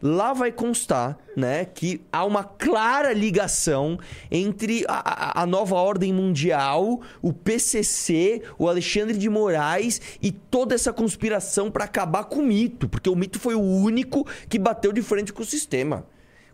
lá 0.00 0.32
vai 0.32 0.52
constar, 0.52 1.18
né, 1.36 1.64
que 1.64 2.00
há 2.12 2.24
uma 2.24 2.44
clara 2.44 3.12
ligação 3.12 3.98
entre 4.30 4.84
a, 4.86 5.40
a- 5.40 5.46
nova 5.46 5.74
ordem 5.76 6.12
mundial, 6.12 7.00
o 7.20 7.32
PCC, 7.32 8.42
o 8.58 8.68
Alexandre 8.68 9.16
de 9.18 9.28
Moraes 9.28 10.00
e 10.22 10.30
toda 10.30 10.74
essa 10.74 10.92
conspiração 10.92 11.70
para 11.70 11.84
acabar 11.84 12.24
com 12.24 12.36
o 12.40 12.46
mito, 12.46 12.88
porque 12.88 13.08
o 13.10 13.16
mito 13.16 13.40
foi 13.40 13.54
o 13.54 13.60
único 13.60 14.26
que 14.48 14.58
bateu 14.58 14.92
de 14.92 15.02
frente 15.02 15.32
com 15.32 15.42
o 15.42 15.46
sistema. 15.46 16.06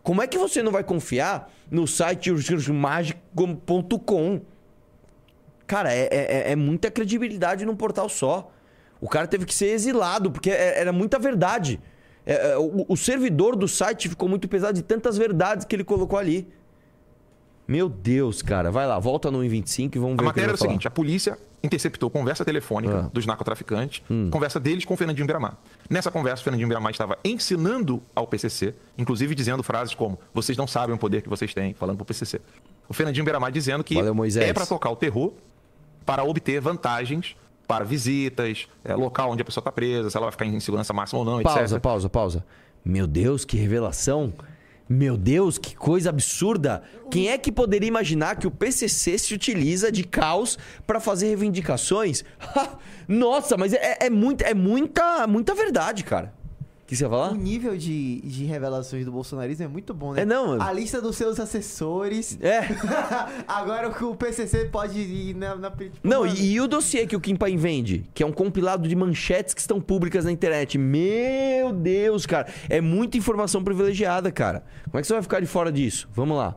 Como 0.03 0.23
é 0.23 0.27
que 0.27 0.39
você 0.39 0.63
não 0.63 0.73
vai 0.73 0.83
confiar 0.85 1.53
no 1.71 1.87
site 1.87 2.31
mágico.com? 2.73 4.41
Cara, 5.67 5.93
é, 5.93 6.09
é- 6.11 6.53
é 6.53 6.57
muita 6.57 6.91
credibilidade 6.91 7.67
num 7.67 7.77
portal 7.77 8.09
só. 8.09 8.51
O 9.01 9.09
cara 9.09 9.27
teve 9.27 9.45
que 9.45 9.55
ser 9.55 9.67
exilado, 9.67 10.31
porque 10.31 10.51
é- 10.51 10.81
era 10.81 10.93
muita 10.93 11.19
verdade. 11.19 11.79
É, 12.29 12.51
é, 12.53 12.59
o, 12.59 12.85
o 12.87 12.97
servidor 12.97 13.57
do 13.57 13.67
site 13.67 14.07
ficou 14.09 14.29
muito 14.29 14.47
pesado 14.47 14.75
de 14.75 14.83
tantas 14.83 15.17
verdades 15.17 15.65
que 15.65 15.75
ele 15.75 15.83
colocou 15.83 16.19
ali. 16.19 16.47
Meu 17.67 17.89
Deus, 17.89 18.43
cara. 18.43 18.71
Vai 18.71 18.87
lá, 18.87 18.99
volta 18.99 19.31
no 19.31 19.41
1.25 19.41 19.97
e 19.97 19.99
vamos 19.99 20.17
ver 20.17 20.21
A 20.21 20.23
o 20.23 20.27
matéria 20.27 20.49
era 20.49 20.55
o 20.55 20.59
seguinte: 20.59 20.87
a 20.87 20.91
polícia 20.91 21.39
interceptou 21.63 22.09
conversa 22.11 22.45
telefônica 22.45 23.07
Ah. 23.07 23.11
dos 23.13 23.25
narcotraficantes, 23.27 24.03
Hum. 24.11 24.29
conversa 24.31 24.61
deles 24.61 24.85
com 24.85 24.93
o 24.95 24.97
Fernandinho 24.97 25.27
Beiramar. 25.27 25.57
Nessa 25.89 26.11
conversa, 26.11 26.41
o 26.43 26.45
Fernandinho 26.45 26.69
Beiramar 26.69 26.93
estava 26.93 27.19
ensinando 27.25 28.03
ao 28.15 28.27
PCC, 28.27 28.75
inclusive 28.97 29.35
dizendo 29.35 29.63
frases 29.63 29.95
como: 29.95 30.19
vocês 30.35 30.57
não 30.57 30.67
sabem 30.67 30.95
o 30.95 30.99
poder 30.99 31.23
que 31.23 31.29
vocês 31.31 31.53
têm, 31.55 31.73
falando 31.75 31.97
pro 31.97 32.05
PCC. 32.05 32.41
O 32.89 32.95
Fernandinho 32.95 33.25
Beiramar 33.25 33.51
dizendo 33.51 33.83
que 33.83 33.95
Valeu, 33.95 34.15
é 34.41 34.53
para 34.53 34.67
tocar 34.67 34.91
o 34.91 34.97
terror, 34.97 35.33
para 36.07 36.25
obter 36.25 36.61
vantagens 36.61 37.37
para 37.69 37.85
visitas, 37.85 38.67
é, 38.83 38.95
local 38.95 39.31
onde 39.31 39.43
a 39.43 39.45
pessoa 39.45 39.61
está 39.61 39.71
presa, 39.71 40.09
se 40.09 40.17
ela 40.17 40.25
vai 40.25 40.33
ficar 40.33 40.47
em 40.47 40.59
segurança 40.59 40.95
máxima 40.95 41.19
ou 41.19 41.25
não, 41.25 41.43
Pausa, 41.43 41.61
etc. 41.61 41.81
pausa, 41.81 42.09
pausa. 42.09 42.45
Meu 42.83 43.07
Deus, 43.07 43.45
que 43.45 43.59
revelação. 43.59 44.33
Meu 44.89 45.19
Deus, 45.19 45.59
que 45.59 45.77
coisa 45.77 46.09
absurda. 46.09 46.83
Quem 47.11 47.29
é 47.29 47.37
que 47.37 47.53
poderia 47.53 47.87
imaginar 47.87 48.37
que 48.37 48.47
o 48.47 48.51
PCC 48.51 49.19
se 49.19 49.35
utiliza 49.35 49.93
de 49.93 50.03
caos 50.03 50.59
para 50.87 50.99
fazer 50.99 51.27
reivindicações? 51.27 52.25
Nossa, 53.07 53.55
mas 53.59 53.75
é, 53.75 53.99
é 54.01 54.09
muita, 54.09 54.45
é 54.45 54.55
muita, 54.55 55.27
muita 55.27 55.55
verdade, 55.55 56.03
cara. 56.05 56.33
O 56.89 56.91
que 56.91 56.97
você 56.97 57.05
ia 57.05 57.09
O 57.09 57.11
falar? 57.11 57.35
nível 57.35 57.77
de, 57.77 58.23
de 58.23 58.47
revelações 58.47 59.05
do 59.05 59.13
bolsonarismo 59.13 59.63
é 59.63 59.69
muito 59.69 59.93
bom, 59.93 60.15
né? 60.15 60.23
É, 60.23 60.25
não. 60.25 60.59
A 60.59 60.73
lista 60.73 61.03
dos 61.03 61.17
seus 61.17 61.39
assessores. 61.39 62.39
É. 62.41 62.61
Agora 63.47 63.91
o 63.91 64.17
PCC 64.17 64.65
pode 64.65 64.99
ir 64.99 65.35
na... 65.35 65.55
na 65.55 65.71
tipo, 65.71 65.95
Não, 66.03 66.23
mano, 66.25 66.35
e, 66.35 66.53
e 66.53 66.61
o 66.63 66.67
dossiê 66.67 67.07
que 67.07 67.15
o 67.15 67.21
Kim 67.21 67.37
Paim 67.37 67.59
vende? 67.59 68.07
Que 68.15 68.23
é 68.23 68.27
um 68.27 68.33
compilado 68.33 68.89
de 68.89 68.97
manchetes 68.97 69.53
que 69.53 69.61
estão 69.61 69.83
públicas 69.83 70.25
na 70.25 70.33
internet. 70.33 70.79
Meu 70.79 71.75
Deus, 71.75 72.25
cara. 72.25 72.49
É 72.71 72.81
muita 72.81 73.19
informação 73.19 73.63
privilegiada, 73.63 74.33
cara. 74.33 74.65
Como 74.85 74.97
é 74.97 75.03
que 75.03 75.07
você 75.07 75.13
vai 75.13 75.23
ficar 75.23 75.41
de 75.41 75.47
fora 75.47 75.71
disso? 75.71 76.09
Vamos 76.15 76.39
lá. 76.39 76.57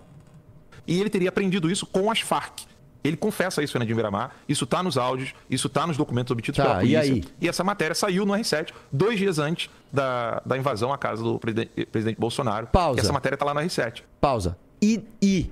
E 0.88 0.98
ele 0.98 1.10
teria 1.10 1.28
aprendido 1.28 1.70
isso 1.70 1.86
com 1.86 2.10
as 2.10 2.22
Farc. 2.22 2.62
Ele 3.04 3.18
confessa 3.18 3.64
isso, 3.64 3.74
Fernandinho 3.74 3.96
Beiramar. 3.96 4.32
Isso 4.48 4.66
tá 4.66 4.84
nos 4.84 4.98
áudios, 4.98 5.34
isso 5.50 5.68
tá 5.68 5.88
nos 5.88 5.98
documentos 5.98 6.30
obtidos 6.32 6.58
Tá, 6.58 6.64
pela 6.64 6.84
e 6.84 6.94
polícia. 6.94 7.30
aí? 7.42 7.48
essa 7.50 7.64
matéria 7.64 7.96
saiu 7.96 8.26
no 8.26 8.34
R7 8.34 8.70
dois 8.92 9.18
dias 9.18 9.40
antes 9.40 9.70
da, 9.92 10.42
da 10.46 10.58
invasão 10.58 10.94
à 10.94 10.98
casa 10.98 11.24
do 11.24 11.40
presidente, 11.40 11.86
presidente 11.88 12.20
Bolsonaro. 12.20 12.68
Pausa. 12.68 13.00
E 13.00 13.02
essa 13.02 13.12
matéria 13.14 13.38
tá 13.38 13.46
lá 13.46 13.54
no 13.54 13.60
R7. 13.62 14.04
Pausa. 14.20 14.56
E, 14.82 15.04
e, 15.22 15.50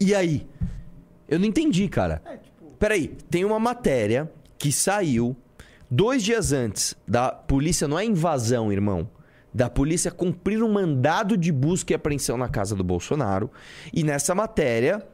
e 0.00 0.14
aí? 0.14 0.46
Eu 1.28 1.38
não 1.38 1.46
entendi, 1.46 1.86
cara. 1.88 2.20
Peraí, 2.78 3.08
tem 3.30 3.44
uma 3.44 3.58
matéria 3.60 4.30
que 4.58 4.72
saiu 4.72 5.36
dois 5.88 6.22
dias 6.22 6.52
antes 6.52 6.96
da 7.06 7.30
polícia, 7.30 7.86
não 7.86 7.98
é 7.98 8.04
invasão, 8.04 8.72
irmão. 8.72 9.08
Da 9.52 9.68
polícia 9.70 10.10
cumprir 10.10 10.62
um 10.62 10.72
mandado 10.72 11.36
de 11.36 11.50
busca 11.52 11.92
e 11.92 11.94
apreensão 11.96 12.36
na 12.36 12.48
casa 12.48 12.74
do 12.76 12.82
Bolsonaro. 12.84 13.50
E 13.92 14.02
nessa 14.04 14.34
matéria, 14.34 15.04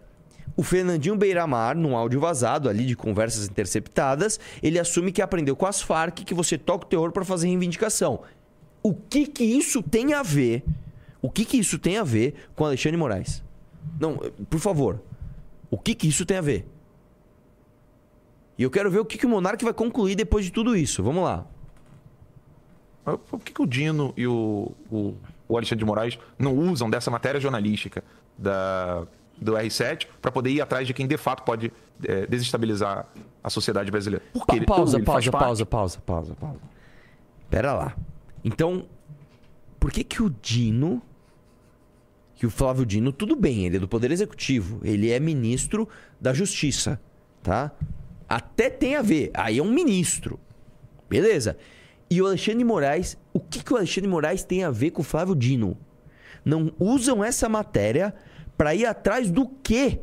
o 0.57 0.63
Fernandinho 0.63 1.17
Beiramar, 1.17 1.77
num 1.77 1.95
áudio 1.95 2.19
vazado 2.19 2.69
ali 2.69 2.87
de 2.87 2.97
conversas 2.97 3.47
interceptadas, 3.47 4.41
ele 4.63 4.79
assume 4.79 5.13
que 5.13 5.21
aprendeu 5.21 5.55
com 5.55 5.67
as 5.67 5.83
Farc 5.83 6.25
que 6.25 6.33
você 6.33 6.57
toca 6.57 6.87
o 6.87 6.89
terror 6.89 7.13
para 7.13 7.25
fazer 7.25 7.49
reivindicação. 7.49 8.21
O 8.83 8.95
que 8.95 9.27
que 9.27 9.45
isso 9.45 9.83
tem 9.83 10.15
a 10.15 10.23
ver? 10.23 10.65
O 11.21 11.31
que 11.31 11.45
que 11.45 11.59
isso 11.59 11.79
tem 11.79 11.99
a 11.99 12.05
ver 12.05 12.35
com 12.55 12.65
Alexandre 12.65 12.97
Moraes? 12.97 13.43
Não, 14.01 14.17
por 14.49 14.61
favor. 14.61 15.03
O 15.71 15.77
que 15.77 15.95
que 15.95 16.09
isso 16.09 16.25
tem 16.25 16.39
a 16.39 16.41
ver? 16.41 16.67
E 18.57 18.63
eu 18.63 18.71
quero 18.71 18.91
ver 18.91 19.01
o 19.01 19.05
que, 19.05 19.19
que 19.19 19.27
o 19.27 19.29
Monark 19.29 19.63
vai 19.63 19.75
concluir 19.75 20.15
depois 20.15 20.45
de 20.45 20.51
tudo 20.51 20.75
isso. 20.75 21.03
Vamos 21.03 21.23
lá. 21.25 21.45
Por 23.29 23.41
que, 23.41 23.53
que 23.53 23.63
o 23.63 23.67
Dino 23.67 24.15
e 24.17 24.27
o, 24.27 24.73
o, 24.91 25.15
o 25.47 25.57
Alexandre 25.57 25.81
de 25.81 25.85
Moraes 25.85 26.19
não 26.39 26.57
usam 26.57 26.89
dessa 26.89 27.11
matéria 27.11 27.39
jornalística 27.41 28.03
da, 28.39 29.07
do 29.41 29.53
R7 29.53 30.07
para 30.21 30.31
poder 30.31 30.51
ir 30.51 30.61
atrás 30.61 30.87
de 30.87 30.95
quem 30.95 31.07
de 31.07 31.17
fato 31.17 31.43
pode 31.45 31.73
é, 32.05 32.27
desestabilizar 32.27 33.07
a 33.43 33.51
sociedade 33.51 33.91
brasileira? 33.91 34.25
Porque 34.33 34.61
Pa- 34.61 34.77
pausa, 34.77 34.97
ele 34.97 35.05
pausa, 35.05 35.31
parte- 35.31 35.45
pausa, 35.45 35.67
pausa, 35.67 35.99
pausa, 36.05 36.35
pausa. 36.35 36.61
Pera 37.51 37.73
lá. 37.73 37.97
Então, 38.45 38.87
por 39.79 39.91
que 39.93 40.03
que 40.05 40.23
o 40.23 40.31
Dino, 40.43 41.03
que 42.35 42.47
o 42.47 42.51
Flávio 42.51 42.85
Dino, 42.85 43.13
tudo 43.13 43.37
bem, 43.37 43.67
ele 43.67 43.77
é 43.77 43.81
do 43.81 43.89
Poder 43.89 44.11
Executivo, 44.11 44.81
ele 44.85 45.11
é 45.11 45.19
ministro 45.21 45.89
da 46.21 46.33
Justiça, 46.35 47.01
tá? 47.43 47.71
Até 48.29 48.69
tem 48.69 48.97
a 48.97 49.03
ver, 49.03 49.31
aí 49.35 49.59
é 49.59 49.63
um 49.63 49.71
ministro. 49.71 50.39
Beleza. 51.09 51.57
E 52.11 52.21
o 52.21 52.27
Alexandre 52.27 52.65
Moraes, 52.65 53.17
o 53.33 53.39
que 53.41 53.63
que 53.63 53.73
o 53.73 53.77
Alexandre 53.77 54.09
Moraes 54.11 54.43
tem 54.43 54.65
a 54.65 54.71
ver 54.71 54.91
com 54.91 55.03
o 55.03 55.05
Flávio 55.05 55.35
Dino? 55.35 55.77
Não 56.45 56.73
usam 56.79 57.23
essa 57.25 57.49
matéria 57.49 58.15
pra 58.57 58.75
ir 58.75 58.87
atrás 58.87 59.31
do 59.31 59.47
quê? 59.63 60.01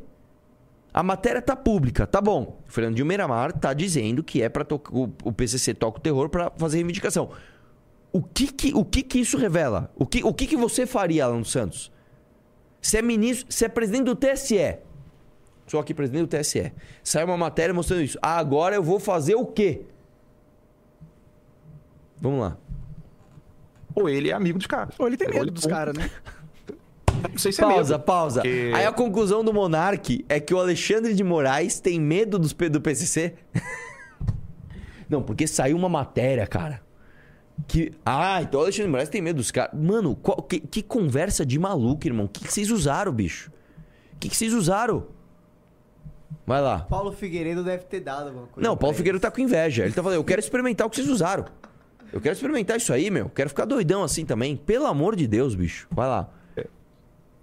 A 0.94 1.02
matéria 1.02 1.42
tá 1.42 1.56
pública, 1.56 2.06
tá 2.06 2.22
bom. 2.22 2.60
O 2.68 2.72
Fernandinho 2.72 3.06
Miramar 3.06 3.52
tá 3.52 3.74
dizendo 3.74 4.24
que 4.24 4.42
é 4.44 4.50
para 4.50 4.66
o, 4.74 5.10
o 5.24 5.32
PCC 5.34 5.74
toca 5.74 5.98
o 5.98 6.02
terror 6.02 6.30
pra 6.30 6.52
fazer 6.56 6.78
reivindicação. 6.78 7.32
O 8.12 8.22
que 8.22 8.46
que, 8.52 8.74
o 8.76 8.86
que 8.86 9.02
que 9.02 9.20
isso 9.20 9.38
revela? 9.38 9.92
O 9.96 10.06
que, 10.06 10.24
o 10.24 10.32
que 10.32 10.46
que 10.46 10.56
você 10.56 10.86
faria, 10.86 11.26
Alan 11.26 11.44
Santos? 11.44 11.92
Você 12.80 13.00
é 13.00 13.02
ministro, 13.02 13.52
você 13.52 13.66
é 13.66 13.70
presidente 13.70 14.04
do 14.06 14.16
TSE. 14.16 14.78
Sou 15.66 15.80
aqui 15.80 15.94
presidente 15.96 16.28
do 16.28 16.38
TSE. 16.38 16.72
Sai 17.04 17.24
uma 17.24 17.38
matéria 17.38 17.74
mostrando 17.74 18.04
isso. 18.04 18.20
Ah, 18.22 18.38
agora 18.38 18.76
eu 18.76 18.84
vou 18.84 19.00
fazer 19.00 19.34
o 19.34 19.46
quê? 19.48 19.86
Vamos 22.22 22.40
lá. 22.42 22.58
Ou 23.96 24.08
ele 24.10 24.30
é 24.30 24.34
amigo 24.34 24.58
dos 24.60 24.68
caras. 24.68 24.94
Ou 25.00 25.08
ele 25.08 25.18
tem 25.18 25.28
medo 25.30 25.42
ele- 25.44 25.52
dos 25.52 25.66
caras, 25.66 25.98
né? 25.98 26.10
Não 27.32 27.38
sei 27.38 27.52
se 27.52 27.62
é 27.62 27.66
Pausa, 27.66 27.94
medo, 27.98 28.04
pausa. 28.06 28.42
porque- 28.42 28.72
Aí 28.76 28.86
a 28.86 28.92
conclusão 28.92 29.44
do 29.44 29.54
Monark 29.54 30.26
é 30.30 30.40
que 30.40 30.54
o 30.54 30.60
Alexandre 30.60 31.14
de 31.14 31.24
Moraes 31.24 31.80
tem 31.80 32.00
medo 32.00 32.38
dos, 32.40 32.54
P- 32.54 32.70
do 32.70 32.82
PCC? 32.82 33.34
Não, 35.10 35.22
porque 35.22 35.46
saiu 35.48 35.76
uma 35.78 35.90
matéria, 35.90 36.46
cara. 36.48 36.82
Que. 37.68 37.92
Ah, 38.06 38.42
então 38.42 38.60
o 38.60 38.64
Alexandre 38.64 38.86
de 38.88 38.92
Moraes 38.92 39.10
tem 39.10 39.22
medo 39.22 39.38
dos 39.38 39.52
caras. 39.52 39.80
Mano, 39.80 40.16
qual- 40.16 40.42
que, 40.42 40.60
que 40.60 40.82
conversa 40.82 41.46
de 41.46 41.60
maluco, 41.60 42.08
irmão. 42.08 42.26
O 42.26 42.30
que, 42.30 42.44
que 42.46 42.52
vocês 42.54 42.72
usaram, 42.72 43.12
bicho? 43.12 43.52
O 44.14 44.18
que, 44.20 44.30
que 44.30 44.36
vocês 44.36 44.54
usaram? 44.54 45.06
Vai 46.46 46.62
lá. 46.62 46.80
Paulo 46.80 47.12
Figueiredo 47.12 47.64
deve 47.64 47.84
ter 47.84 48.00
dado 48.00 48.28
alguma 48.28 48.48
coisa. 48.48 48.68
Não, 48.68 48.74
o 48.74 48.78
Paulo 48.78 48.96
Figueiredo 48.96 49.22
tá 49.22 49.30
com 49.32 49.40
inveja. 49.40 49.84
Ele 49.84 49.94
tá 49.94 50.02
falando, 50.02 50.18
eu 50.18 50.24
quero 50.24 50.40
experimentar 50.40 50.88
o 50.88 50.90
que 50.90 50.96
vocês 50.98 51.08
usaram. 51.08 51.46
Eu 52.12 52.20
quero 52.20 52.34
experimentar 52.34 52.78
isso 52.78 52.92
aí, 52.92 53.10
meu. 53.10 53.30
Quero 53.30 53.50
ficar 53.50 53.66
doidão 53.66 54.04
assim 54.04 54.26
também. 54.26 54.56
Pelo 54.56 54.86
amor 54.88 55.16
de 55.16 55.26
Deus, 55.28 55.56
bicho. 55.56 55.88
Vai 55.92 56.08
lá. 56.08 56.30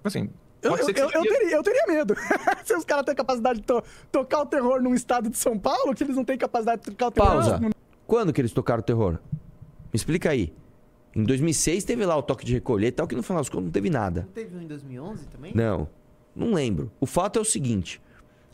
Assim, 0.05 0.31
Eu, 0.63 0.77
eu, 0.77 0.89
eu, 0.89 1.11
eu 1.11 1.23
teria, 1.23 1.57
eu 1.57 1.63
teria 1.63 1.85
medo. 1.89 2.15
Se 2.65 2.75
os 2.75 2.85
caras 2.85 3.05
têm 3.05 3.15
capacidade 3.15 3.61
de 3.61 3.67
to- 3.67 3.83
tocar 4.13 4.43
o 4.43 4.47
terror 4.47 4.83
num 4.83 4.95
estado 4.95 5.29
de 5.31 5.37
São 5.39 5.59
Paulo, 5.59 5.95
que 5.95 6.05
eles 6.05 6.17
não 6.17 6.25
têm 6.25 6.37
capacidade 6.39 6.83
de 6.83 6.91
tocar 6.91 7.07
o 7.09 7.11
terror. 7.11 7.29
Pausa. 7.31 7.59
no- 7.59 7.71
Quando 8.07 8.33
que 8.33 8.41
eles 8.41 8.53
tocaram 8.53 8.81
o 8.81 8.85
terror? 8.85 9.19
Me 9.33 9.95
explica 9.95 10.31
aí. 10.31 10.53
Em 11.17 11.25
2006 11.25 11.83
teve 11.85 12.05
lá 12.07 12.17
o 12.17 12.23
toque 12.23 12.45
de 12.45 12.53
recolher 12.55 12.89
e 12.89 12.93
tal, 12.93 13.07
que 13.07 13.17
no 13.17 13.23
final 13.23 13.41
das 13.41 13.49
contas 13.49 13.65
não 13.65 13.73
teve 13.73 13.91
nada. 13.91 14.21
Não 14.23 14.29
teve 14.33 14.57
um 14.57 14.63
em 14.63 14.67
2011 14.67 15.27
também? 15.29 15.53
Não, 15.55 15.89
não 16.37 16.53
lembro. 16.55 16.91
O 17.01 17.07
fato 17.07 17.39
é 17.39 17.43
o 17.43 17.45
seguinte: 17.45 18.01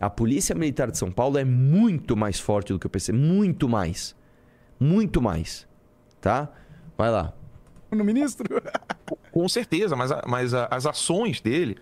a 0.00 0.08
Polícia 0.08 0.54
Militar 0.54 0.90
de 0.90 0.96
São 0.96 1.10
Paulo 1.10 1.36
é 1.38 1.44
muito 1.44 2.16
mais 2.16 2.40
forte 2.40 2.72
do 2.72 2.78
que 2.78 2.86
o 2.86 2.90
PC. 2.90 3.12
Muito 3.12 3.68
mais. 3.68 4.16
Muito 4.80 5.20
mais. 5.20 5.66
Tá? 6.20 6.48
Vai 6.96 7.10
lá. 7.10 7.34
no 7.90 8.04
ministro. 8.04 8.46
Com 9.36 9.46
certeza, 9.50 9.94
mas, 9.94 10.10
a- 10.10 10.22
mas 10.26 10.54
a- 10.54 10.66
as 10.70 10.86
ações 10.86 11.42
dele, 11.42 11.76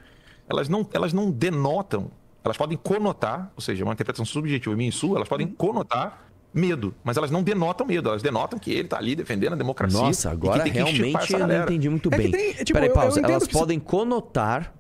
elas 0.48 0.68
não, 0.68 0.84
elas 0.92 1.12
não 1.12 1.30
denotam, 1.30 2.11
elas 2.42 2.57
podem 2.57 2.76
conotar, 2.76 3.52
ou 3.55 3.62
seja, 3.62 3.84
uma 3.84 3.92
interpretação 3.92 4.24
subjetiva 4.24 4.74
minha 4.74 4.88
e 4.88 4.92
sua, 4.92 5.18
elas 5.18 5.28
podem 5.28 5.46
conotar 5.46 6.24
medo, 6.52 6.92
mas 7.05 7.16
elas 7.16 7.30
não 7.30 7.44
denotam 7.44 7.86
medo, 7.86 8.09
elas 8.09 8.22
denotam 8.24 8.59
que 8.59 8.72
ele 8.72 8.88
tá 8.88 8.98
ali 8.98 9.14
defendendo 9.14 9.52
a 9.52 9.57
democracia. 9.57 10.00
Nossa, 10.00 10.28
e 10.28 10.30
que 10.32 10.36
agora 10.36 10.64
realmente 10.64 11.32
eu 11.32 11.46
não 11.46 11.62
entendi 11.62 11.88
muito 11.88 12.12
É 12.12 12.16
bem. 12.16 12.30
tem, 12.32 12.55
tipo, 12.55 12.72
Peraí, 12.72 12.88
eu- 12.88 12.90
eu 12.90 13.00
pausa. 13.00 13.20
entendo 13.20 13.30
Elas 13.30 13.46
que 13.46 13.52
você- 13.52 13.59
podem 13.61 13.78
conotar, 13.78 14.74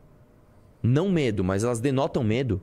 não 0.82 1.08
medo, 1.12 1.44
mas 1.44 1.62
elas 1.62 1.78
denotam 1.78 2.24
medo. 2.24 2.60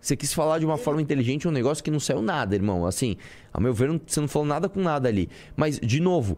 Você 0.00 0.16
quis 0.16 0.34
falar 0.34 0.58
de 0.58 0.66
uma 0.66 0.76
forma 0.76 1.00
inteligente 1.00 1.46
um 1.46 1.52
negócio 1.52 1.84
que 1.84 1.90
não 1.90 2.00
saiu 2.00 2.20
nada, 2.20 2.56
irmão. 2.56 2.84
Assim, 2.84 3.16
a 3.54 3.60
meu 3.60 3.72
ver, 3.72 4.00
você 4.04 4.20
não 4.20 4.26
falou 4.26 4.48
nada 4.48 4.68
com 4.68 4.80
nada 4.80 5.08
ali. 5.08 5.28
Mas, 5.56 5.78
de 5.78 6.00
novo, 6.00 6.36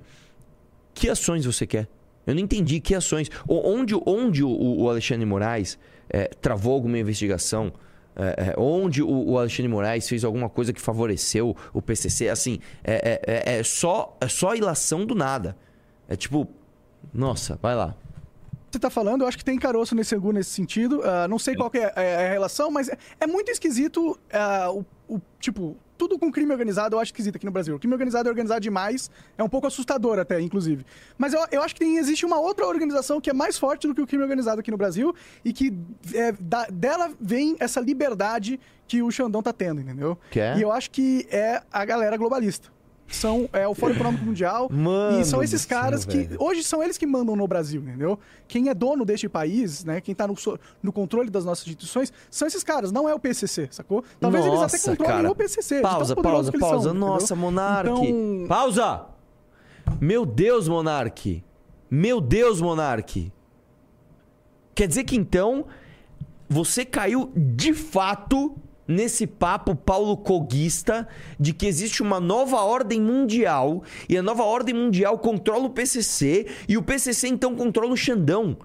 que 0.93 1.09
ações 1.09 1.47
você 1.47 1.67
quer? 1.67 1.89
Eu 2.27 2.35
não 2.35 2.41
entendi 2.43 2.81
que 2.81 2.95
ações. 2.95 3.29
Onde, 3.49 3.95
onde 4.07 4.45
o, 4.45 4.49
o 4.51 4.89
Alexandre 4.89 5.27
Moraes 5.27 5.79
eh, 6.09 6.31
travou 6.41 6.75
alguma 6.75 6.99
investigação? 6.99 7.73
eh, 8.15 8.35
eh, 8.39 8.55
onde 8.59 9.03
o, 9.03 9.09
o 9.31 9.39
Alexandre 9.39 9.69
Moraes 9.69 10.07
fez 10.09 10.23
alguma 10.25 10.49
coisa 10.49 10.73
que 10.73 10.81
favoreceu 10.81 11.57
o 11.73 11.81
PCC? 11.83 12.29
Assim, 12.29 12.59
é, 12.85 13.21
é- 13.27 13.53
é- 13.55 13.59
é 13.59 13.63
só, 13.63 14.17
é 14.21 14.29
só 14.29 14.55
ilação 14.55 15.05
do 15.07 15.15
nada. 15.15 15.57
É 16.09 16.15
tipo, 16.15 16.47
nossa, 17.13 17.59
vai 17.63 17.75
lá. 17.75 17.95
você 18.71 18.79
tá 18.79 18.91
falando, 18.91 19.23
eu 19.23 19.29
acho 19.29 19.39
que 19.39 19.45
tem 19.45 19.59
caroço 19.59 19.95
nesse 19.95 20.15
angu 20.15 20.31
nesse 20.33 20.51
sentido. 20.51 21.01
Ah, 21.05 21.27
não 21.27 21.39
sei 21.39 21.57
qual 21.57 21.71
que 21.71 21.79
é, 21.79 21.93
é 21.97 22.27
a 22.27 22.31
relação, 22.31 22.71
mas 22.71 22.89
é, 22.89 22.97
é 23.21 23.27
muito 23.27 23.51
esquisito 23.51 24.19
ah, 24.33 24.71
o, 24.71 24.85
o- 25.09 25.21
tipo, 25.41 25.77
tudo 26.03 26.19
com 26.19 26.33
crime 26.33 26.51
organizado 26.51 26.97
eu 26.97 27.01
acho 27.01 27.11
esquisito 27.13 27.37
aqui 27.37 27.47
no 27.47 27.53
Brasil. 27.53 27.77
O 27.77 27.79
crime 27.79 27.95
organizado 27.95 28.29
é 28.29 28.31
organizado 28.33 28.61
demais, 28.61 29.09
é 29.39 29.43
um 29.45 29.49
pouco 29.49 29.69
assustador 29.69 30.19
até, 30.19 30.41
inclusive. 30.41 30.85
Mas 31.17 31.33
eu, 31.33 31.41
eu 31.53 31.63
acho 31.63 31.75
que 31.75 31.81
tem, 31.81 31.97
existe 31.97 32.27
uma 32.27 32.41
outra 32.41 32.67
organização 32.67 33.21
que 33.21 33.31
é 33.31 33.33
mais 33.33 33.57
forte 33.57 33.87
do 33.87 33.95
que 33.95 34.01
o 34.03 34.07
crime 34.07 34.23
organizado 34.25 34.59
aqui 34.61 34.71
no 34.73 34.77
Brasil 34.77 35.15
e 35.45 35.53
que 35.53 35.73
é, 36.13 36.33
da- 36.41 36.67
dela 36.67 37.13
vem 37.21 37.55
essa 37.61 37.79
liberdade 37.81 38.59
que 38.89 39.01
o 39.01 39.11
Xandão 39.13 39.41
tá 39.43 39.53
tendo, 39.53 39.81
entendeu? 39.81 40.19
Que 40.29 40.41
é? 40.41 40.59
E 40.59 40.63
eu 40.63 40.73
acho 40.73 40.91
que 40.91 41.25
é 41.31 41.63
a 41.73 41.85
galera 41.85 42.17
globalista. 42.17 42.69
São, 43.13 43.49
é 43.53 43.69
o 43.69 43.75
Fórum 43.75 43.95
Econômico 43.95 44.25
Mundial. 44.25 44.69
Mano 44.71 45.21
e 45.21 45.25
são 45.25 45.43
esses 45.43 45.63
céu, 45.63 45.79
caras 45.79 46.05
que 46.05 46.19
velho. 46.19 46.43
hoje 46.43 46.65
são 46.65 46.83
eles 46.83 46.97
que 46.97 47.07
mandam 47.07 47.37
no 47.37 47.47
Brasil, 47.47 47.83
entendeu? 47.83 48.19
Quem 48.49 48.69
é 48.69 48.75
dono 48.75 49.05
deste 49.05 49.29
país, 49.29 49.85
né? 49.85 50.01
Quem 50.01 50.15
tá 50.15 50.27
no, 50.27 50.35
no 50.83 50.93
controle 50.93 51.31
das 51.31 51.45
nossas 51.45 51.67
instituições, 51.67 52.13
são 52.31 52.49
esses 52.49 52.65
caras, 52.65 52.91
não 52.91 53.09
é 53.09 53.15
o 53.15 53.19
PCC, 53.19 53.69
sacou? 53.71 54.03
Talvez 54.19 54.45
eles 54.45 54.59
até 54.59 54.73
Nossa, 54.73 54.91
controlem 54.91 55.17
cara. 55.17 55.31
o 55.31 55.35
PCC. 55.35 55.81
Pausa, 55.81 56.17
pausa, 56.17 56.53
pausa. 56.53 56.89
são? 56.89 56.95
Nossa, 56.95 57.37
Monark. 57.37 57.91
Então, 57.91 58.47
Pausa! 58.49 59.07
Meu 60.01 60.25
Deus, 60.25 60.69
Monark. 60.69 61.45
Meu 61.91 62.21
Deus, 62.21 62.61
Monark. 62.61 63.33
Quer 64.75 64.89
dizer 64.89 65.05
que 65.05 65.17
então 65.17 65.67
você 66.49 66.85
caiu 66.85 67.31
de 67.37 67.75
fato 67.75 68.57
nesse 68.87 69.27
papo 69.27 69.75
paulo 69.75 70.17
coguista 70.17 71.09
de 71.39 71.53
que 71.53 71.67
existe 71.67 72.03
uma 72.03 72.19
nova 72.21 72.61
ordem 72.63 73.01
mundial 73.01 73.83
e 74.09 74.17
a 74.17 74.23
nova 74.23 74.43
ordem 74.43 74.75
mundial 74.75 75.19
controla 75.19 75.65
o 75.65 75.71
PCC 75.71 76.47
e 76.69 76.77
o 76.77 76.83
PCC 76.83 77.29
então 77.29 77.55
controla 77.55 77.93
o 77.93 77.97
Xandão. 77.97 78.57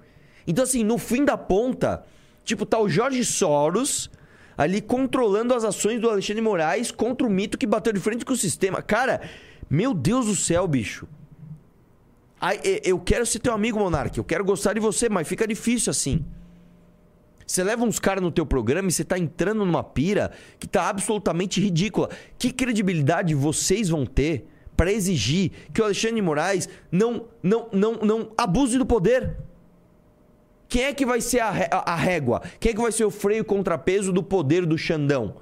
Então 0.45 0.63
assim, 0.63 0.83
no 0.83 0.97
fim 0.97 1.23
da 1.23 1.37
ponta, 1.37 2.03
tipo 2.43 2.65
tá 2.65 2.79
o 2.79 2.89
Jorge 2.89 3.23
Soros 3.23 4.09
ali 4.57 4.81
controlando 4.81 5.53
as 5.53 5.63
ações 5.63 6.01
do 6.01 6.09
Alexandre 6.09 6.41
Moraes 6.41 6.91
contra 6.91 7.27
o 7.27 7.29
mito 7.29 7.57
que 7.57 7.67
bateu 7.67 7.93
de 7.93 7.99
frente 7.99 8.25
com 8.25 8.33
o 8.33 8.37
sistema. 8.37 8.81
Cara, 8.81 9.21
meu 9.69 9.93
Deus 9.93 10.25
do 10.25 10.35
céu, 10.35 10.67
bicho. 10.67 11.07
Eu 12.83 12.99
quero 12.99 13.25
ser 13.25 13.39
teu 13.39 13.53
amigo, 13.53 13.79
Monark. 13.79 14.17
Eu 14.17 14.23
quero 14.23 14.43
gostar 14.43 14.73
de 14.73 14.79
você, 14.79 15.09
mas 15.09 15.27
fica 15.27 15.47
difícil 15.47 15.91
assim. 15.91 16.25
Você 17.47 17.63
leva 17.63 17.85
uns 17.85 17.97
caras 17.97 18.21
no 18.21 18.29
teu 18.29 18.45
programa 18.45 18.89
e 18.89 18.91
você 18.91 19.05
tá 19.05 19.17
entrando 19.17 19.63
numa 19.65 19.81
pira 19.81 20.31
que 20.59 20.67
tá 20.67 20.89
absolutamente 20.89 21.61
ridícula. 21.61 22.09
Que 22.37 22.51
credibilidade 22.51 23.33
vocês 23.33 23.87
vão 23.87 24.05
ter 24.05 24.45
pra 24.75 24.91
exigir 24.91 25.51
que 25.73 25.81
o 25.81 25.85
Alexandre 25.85 26.17
de 26.17 26.21
Moraes 26.21 26.67
não, 26.91 27.25
não, 27.41 27.69
não, 27.71 27.93
não 27.93 28.31
abuse 28.37 28.77
do 28.77 28.85
poder? 28.85 29.37
Quem 30.67 30.83
é 30.83 30.93
que 30.93 31.05
vai 31.05 31.21
ser 31.21 31.39
a, 31.39 31.47
a- 31.71 31.95
régua? 31.95 32.41
Quem 32.59 32.71
é 32.71 32.75
que 32.75 32.81
vai 32.81 32.91
ser 32.91 33.05
o 33.05 33.09
freio 33.09 33.45
contrapeso 33.45 34.11
do 34.11 34.21
poder 34.21 34.65
do 34.65 34.77
Xandão? 34.77 35.37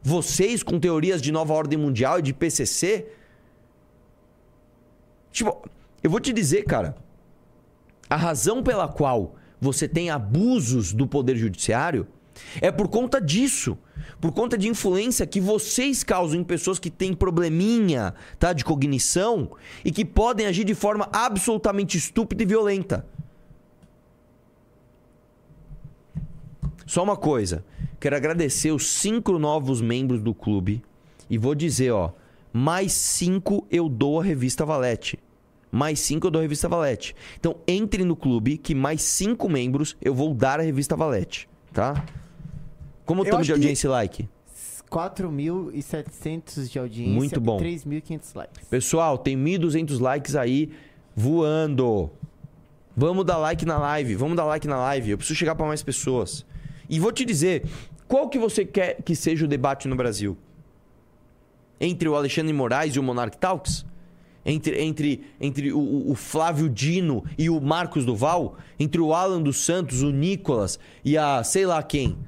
Vocês 0.00 0.62
com 0.62 0.78
teorias 0.78 1.20
de 1.20 1.32
nova 1.32 1.52
ordem 1.52 1.76
mundial 1.76 2.20
e 2.20 2.22
de 2.22 2.32
PCC? 2.32 3.08
Tipo, 5.32 5.68
eu 6.02 6.08
vou 6.08 6.20
te 6.20 6.32
dizer, 6.32 6.62
cara. 6.62 6.94
A 8.08 8.14
razão 8.16 8.62
pela 8.62 8.86
qual 8.88 9.34
você 9.60 9.86
tem 9.86 10.10
abusos 10.10 10.92
do 10.92 11.06
poder 11.06 11.36
judiciário 11.36 12.06
é 12.60 12.70
por 12.70 12.88
conta 12.88 13.20
disso. 13.20 13.76
Por 14.20 14.32
conta 14.32 14.56
de 14.56 14.68
influência 14.68 15.26
que 15.26 15.40
vocês 15.40 16.02
causam 16.02 16.40
em 16.40 16.44
pessoas 16.44 16.78
que 16.78 16.90
têm 16.90 17.14
probleminha, 17.14 18.14
tá, 18.38 18.52
de 18.52 18.64
cognição 18.64 19.52
e 19.84 19.90
que 19.90 20.04
podem 20.04 20.46
agir 20.46 20.64
de 20.64 20.74
forma 20.74 21.08
absolutamente 21.12 21.96
estúpida 21.96 22.42
e 22.42 22.46
violenta. 22.46 23.06
Só 26.86 27.02
uma 27.02 27.16
coisa, 27.16 27.64
quero 28.00 28.16
agradecer 28.16 28.72
os 28.72 28.88
cinco 28.88 29.38
novos 29.38 29.80
membros 29.80 30.20
do 30.20 30.34
clube 30.34 30.82
e 31.28 31.38
vou 31.38 31.54
dizer, 31.54 31.92
ó, 31.92 32.10
mais 32.52 32.92
cinco 32.92 33.66
eu 33.70 33.88
dou 33.88 34.20
a 34.20 34.24
revista 34.24 34.64
Valete. 34.64 35.18
Mais 35.70 36.00
cinco 36.00 36.26
eu 36.26 36.30
dou 36.30 36.40
a 36.40 36.42
revista 36.42 36.68
Valete. 36.68 37.14
Então 37.38 37.56
entre 37.66 38.04
no 38.04 38.16
clube 38.16 38.58
que 38.58 38.74
mais 38.74 39.02
cinco 39.02 39.48
membros 39.48 39.96
eu 40.00 40.14
vou 40.14 40.34
dar 40.34 40.60
a 40.60 40.62
revista 40.62 40.96
Valete, 40.96 41.48
tá? 41.72 42.04
Como 43.04 43.22
estamos 43.22 43.46
de 43.46 43.52
audiência 43.52 43.86
e 43.86 43.90
like? 43.90 44.28
4.700 44.90 46.68
de 46.68 46.78
audiência 46.78 47.14
Muito 47.14 47.40
bom. 47.40 47.60
e 47.60 47.76
3.500 47.76 48.34
likes. 48.34 48.68
Pessoal, 48.68 49.16
tem 49.16 49.36
1.200 49.36 50.00
likes 50.00 50.34
aí 50.34 50.70
voando. 51.14 52.10
Vamos 52.96 53.24
dar 53.24 53.38
like 53.38 53.64
na 53.64 53.78
live, 53.78 54.16
vamos 54.16 54.36
dar 54.36 54.44
like 54.44 54.66
na 54.66 54.76
live. 54.76 55.10
Eu 55.10 55.18
preciso 55.18 55.38
chegar 55.38 55.54
para 55.54 55.66
mais 55.66 55.82
pessoas. 55.82 56.44
E 56.88 56.98
vou 56.98 57.12
te 57.12 57.24
dizer, 57.24 57.64
qual 58.08 58.28
que 58.28 58.38
você 58.38 58.64
quer 58.64 59.00
que 59.02 59.14
seja 59.14 59.44
o 59.44 59.48
debate 59.48 59.86
no 59.86 59.94
Brasil? 59.94 60.36
Entre 61.80 62.08
o 62.08 62.16
Alexandre 62.16 62.52
Moraes 62.52 62.94
e 62.96 62.98
o 62.98 63.02
Monarch 63.02 63.38
Talks? 63.38 63.86
Entre, 64.50 64.82
entre, 64.82 65.22
entre 65.40 65.72
o- 65.72 66.10
o, 66.10 66.14
Flávio 66.14 66.68
Dino 66.68 67.24
e 67.38 67.48
o 67.48 67.60
Marcos 67.60 68.04
Duval? 68.04 68.56
Entre 68.78 69.00
o 69.00 69.14
Alan 69.14 69.40
dos 69.42 69.64
Santos, 69.64 70.02
o 70.02 70.10
Nicolas 70.10 70.78
e 71.04 71.16
a 71.16 71.42
sei 71.44 71.64
lá 71.66 71.82
quem? 71.82 72.18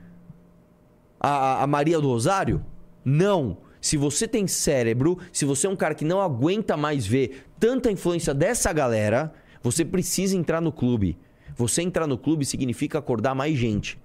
a, 1.20 1.62
a 1.62 1.66
Maria 1.66 2.00
do 2.00 2.08
Rosário? 2.08 2.64
Não. 3.04 3.58
Se 3.80 3.96
você 3.96 4.28
tem 4.28 4.46
cérebro, 4.46 5.18
se 5.32 5.44
você 5.44 5.66
é 5.66 5.70
um 5.70 5.76
cara 5.76 5.94
que 5.94 6.04
não 6.04 6.20
aguenta 6.20 6.76
mais 6.76 7.06
ver 7.06 7.44
tanta 7.58 7.90
influência 7.90 8.32
dessa 8.32 8.72
galera, 8.72 9.32
você 9.62 9.84
precisa 9.84 10.36
entrar 10.36 10.60
no 10.60 10.72
clube. 10.72 11.16
Você 11.56 11.82
entrar 11.82 12.06
no 12.06 12.16
clube 12.16 12.44
significa 12.44 12.98
acordar 12.98 13.34
mais 13.34 13.56
gente. 13.56 13.98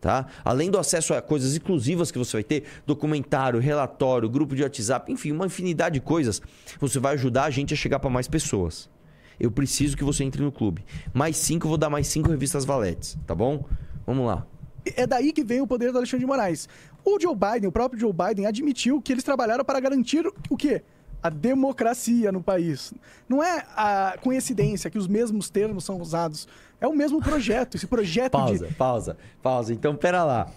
Tá? 0.00 0.26
Além 0.42 0.70
do 0.70 0.78
acesso 0.78 1.12
a 1.12 1.20
coisas 1.20 1.52
exclusivas 1.52 2.10
que 2.10 2.18
você 2.18 2.38
vai 2.38 2.44
ter, 2.44 2.64
documentário, 2.86 3.60
relatório, 3.60 4.30
grupo 4.30 4.56
de 4.56 4.62
WhatsApp, 4.62 5.12
enfim, 5.12 5.30
uma 5.30 5.44
infinidade 5.44 5.94
de 5.94 6.00
coisas, 6.00 6.40
você 6.80 6.98
vai 6.98 7.14
ajudar 7.14 7.44
a 7.44 7.50
gente 7.50 7.74
a 7.74 7.76
chegar 7.76 7.98
para 7.98 8.08
mais 8.08 8.26
pessoas. 8.26 8.88
Eu 9.38 9.50
preciso 9.50 9.96
que 9.96 10.04
você 10.04 10.24
entre 10.24 10.42
no 10.42 10.50
clube. 10.50 10.84
Mais 11.12 11.36
cinco, 11.36 11.68
vou 11.68 11.76
dar 11.76 11.90
mais 11.90 12.06
cinco 12.06 12.30
revistas 12.30 12.64
Valetes, 12.64 13.18
tá 13.26 13.34
bom? 13.34 13.64
Vamos 14.06 14.26
lá. 14.26 14.46
é 14.84 15.06
daí 15.06 15.32
que 15.32 15.44
vem 15.44 15.60
o 15.60 15.66
poder 15.66 15.92
do 15.92 15.98
Alexandre 15.98 16.20
de 16.20 16.26
Moraes. 16.26 16.66
O 17.04 17.20
Joe 17.20 17.34
Biden, 17.34 17.68
o 17.68 17.72
próprio 17.72 18.00
Joe 18.00 18.12
Biden, 18.12 18.46
admitiu 18.46 19.02
que 19.02 19.12
eles 19.12 19.24
trabalharam 19.24 19.64
para 19.64 19.80
garantir 19.80 20.26
o 20.48 20.56
quê? 20.56 20.82
A 21.22 21.28
democracia 21.28 22.32
no 22.32 22.42
país. 22.42 22.94
Não 23.28 23.42
é 23.42 23.66
a 23.76 24.16
coincidência 24.22 24.90
que 24.90 24.98
os 24.98 25.06
mesmos 25.06 25.50
termos 25.50 25.84
são 25.84 26.00
usados. 26.00 26.48
É 26.80 26.86
o 26.86 26.94
mesmo 26.94 27.20
projeto. 27.20 27.76
Esse 27.76 27.86
projeto 27.86 28.32
Pausa, 28.32 28.68
de. 28.68 28.74
pausa, 28.74 29.16
pausa. 29.42 29.72
Então, 29.72 29.94
pera 29.94 30.24
lá. 30.24 30.50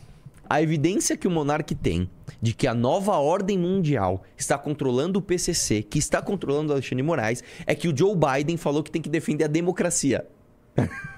A 0.49 0.61
evidência 0.61 1.17
que 1.17 1.27
o 1.27 1.31
monarca 1.31 1.73
tem 1.73 2.09
de 2.41 2.53
que 2.53 2.67
a 2.67 2.73
nova 2.73 3.13
ordem 3.17 3.57
mundial 3.57 4.23
está 4.37 4.57
controlando 4.57 5.19
o 5.19 5.21
PCC, 5.21 5.81
que 5.81 5.97
está 5.97 6.21
controlando 6.21 6.69
o 6.69 6.73
Alexandre 6.73 7.01
Moraes, 7.01 7.43
é 7.65 7.73
que 7.73 7.87
o 7.87 7.97
Joe 7.97 8.15
Biden 8.15 8.57
falou 8.57 8.83
que 8.83 8.91
tem 8.91 9.01
que 9.01 9.09
defender 9.09 9.45
a 9.45 9.47
democracia. 9.47 10.27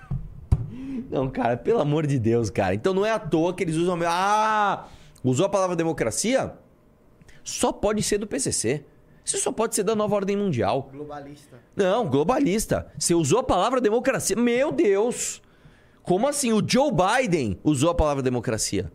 Não, 1.10 1.30
cara, 1.30 1.56
pelo 1.56 1.80
amor 1.80 2.08
de 2.08 2.20
Deus, 2.20 2.50
cara. 2.50 2.74
Então 2.74 2.94
não 2.94 3.06
é 3.06 3.12
à 3.12 3.20
toa 3.20 3.54
que 3.54 3.64
eles 3.64 3.76
usam. 3.76 3.98
Ah! 4.06 4.88
Usou 5.24 5.46
a 5.46 5.50
palavra 5.50 5.76
democracia? 5.76 6.54
Só 7.44 7.72
pode 7.72 8.02
ser 8.04 8.18
do 8.18 8.28
PCC. 8.28 8.84
Isso 9.26 9.40
só 9.40 9.52
pode 9.52 9.74
ser 9.74 9.82
da 9.82 9.96
nova 9.96 10.14
ordem 10.16 10.38
mundial. 10.38 10.88
Globalista. 10.94 11.58
Não, 11.76 12.08
globalista. 12.08 12.88
Você 12.98 13.16
usou 13.16 13.40
a 13.40 13.44
palavra 13.44 13.82
democracia. 13.82 14.36
Meu 14.36 14.72
Deus! 14.72 15.42
Como 16.04 16.28
assim? 16.28 16.54
O 16.54 16.64
Joe 16.66 16.92
Biden 16.92 17.60
usou 17.64 17.90
a 17.90 17.96
palavra 17.96 18.22
democracia. 18.22 18.92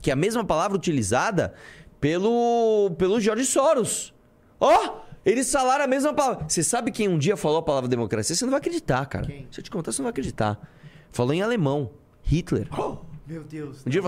Que 0.00 0.08
é 0.08 0.14
a 0.14 0.16
mesma 0.16 0.42
palavra 0.46 0.74
utilizada 0.74 1.52
pelo, 2.00 2.92
pelo 2.96 3.20
George 3.20 3.44
Soros. 3.44 4.14
Ó! 4.58 4.72
Oh, 4.72 5.04
eles 5.26 5.52
falaram 5.52 5.84
a 5.84 5.88
mesma 5.88 6.14
palavra. 6.14 6.46
Você 6.48 6.62
sabe 6.62 6.90
quem 6.90 7.06
um 7.08 7.18
dia 7.18 7.36
falou 7.36 7.58
a 7.58 7.62
palavra 7.62 7.88
democracia? 7.88 8.34
Você 8.34 8.44
não 8.46 8.50
vai 8.50 8.60
acreditar, 8.60 9.04
cara. 9.06 9.26
Quem? 9.26 9.46
Se 9.50 9.60
eu 9.60 9.64
te 9.64 9.70
contar, 9.70 9.92
você 9.92 10.00
não 10.00 10.04
vai 10.04 10.10
acreditar. 10.10 10.58
Falou 11.12 11.34
em 11.34 11.42
alemão. 11.42 11.90
Hitler. 12.22 12.68
Meu 13.26 13.42
Deus. 13.42 13.82
Um 13.86 13.90
dia 13.90 14.02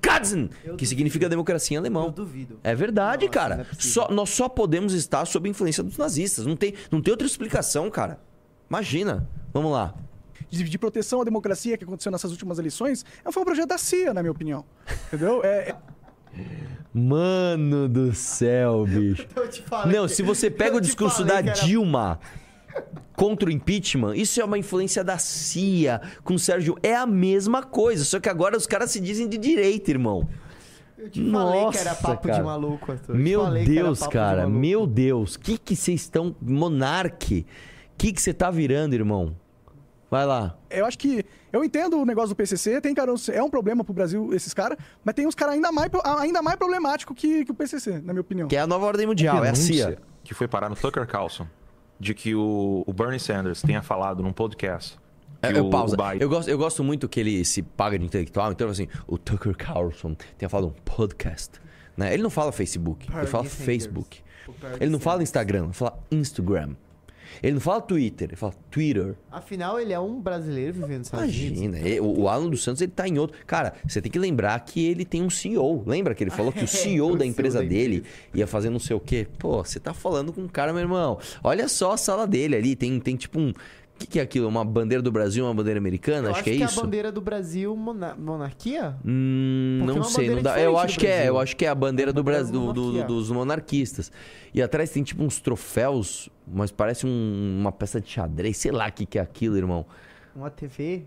Katzen, 0.00 0.50
Eu 0.62 0.76
que 0.76 0.84
significa 0.86 1.28
democracia 1.28 1.74
em 1.76 1.78
alemão. 1.78 2.06
Eu 2.06 2.10
duvido. 2.12 2.58
É 2.62 2.74
verdade, 2.74 3.26
Nossa, 3.26 3.38
cara. 3.38 3.66
é 3.70 3.74
só, 3.78 4.10
nós 4.10 4.28
só 4.30 4.48
podemos 4.48 4.92
estar 4.92 5.24
sob 5.26 5.48
a 5.48 5.50
influência 5.50 5.82
dos 5.82 5.96
nazistas. 5.96 6.44
Não 6.44 6.54
tem, 6.56 6.74
não 6.90 7.00
tem 7.00 7.10
outra 7.12 7.26
explicação, 7.26 7.90
cara. 7.90 8.20
Imagina. 8.68 9.28
Vamos 9.54 9.72
lá. 9.72 9.94
de, 10.50 10.64
de 10.64 10.78
proteção 10.78 11.22
à 11.22 11.24
democracia 11.24 11.78
que 11.78 11.84
aconteceu 11.84 12.12
nessas 12.12 12.30
últimas 12.30 12.58
eleições, 12.58 13.04
é- 13.24 13.32
foi 13.32 13.42
um 13.42 13.46
projeto 13.46 13.68
da 13.68 13.78
CIA, 13.78 14.12
na 14.12 14.22
minha 14.22 14.32
opinião. 14.32 14.64
Entendeu? 15.08 15.42
É, 15.42 15.70
é- 15.70 15.76
Mano 16.94 17.88
do 17.88 18.14
céu, 18.14 18.84
bicho. 18.86 19.26
Eu 19.36 19.48
te 19.48 19.62
falei 19.62 19.96
Não, 19.96 20.08
se 20.08 20.22
você 20.22 20.50
pega 20.50 20.76
o 20.76 20.80
discurso 20.80 21.18
falei 21.26 21.42
da 21.42 21.50
era- 21.50 21.60
Dilma 21.64 22.18
contra 23.16 23.48
o 23.48 23.52
impeachment, 23.52 24.14
isso 24.14 24.40
é 24.40 24.44
uma 24.44 24.56
influência 24.56 25.02
da 25.02 25.18
CIA 25.18 26.00
com 26.22 26.34
o 26.34 26.38
Sérgio. 26.38 26.76
É 26.82 26.94
a 26.94 27.04
mesma 27.06 27.62
coisa, 27.62 28.04
só 28.04 28.20
que 28.20 28.28
agora 28.28 28.56
os 28.56 28.66
caras 28.66 28.90
se 28.92 29.00
dizem 29.00 29.28
de 29.28 29.36
direita, 29.36 29.90
irmão. 29.90 30.28
Eu 30.96 31.08
te 31.10 31.30
falei 31.30 31.60
que 31.70 31.78
era 31.78 31.90
Nossa, 31.90 32.02
papo 32.02 32.26
cara. 32.26 32.38
de 32.38 32.44
maluco, 32.44 32.92
Arthur. 32.92 33.14
Meu 33.14 33.50
Deus, 33.52 34.00
de 34.00 34.08
cara, 34.08 34.42
maluco. 34.42 34.58
meu 34.58 34.86
Deus. 34.86 35.34
O 35.36 35.40
que 35.40 35.56
que 35.56 35.76
vocês 35.76 36.00
estão. 36.02 36.34
Monarque. 36.40 37.46
O 37.94 37.98
que 37.98 38.12
que 38.12 38.20
você 38.20 38.34
tá 38.34 38.50
virando, 38.50 38.94
irmão? 38.94 39.36
Vai 40.10 40.26
lá. 40.26 40.56
eu 40.70 40.86
acho 40.86 40.98
que. 40.98 41.24
Eu 41.52 41.64
entendo 41.64 41.98
o 41.98 42.04
negócio 42.04 42.30
do 42.30 42.36
PCC, 42.36 42.80
tem 42.80 42.94
cara, 42.94 43.12
é 43.32 43.42
um 43.42 43.48
problema 43.48 43.82
pro 43.82 43.94
Brasil 43.94 44.34
esses 44.34 44.52
caras, 44.52 44.76
mas 45.02 45.14
tem 45.14 45.26
uns 45.26 45.34
caras 45.34 45.54
ainda 45.54 45.72
mais, 45.72 45.90
ainda 46.18 46.42
mais 46.42 46.58
problemático 46.58 47.14
que, 47.14 47.44
que 47.44 47.50
o 47.50 47.54
PCC, 47.54 48.00
na 48.02 48.12
minha 48.12 48.20
opinião. 48.20 48.48
Que 48.48 48.56
é 48.56 48.60
a 48.60 48.66
nova 48.66 48.84
ordem 48.84 49.06
mundial, 49.06 49.42
é 49.42 49.50
a 49.50 49.54
CIA. 49.54 49.98
que 50.22 50.34
foi 50.34 50.46
parar 50.46 50.68
no 50.68 50.76
Tucker 50.76 51.06
Carlson 51.06 51.46
de 52.00 52.14
que 52.14 52.34
o, 52.34 52.84
o 52.86 52.92
Bernie 52.92 53.18
Sanders 53.20 53.62
tenha 53.62 53.82
falado 53.82 54.22
num 54.22 54.32
podcast. 54.32 54.98
É, 55.40 55.52
eu, 55.56 55.70
pausa. 55.70 55.96
Biden- 55.96 56.18
Eu, 56.20 56.28
gosto, 56.28 56.48
eu 56.48 56.58
gosto 56.58 56.82
muito 56.82 57.08
que 57.08 57.20
ele 57.20 57.44
se 57.44 57.62
paga 57.62 57.98
de 57.98 58.04
intelectual, 58.04 58.50
então 58.50 58.68
assim, 58.68 58.88
o 59.06 59.16
Tucker 59.16 59.56
Carlson 59.56 60.14
tenha 60.36 60.48
falado 60.48 60.68
um 60.68 60.74
podcast. 60.84 61.52
Né? 61.96 62.12
Ele 62.14 62.22
não 62.22 62.30
fala 62.30 62.50
Facebook, 62.52 63.06
ele 63.06 63.26
fala 63.26 63.44
Sanders. 63.44 63.64
Facebook. 63.64 64.22
Ele 64.80 64.90
não 64.90 64.98
fala. 64.98 65.22
Instagram, 65.22 65.64
ele 65.64 65.72
fala 65.74 65.98
Instagram. 66.10 66.74
Ele 67.42 67.54
não 67.54 67.60
fala 67.60 67.80
Twitter, 67.80 68.28
ele 68.28 68.36
fala 68.36 68.54
Twitter. 68.70 69.14
Afinal, 69.30 69.78
ele 69.78 69.92
é 69.92 70.00
um 70.00 70.20
brasileiro 70.20 70.74
vivendo 70.74 71.04
nos. 71.04 71.22
Imagina, 71.22 71.78
o, 72.02 72.28
Alan 72.28 72.48
dos 72.48 72.62
Santos 72.62 72.82
ele 72.82 72.92
tá 72.92 73.06
em 73.06 73.18
outro. 73.18 73.36
Cara, 73.46 73.74
você 73.86 74.00
tem 74.00 74.10
que 74.10 74.18
lembrar 74.18 74.58
que 74.60 74.84
ele 74.84 75.04
tem 75.04 75.22
um 75.22 75.30
CEO. 75.30 75.82
Lembra 75.86 76.14
que 76.14 76.24
ele 76.24 76.30
falou 76.30 76.52
que 76.52 76.64
o 76.64 76.68
CEO 76.68 77.12
o 77.12 77.16
da 77.16 77.24
CEO 77.24 77.30
empresa 77.30 77.62
dele 77.62 78.04
ia 78.34 78.46
fazer 78.46 78.70
não 78.70 78.78
sei 78.78 78.96
o 78.96 79.00
quê? 79.00 79.26
Pô, 79.38 79.62
você 79.64 79.78
tá 79.78 79.94
falando 79.94 80.32
com 80.32 80.42
um 80.42 80.48
cara, 80.48 80.72
meu 80.72 80.82
irmão. 80.82 81.18
Olha 81.42 81.68
só 81.68 81.92
a 81.92 81.96
sala 81.96 82.26
dele 82.26 82.56
ali. 82.56 82.76
Tem, 82.76 82.98
tem 83.00 83.16
tipo 83.16 83.38
um. 83.38 83.52
O 83.98 84.00
que, 84.00 84.06
que 84.06 84.20
é 84.20 84.22
aquilo? 84.22 84.46
Uma 84.46 84.64
bandeira 84.64 85.02
do 85.02 85.10
Brasil, 85.10 85.44
uma 85.44 85.52
bandeira 85.52 85.76
americana? 85.80 86.28
Eu 86.28 86.32
acho, 86.32 86.44
que 86.44 86.50
é 86.50 86.54
isso. 86.54 86.78
a 86.78 86.82
bandeira 86.84 87.10
do 87.10 87.20
Brasil 87.20 87.74
mona- 87.74 88.14
monarquia? 88.14 88.94
Hum, 89.04 89.80
é 89.82 89.86
não 89.86 89.94
uma 89.96 90.04
sei, 90.04 90.30
não 90.30 90.40
dá. 90.40 90.60
Eu 90.60 90.78
acho 90.78 90.94
do 90.96 91.00
que 91.00 91.06
é, 91.08 91.10
Brasil. 91.16 91.26
eu 91.34 91.38
acho 91.40 91.56
que 91.56 91.64
é 91.64 91.68
a 91.68 91.74
bandeira 91.74 92.10
É 92.10 92.12
a 92.12 92.14
do 92.14 92.22
bandeira 92.22 92.44
Brasil, 92.44 92.66
da 92.68 92.72
do- 92.72 92.92
do- 92.92 93.04
dos 93.08 93.30
monarquistas. 93.32 94.12
E 94.54 94.62
atrás 94.62 94.90
tem 94.90 95.02
tipo 95.02 95.24
uns 95.24 95.40
troféus, 95.40 96.28
mas 96.46 96.70
parece 96.70 97.06
um- 97.08 97.58
uma 97.60 97.72
peça 97.72 98.00
de 98.00 98.08
xadrez, 98.08 98.56
sei 98.58 98.70
lá 98.70 98.86
o 98.88 98.92
que, 98.92 99.04
que 99.04 99.18
é 99.18 99.20
aquilo, 99.20 99.56
irmão. 99.56 99.84
Uma 100.36 100.48
TV? 100.48 101.02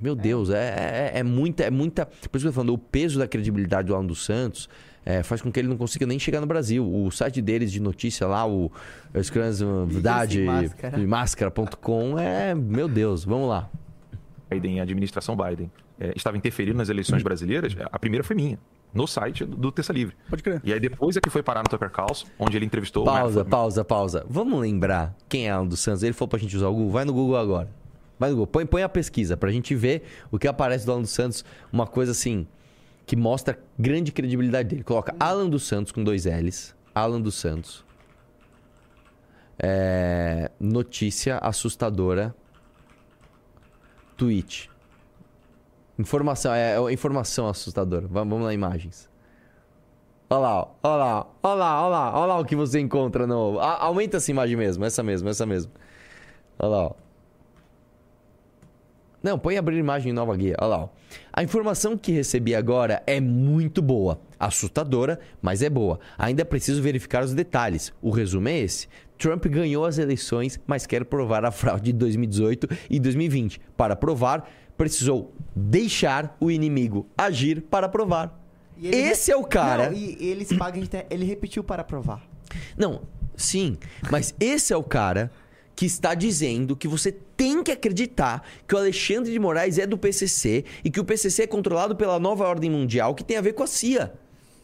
Meu 0.00 0.14
Deus, 0.14 0.50
é, 0.50 1.10
é, 1.14 1.18
é 1.18 1.22
muita, 1.24 1.64
é 1.64 1.70
muita. 1.70 2.06
Por 2.06 2.14
isso 2.14 2.28
que 2.30 2.36
eu 2.46 2.50
tô 2.50 2.52
falando, 2.52 2.72
o 2.74 2.78
peso 2.78 3.18
da 3.18 3.26
credibilidade 3.26 3.88
do 3.88 3.94
Alan 3.96 4.06
dos 4.06 4.24
Santos 4.24 4.68
é, 5.04 5.22
faz 5.22 5.42
com 5.42 5.50
que 5.50 5.58
ele 5.58 5.68
não 5.68 5.76
consiga 5.76 6.06
nem 6.06 6.18
chegar 6.18 6.40
no 6.40 6.46
Brasil. 6.46 6.88
O 6.88 7.10
site 7.10 7.42
deles 7.42 7.72
de 7.72 7.80
notícia 7.80 8.26
lá, 8.26 8.46
o 8.46 8.70
Verdade, 9.86 10.42
máscara. 10.42 10.98
máscara.com, 10.98 12.18
é. 12.18 12.54
Meu 12.54 12.88
Deus, 12.88 13.24
vamos 13.24 13.48
lá. 13.48 13.68
Biden, 14.50 14.80
a 14.80 14.82
administração 14.82 15.36
Biden, 15.36 15.70
eh, 15.98 16.12
estava 16.14 16.36
interferindo 16.36 16.76
nas 16.76 16.88
eleições 16.88 17.22
brasileiras, 17.22 17.74
a 17.90 17.98
primeira 17.98 18.22
foi 18.22 18.36
minha, 18.36 18.58
no 18.92 19.06
site 19.06 19.44
do, 19.46 19.56
do 19.56 19.72
Terça 19.72 19.92
Livre. 19.92 20.14
Pode 20.28 20.42
crer. 20.42 20.60
E 20.62 20.72
aí 20.72 20.78
depois 20.78 21.16
é 21.16 21.20
que 21.20 21.30
foi 21.30 21.42
parar 21.42 21.62
no 21.62 21.68
Tucker 21.70 21.90
Carlson, 21.90 22.26
onde 22.38 22.56
ele 22.56 22.66
entrevistou 22.66 23.02
o 23.02 23.06
Pausa, 23.06 23.20
Manafort. 23.22 23.48
pausa, 23.50 23.84
pausa. 23.84 24.26
Vamos 24.28 24.60
lembrar 24.60 25.16
quem 25.28 25.48
é 25.48 25.50
Alan 25.50 25.66
dos 25.66 25.80
Santos. 25.80 26.02
Ele 26.02 26.12
falou 26.12 26.28
pra 26.28 26.38
gente 26.38 26.54
usar 26.56 26.68
o 26.68 26.74
Google. 26.74 26.90
Vai 26.90 27.04
no 27.06 27.12
Google 27.14 27.36
agora. 27.38 27.70
Vai 28.18 28.28
no 28.28 28.36
Google. 28.36 28.46
Põe, 28.46 28.66
põe 28.66 28.82
a 28.82 28.88
pesquisa 28.88 29.36
pra 29.36 29.50
gente 29.50 29.74
ver 29.74 30.02
o 30.30 30.38
que 30.38 30.46
aparece 30.46 30.84
do 30.84 30.92
Alan 30.92 31.00
dos 31.00 31.10
Santos. 31.10 31.44
Uma 31.72 31.86
coisa 31.86 32.12
assim 32.12 32.46
que 33.12 33.16
mostra 33.16 33.58
grande 33.78 34.10
credibilidade 34.10 34.70
dele. 34.70 34.82
Coloca 34.82 35.14
Alan 35.20 35.46
dos 35.46 35.64
Santos 35.66 35.92
com 35.92 36.02
dois 36.02 36.24
L's. 36.24 36.74
Alan 36.94 37.20
dos 37.20 37.34
Santos. 37.34 37.84
É, 39.62 40.50
notícia 40.58 41.36
assustadora. 41.36 42.34
Tweet. 44.16 44.70
Informação, 45.98 46.54
é, 46.54 46.74
é 46.74 46.90
informação 46.90 47.46
assustadora. 47.48 48.06
Vamos, 48.08 48.30
vamos 48.30 48.46
lá, 48.46 48.54
imagens. 48.54 49.10
Olha 50.30 50.38
lá, 50.40 50.68
olha 50.82 50.96
lá, 50.96 51.26
olha 51.42 51.54
lá, 51.54 51.82
olha 51.82 51.90
lá, 51.90 52.18
olha 52.18 52.26
lá 52.32 52.38
o 52.38 52.46
que 52.46 52.56
você 52.56 52.80
encontra 52.80 53.26
no. 53.26 53.60
A- 53.60 53.82
aumenta 53.84 54.16
essa 54.16 54.30
imagem 54.30 54.56
mesmo, 54.56 54.86
essa 54.86 55.02
mesmo, 55.02 55.28
essa 55.28 55.44
mesmo. 55.44 55.70
Olha 56.58 56.68
lá, 56.70 56.82
ó. 56.86 56.94
Não, 59.22 59.38
põe 59.38 59.56
abrir 59.56 59.78
imagem 59.78 60.10
em 60.10 60.14
nova 60.14 60.36
guia. 60.36 60.56
Olha 60.60 60.68
lá. 60.68 60.78
ó. 60.84 60.88
A 61.32 61.42
informação 61.42 61.96
que 61.96 62.10
recebi 62.10 62.54
agora 62.54 63.02
é 63.06 63.20
muito 63.20 63.80
boa. 63.80 64.20
Assustadora, 64.38 65.20
mas 65.40 65.62
é 65.62 65.70
boa. 65.70 66.00
Ainda 66.18 66.44
preciso 66.44 66.82
verificar 66.82 67.22
os 67.22 67.32
detalhes. 67.32 67.92
O 68.02 68.10
resumo 68.10 68.48
é 68.48 68.58
esse. 68.58 68.88
Trump 69.16 69.46
ganhou 69.46 69.84
as 69.84 69.98
eleições, 69.98 70.58
mas 70.66 70.84
quer 70.84 71.04
provar 71.04 71.44
a 71.44 71.52
fraude 71.52 71.84
de 71.84 71.92
2018 71.92 72.68
e 72.90 72.98
2020. 72.98 73.60
Para 73.76 73.94
provar, 73.94 74.50
precisou 74.76 75.32
deixar 75.54 76.36
o 76.40 76.50
inimigo 76.50 77.06
agir 77.16 77.62
para 77.62 77.88
provar. 77.88 78.36
E 78.76 78.88
Esse 78.88 79.30
é 79.30 79.36
o 79.36 79.44
cara. 79.44 79.90
Não, 79.90 79.96
e 79.96 80.16
eles 80.18 80.52
pagam. 80.52 80.82
Ele 81.08 81.24
repetiu 81.24 81.62
para 81.62 81.84
provar. 81.84 82.26
Não, 82.76 83.02
sim, 83.36 83.78
mas 84.10 84.34
esse 84.40 84.72
é 84.72 84.76
o 84.76 84.82
cara 84.82 85.30
que 85.82 85.86
está 85.86 86.14
dizendo 86.14 86.76
que 86.76 86.86
você 86.86 87.10
tem 87.10 87.60
que 87.60 87.72
acreditar 87.72 88.46
que 88.68 88.74
o 88.76 88.78
Alexandre 88.78 89.32
de 89.32 89.38
Moraes 89.40 89.78
é 89.78 89.84
do 89.84 89.98
PCC 89.98 90.64
e 90.84 90.88
que 90.88 91.00
o 91.00 91.04
PCC 91.04 91.42
é 91.42 91.46
controlado 91.48 91.96
pela 91.96 92.20
nova 92.20 92.46
ordem 92.46 92.70
mundial 92.70 93.16
que 93.16 93.24
tem 93.24 93.36
a 93.36 93.40
ver 93.40 93.52
com 93.54 93.64
a 93.64 93.66
CIA. 93.66 94.14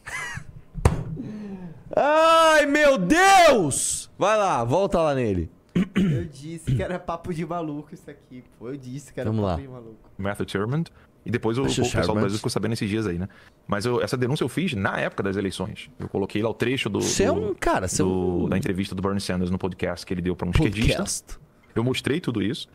Ai, 1.93 2.65
meu 2.67 2.97
Deus! 2.97 4.09
Vai 4.17 4.37
lá, 4.37 4.63
volta 4.63 5.01
lá 5.01 5.13
nele. 5.13 5.51
Eu 5.93 6.23
disse 6.23 6.73
que 6.73 6.81
era 6.81 6.97
papo 6.97 7.33
de 7.33 7.45
maluco 7.45 7.93
isso 7.93 8.09
aqui, 8.09 8.41
pô. 8.57 8.69
Eu 8.69 8.77
disse 8.77 9.11
que 9.11 9.19
era 9.19 9.29
Vamos 9.29 9.45
papo 9.45 9.59
lá. 9.61 9.67
de 9.67 9.73
maluco. 9.73 10.09
Matthew 10.17 10.45
Sherman. 10.47 10.85
E 11.25 11.29
depois 11.31 11.57
o, 11.57 11.63
o 11.63 11.65
pessoal 11.65 12.07
do. 12.07 12.13
Brasil 12.15 12.37
ficou 12.37 12.49
sabendo 12.49 12.73
esses 12.73 12.89
dias 12.89 13.05
aí, 13.05 13.17
né? 13.19 13.27
Mas 13.67 13.85
eu- 13.85 14.01
essa 14.01 14.15
denúncia 14.17 14.43
eu 14.43 14.49
fiz 14.49 14.73
na 14.73 14.99
época 14.99 15.21
das 15.21 15.35
eleições. 15.35 15.89
Eu 15.99 16.07
coloquei 16.07 16.41
lá 16.41 16.49
o 16.49 16.53
trecho 16.53 16.89
do, 16.89 17.01
Você 17.01 17.23
é 17.25 17.31
um 17.31 17.53
cara, 17.53 17.87
você 17.87 18.01
é 18.01 18.05
do- 18.05 18.45
um 18.45 18.49
da 18.49 18.57
entrevista 18.57 18.95
do 18.95 19.01
Bernie 19.01 19.19
Sanders 19.21 19.51
no 19.51 19.57
podcast 19.57 20.05
que 20.05 20.13
ele 20.13 20.21
deu 20.21 20.35
para 20.35 20.47
um 20.47 20.51
esquerdista. 20.51 20.87
podcast. 20.97 21.39
Eu 21.75 21.83
mostrei 21.83 22.19
tudo 22.21 22.41
isso. 22.41 22.67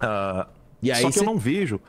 Ah, 0.00 0.46
E 0.82 0.90
aí 0.92 1.00
só 1.02 1.08
que 1.08 1.14
cê- 1.14 1.20
eu 1.20 1.24
não 1.24 1.38
vejo 1.38 1.80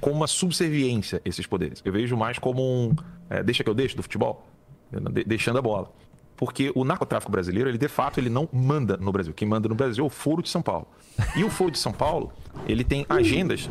como 0.00 0.16
uma 0.16 0.26
subserviência 0.26 1.22
esses 1.24 1.46
poderes. 1.46 1.80
Eu 1.84 1.92
vejo 1.92 2.16
mais 2.16 2.38
como 2.38 2.62
um. 2.62 2.94
é, 3.30 3.42
deixa 3.42 3.62
que 3.64 3.70
eu 3.70 3.74
deixo 3.74 3.96
do 3.96 4.02
futebol. 4.02 4.46
De- 4.90 5.24
deixando 5.24 5.58
a 5.58 5.62
bola. 5.62 5.90
Porque 6.36 6.72
o 6.74 6.84
narcotráfico 6.84 7.30
brasileiro, 7.30 7.68
ele 7.70 7.78
de 7.78 7.88
fato, 7.88 8.18
ele 8.18 8.28
não 8.28 8.48
manda 8.52 8.96
no 8.96 9.12
Brasil. 9.12 9.32
Quem 9.32 9.46
manda 9.46 9.68
no 9.68 9.74
Brasil 9.76 10.02
é 10.04 10.06
o 10.06 10.10
Foro 10.10 10.42
de 10.42 10.48
São 10.50 10.60
Paulo. 10.60 10.88
E 11.36 11.44
o 11.44 11.48
Foro 11.50 11.70
de 11.70 11.78
São 11.78 11.92
Paulo, 11.92 12.32
ele 12.66 12.82
tem 12.82 13.06
agendas 13.08 13.70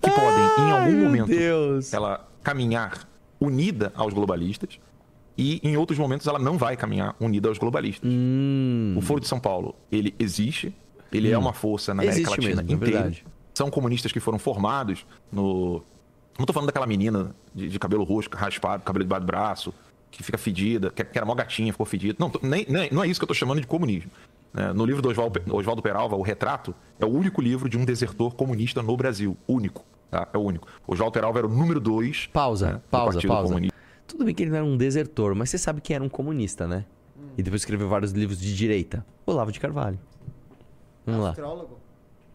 que 0.00 0.10
podem, 0.10 0.66
em 0.66 0.70
algum 0.70 1.04
momento, 1.04 1.28
Deus. 1.28 1.92
ela 1.92 2.28
caminhar 2.42 3.08
unida 3.40 3.92
aos 3.94 4.12
globalistas 4.14 4.78
e 5.36 5.60
em 5.62 5.76
outros 5.76 5.98
momentos 5.98 6.26
ela 6.26 6.38
não 6.38 6.56
vai 6.58 6.76
caminhar 6.76 7.14
unida 7.20 7.48
aos 7.48 7.58
globalistas. 7.58 8.08
Hum. 8.12 8.94
O 8.96 9.00
Foro 9.00 9.20
de 9.20 9.28
São 9.28 9.38
Paulo, 9.38 9.74
ele 9.90 10.14
existe, 10.18 10.74
ele 11.12 11.30
é 11.30 11.38
uma 11.38 11.52
força 11.52 11.94
na 11.94 12.02
América 12.02 12.20
Existe 12.22 12.30
Latina 12.46 12.62
mesmo, 12.62 12.70
é 12.72 12.74
inteira. 12.74 12.92
verdade. 13.02 13.24
São 13.54 13.70
comunistas 13.70 14.12
que 14.12 14.20
foram 14.20 14.38
formados 14.38 15.04
no, 15.32 15.82
Não 16.38 16.46
tô 16.46 16.52
falando 16.52 16.66
daquela 16.68 16.86
menina 16.86 17.34
de, 17.54 17.68
de 17.68 17.78
cabelo 17.78 18.04
roxo, 18.04 18.28
raspado, 18.32 18.82
cabelo 18.84 19.04
debaixo 19.04 19.22
do 19.24 19.26
braço, 19.26 19.74
que 20.10 20.22
fica 20.22 20.38
fedida, 20.38 20.90
que, 20.90 21.02
que 21.04 21.18
era 21.18 21.26
mó 21.26 21.34
gatinha, 21.34 21.72
ficou 21.72 21.84
fedida. 21.86 22.16
Não, 22.18 22.30
tô- 22.30 22.40
nem, 22.46 22.64
nem- 22.68 22.88
não 22.92 23.02
é 23.02 23.08
isso 23.08 23.18
que 23.20 23.24
eu 23.24 23.28
tô 23.28 23.34
chamando 23.34 23.60
de 23.60 23.66
comunismo. 23.66 24.10
Né? 24.52 24.72
no 24.72 24.84
livro 24.84 25.00
do 25.02 25.08
Oswaldo, 25.08 25.82
Peralva, 25.82 26.16
O 26.16 26.22
Retrato, 26.22 26.74
é 26.98 27.04
o 27.04 27.08
único 27.08 27.40
livro 27.40 27.68
de 27.68 27.76
um 27.78 27.84
desertor 27.84 28.34
comunista 28.34 28.82
no 28.82 28.96
Brasil. 28.96 29.36
Único. 29.46 29.84
tá? 30.10 30.28
É 30.32 30.38
o 30.38 30.40
único. 30.42 30.66
Oswaldo 30.86 31.12
Peralva 31.12 31.38
era 31.38 31.46
o 31.46 31.50
número 31.50 31.80
dois. 31.80 32.26
Pausa, 32.32 32.72
né, 32.72 32.80
pausa, 32.90 33.20
pausa. 33.26 33.48
Comunista. 33.48 33.76
Tudo 34.06 34.24
bem 34.24 34.34
que 34.34 34.42
ele 34.42 34.50
não 34.50 34.56
era 34.56 34.66
um 34.66 34.76
desertor, 34.76 35.34
mas 35.34 35.50
você 35.50 35.58
sabe 35.58 35.80
que 35.80 35.92
era 35.92 36.02
um 36.02 36.08
comunista, 36.08 36.66
né? 36.66 36.84
E 37.36 37.42
depois 37.42 37.62
escreveu 37.62 37.88
vários 37.88 38.12
livros 38.12 38.40
de 38.40 38.54
direita. 38.56 39.04
Olavo 39.26 39.52
de 39.52 39.60
Carvalho. 39.60 39.98
Vamos 41.06 41.22
lá. 41.22 41.30
Astrólogo. 41.30 41.78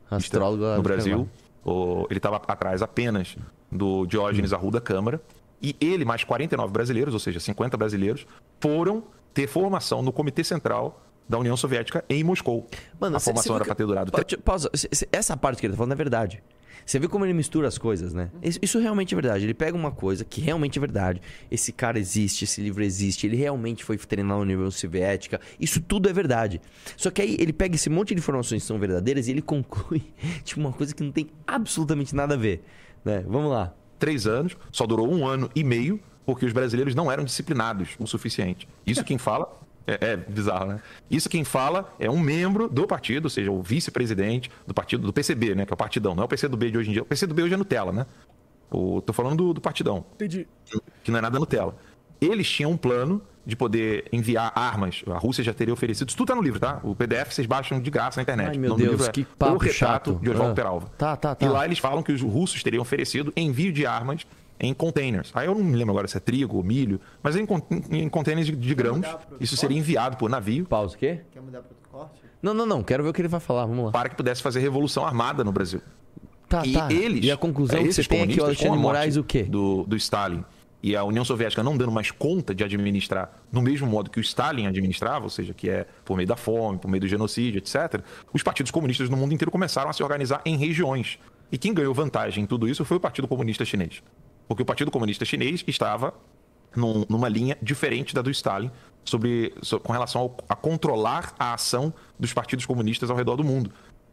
Astrólogo 0.09 0.63
Olavo 0.63 0.77
no 0.77 0.83
Brasil. 0.83 1.29
O- 1.65 2.05
ele 2.09 2.17
estava 2.19 2.37
atrás 2.37 2.81
apenas 2.81 3.35
do 3.71 4.05
Diógenes 4.05 4.53
Arruda 4.53 4.79
Câmara. 4.79 5.21
E 5.61 5.75
ele, 5.79 6.03
mais 6.05 6.23
49 6.23 6.71
brasileiros, 6.73 7.13
ou 7.13 7.19
seja, 7.19 7.39
50 7.39 7.77
brasileiros, 7.77 8.25
foram 8.59 9.03
ter 9.33 9.47
formação 9.47 10.01
no 10.01 10.11
Comitê 10.11 10.43
Central 10.43 11.01
da 11.27 11.37
União 11.39 11.55
Soviética 11.57 12.03
em 12.09 12.23
Moscou. 12.23 12.67
Mano, 12.99 13.15
a 13.15 13.19
cê- 13.19 13.25
formação 13.25 13.53
cê 13.53 13.55
era 13.55 13.63
fica- 13.63 13.75
para 13.75 13.83
ter 13.83 13.87
durado 13.87 14.11
Pa- 14.11 14.25
Pausa. 14.43 14.69
Essa 15.11 15.35
parte 15.37 15.59
que 15.59 15.65
ele 15.65 15.73
tá 15.73 15.77
falando 15.77 15.93
é 15.93 15.95
verdade. 15.95 16.43
Você 16.85 16.99
vê 16.99 17.07
como 17.07 17.23
ele 17.25 17.33
mistura 17.33 17.65
as 17.65 17.77
coisas, 17.77 18.13
né? 18.13 18.29
Isso, 18.41 18.59
isso 18.61 18.77
realmente 18.77 19.13
é 19.13 19.15
verdade. 19.15 19.45
Ele 19.45 19.53
pega 19.53 19.77
uma 19.77 19.89
coisa 19.91 20.25
que 20.25 20.41
realmente 20.41 20.77
é 20.77 20.81
verdade. 20.81 21.21
Esse 21.49 21.71
cara 21.71 21.97
existe, 21.97 22.43
esse 22.43 22.59
livro 22.59 22.83
existe, 22.83 23.25
ele 23.25 23.37
realmente 23.37 23.85
foi 23.85 23.97
treinar 23.97 24.35
na 24.35 24.41
União 24.43 24.69
Soviética. 24.69 25.39
Isso 25.57 25.79
tudo 25.79 26.09
é 26.09 26.13
verdade. 26.13 26.59
Só 26.97 27.09
que 27.09 27.21
aí 27.21 27.37
ele 27.39 27.53
pega 27.53 27.75
esse 27.75 27.89
monte 27.89 28.09
de 28.13 28.19
informações 28.19 28.63
que 28.63 28.67
são 28.67 28.77
verdadeiras 28.77 29.29
e 29.29 29.31
ele 29.31 29.39
conclui 29.43 30.03
tipo 30.43 30.59
uma 30.59 30.73
coisa 30.73 30.93
que 30.93 31.01
não 31.01 31.11
tem 31.13 31.29
absolutamente 31.47 32.13
nada 32.13 32.33
a 32.33 32.37
ver. 32.37 32.61
Né? 33.05 33.23
Vamos 33.25 33.49
lá. 33.49 33.73
três 33.97 34.27
anos, 34.27 34.57
só 34.69 34.85
durou 34.85 35.09
um 35.09 35.25
ano 35.25 35.49
e 35.55 35.63
meio, 35.63 35.97
porque 36.25 36.45
os 36.45 36.51
brasileiros 36.51 36.93
não 36.93 37.09
eram 37.09 37.23
disciplinados 37.23 37.91
o 37.97 38.05
suficiente. 38.05 38.67
Isso 38.85 39.05
quem 39.05 39.17
fala. 39.17 39.47
É, 39.85 40.11
é 40.11 40.17
bizarro, 40.17 40.65
né? 40.67 40.79
Isso 41.11 41.27
quem 41.29 41.43
fala 41.43 41.93
é 41.99 42.09
um 42.09 42.19
membro 42.19 42.69
do 42.69 42.87
partido, 42.87 43.25
ou 43.25 43.29
seja, 43.29 43.51
o 43.51 43.61
vice-presidente 43.61 44.49
do 44.65 44.73
partido, 44.73 45.05
do 45.05 45.11
PCB, 45.13 45.55
né? 45.55 45.65
Que 45.65 45.73
é 45.73 45.75
o 45.75 45.77
partidão, 45.77 46.15
não 46.15 46.23
é 46.23 46.25
o 46.25 46.29
PCdoB 46.29 46.71
de 46.71 46.77
hoje 46.77 46.89
em 46.89 46.93
dia. 46.93 47.01
O 47.01 47.05
PCdoB 47.05 47.43
hoje 47.43 47.53
é 47.53 47.57
Nutella, 47.57 47.91
né? 47.91 48.05
O, 48.71 49.01
tô 49.01 49.11
falando 49.13 49.35
do, 49.37 49.53
do 49.53 49.61
partidão, 49.61 50.05
Entendi. 50.15 50.47
que 51.03 51.11
não 51.11 51.19
é 51.19 51.21
nada 51.21 51.37
Nutella. 51.37 51.75
Eles 52.21 52.49
tinham 52.49 52.71
um 52.71 52.77
plano 52.77 53.21
de 53.45 53.55
poder 53.57 54.05
enviar 54.13 54.53
armas. 54.55 55.03
A 55.07 55.17
Rússia 55.17 55.43
já 55.43 55.53
teria 55.53 55.73
oferecido. 55.73 56.07
Isso 56.07 56.17
tudo 56.17 56.29
tá 56.29 56.35
no 56.35 56.41
livro, 56.41 56.59
tá? 56.61 56.79
O 56.81 56.95
PDF 56.95 57.33
vocês 57.33 57.45
baixam 57.45 57.81
de 57.81 57.91
graça 57.91 58.17
na 58.17 58.21
internet. 58.23 58.51
Ai, 58.51 58.57
meu 58.57 58.73
Deus, 58.75 58.89
livro 58.91 59.05
é 59.05 59.11
que 59.11 59.25
papo 59.25 59.55
O 59.55 59.57
Retrato 59.57 60.11
chato. 60.13 60.19
de 60.23 60.29
Oswaldo 60.29 60.53
Ah. 60.53 60.55
Peralva. 60.55 60.87
Tá, 60.97 61.15
tá, 61.17 61.35
tá. 61.35 61.45
E 61.45 61.49
lá 61.49 61.65
eles 61.65 61.77
falam 61.77 62.01
que 62.01 62.13
os 62.13 62.21
russos 62.21 62.63
teriam 62.63 62.81
oferecido 62.81 63.33
envio 63.35 63.73
de 63.73 63.85
armas 63.85 64.25
em 64.63 64.73
containers. 64.73 65.31
Aí 65.33 65.47
eu 65.47 65.53
não 65.53 65.63
me 65.63 65.75
lembro 65.75 65.91
agora 65.91 66.07
se 66.07 66.17
é 66.17 66.19
trigo 66.19 66.57
ou 66.57 66.63
milho, 66.63 66.99
mas 67.21 67.35
em, 67.35 67.45
em 67.91 68.09
containers 68.09 68.47
de, 68.47 68.55
de 68.55 68.75
grãos. 68.75 69.05
Isso 69.39 69.57
seria 69.57 69.77
enviado 69.77 70.17
por 70.17 70.29
navio 70.29 70.65
Pausa, 70.65 70.95
o 70.95 70.97
quê? 70.97 71.21
Quer 71.31 71.41
mudar 71.41 71.61
para 71.61 71.69
outro 71.69 71.89
corte? 71.89 72.21
Não, 72.41 72.53
não, 72.53 72.65
não. 72.65 72.81
Quero 72.81 73.03
ver 73.03 73.09
o 73.09 73.13
que 73.13 73.21
ele 73.21 73.27
vai 73.27 73.39
falar. 73.39 73.65
Vamos 73.65 73.85
lá. 73.85 73.91
para 73.91 74.09
que 74.09 74.15
pudesse 74.15 74.41
fazer 74.41 74.59
revolução 74.59 75.05
armada 75.05 75.43
no 75.43 75.51
Brasil. 75.51 75.81
Tá, 76.47 76.65
e 76.65 76.73
tá. 76.73 76.91
eles. 76.91 77.25
E 77.25 77.31
a 77.31 77.37
conclusão 77.37 77.81
que 77.81 77.87
esses 77.87 78.05
você 78.05 78.09
tem 78.09 78.21
é 78.21 78.27
que 78.27 78.33
o 78.33 78.37
comunistas, 78.37 78.65
Alexandre 78.65 78.79
Moraes 78.79 79.17
o 79.17 79.23
quê? 79.23 79.43
Do, 79.43 79.83
do 79.83 79.95
Stalin 79.95 80.43
e 80.83 80.97
a 80.97 81.03
União 81.05 81.23
Soviética 81.23 81.63
não 81.63 81.77
dando 81.77 81.91
mais 81.91 82.11
conta 82.11 82.53
de 82.53 82.61
administrar 82.61 83.31
no 83.49 83.61
mesmo 83.61 83.87
modo 83.87 84.09
que 84.09 84.19
o 84.19 84.21
Stalin 84.21 84.67
administrava, 84.67 85.23
ou 85.23 85.29
seja, 85.29 85.53
que 85.53 85.69
é 85.69 85.87
por 86.03 86.17
meio 86.17 86.27
da 86.27 86.35
fome, 86.35 86.77
por 86.77 86.89
meio 86.89 86.99
do 86.99 87.07
genocídio, 87.07 87.57
etc., 87.57 88.01
os 88.33 88.43
partidos 88.43 88.69
comunistas 88.69 89.09
no 89.09 89.15
mundo 89.15 89.33
inteiro 89.33 89.49
começaram 89.49 89.89
a 89.89 89.93
se 89.93 90.03
organizar 90.03 90.41
em 90.45 90.57
regiões. 90.57 91.17
E 91.49 91.57
quem 91.57 91.73
ganhou 91.73 91.93
vantagem 91.93 92.43
em 92.43 92.47
tudo 92.47 92.67
isso 92.67 92.83
foi 92.83 92.97
o 92.97 92.99
Partido 92.99 93.27
Comunista 93.27 93.63
Chinês. 93.63 94.03
Porque 94.53 94.63
o 94.63 94.65
Partido 94.65 94.91
Comunista 94.91 95.25
Chinês 95.25 95.63
estava 95.67 96.13
num- 96.75 97.05
numa 97.09 97.27
linha 97.27 97.57
diferente 97.61 98.13
da 98.13 98.21
do 98.21 98.29
Stalin 98.29 98.69
sobre, 99.03 99.53
so- 99.61 99.79
com 99.79 99.91
relação 99.91 100.21
ao- 100.21 100.37
a 100.47 100.55
controlar 100.55 101.33
a 101.39 101.53
ação 101.53 101.93
dos 102.19 102.31
partidos 102.33 102.65
comunistas 102.65 103.09
ao 103.09 103.17
redor 103.17 103.35
do 103.35 103.43
mundo. 103.43 103.71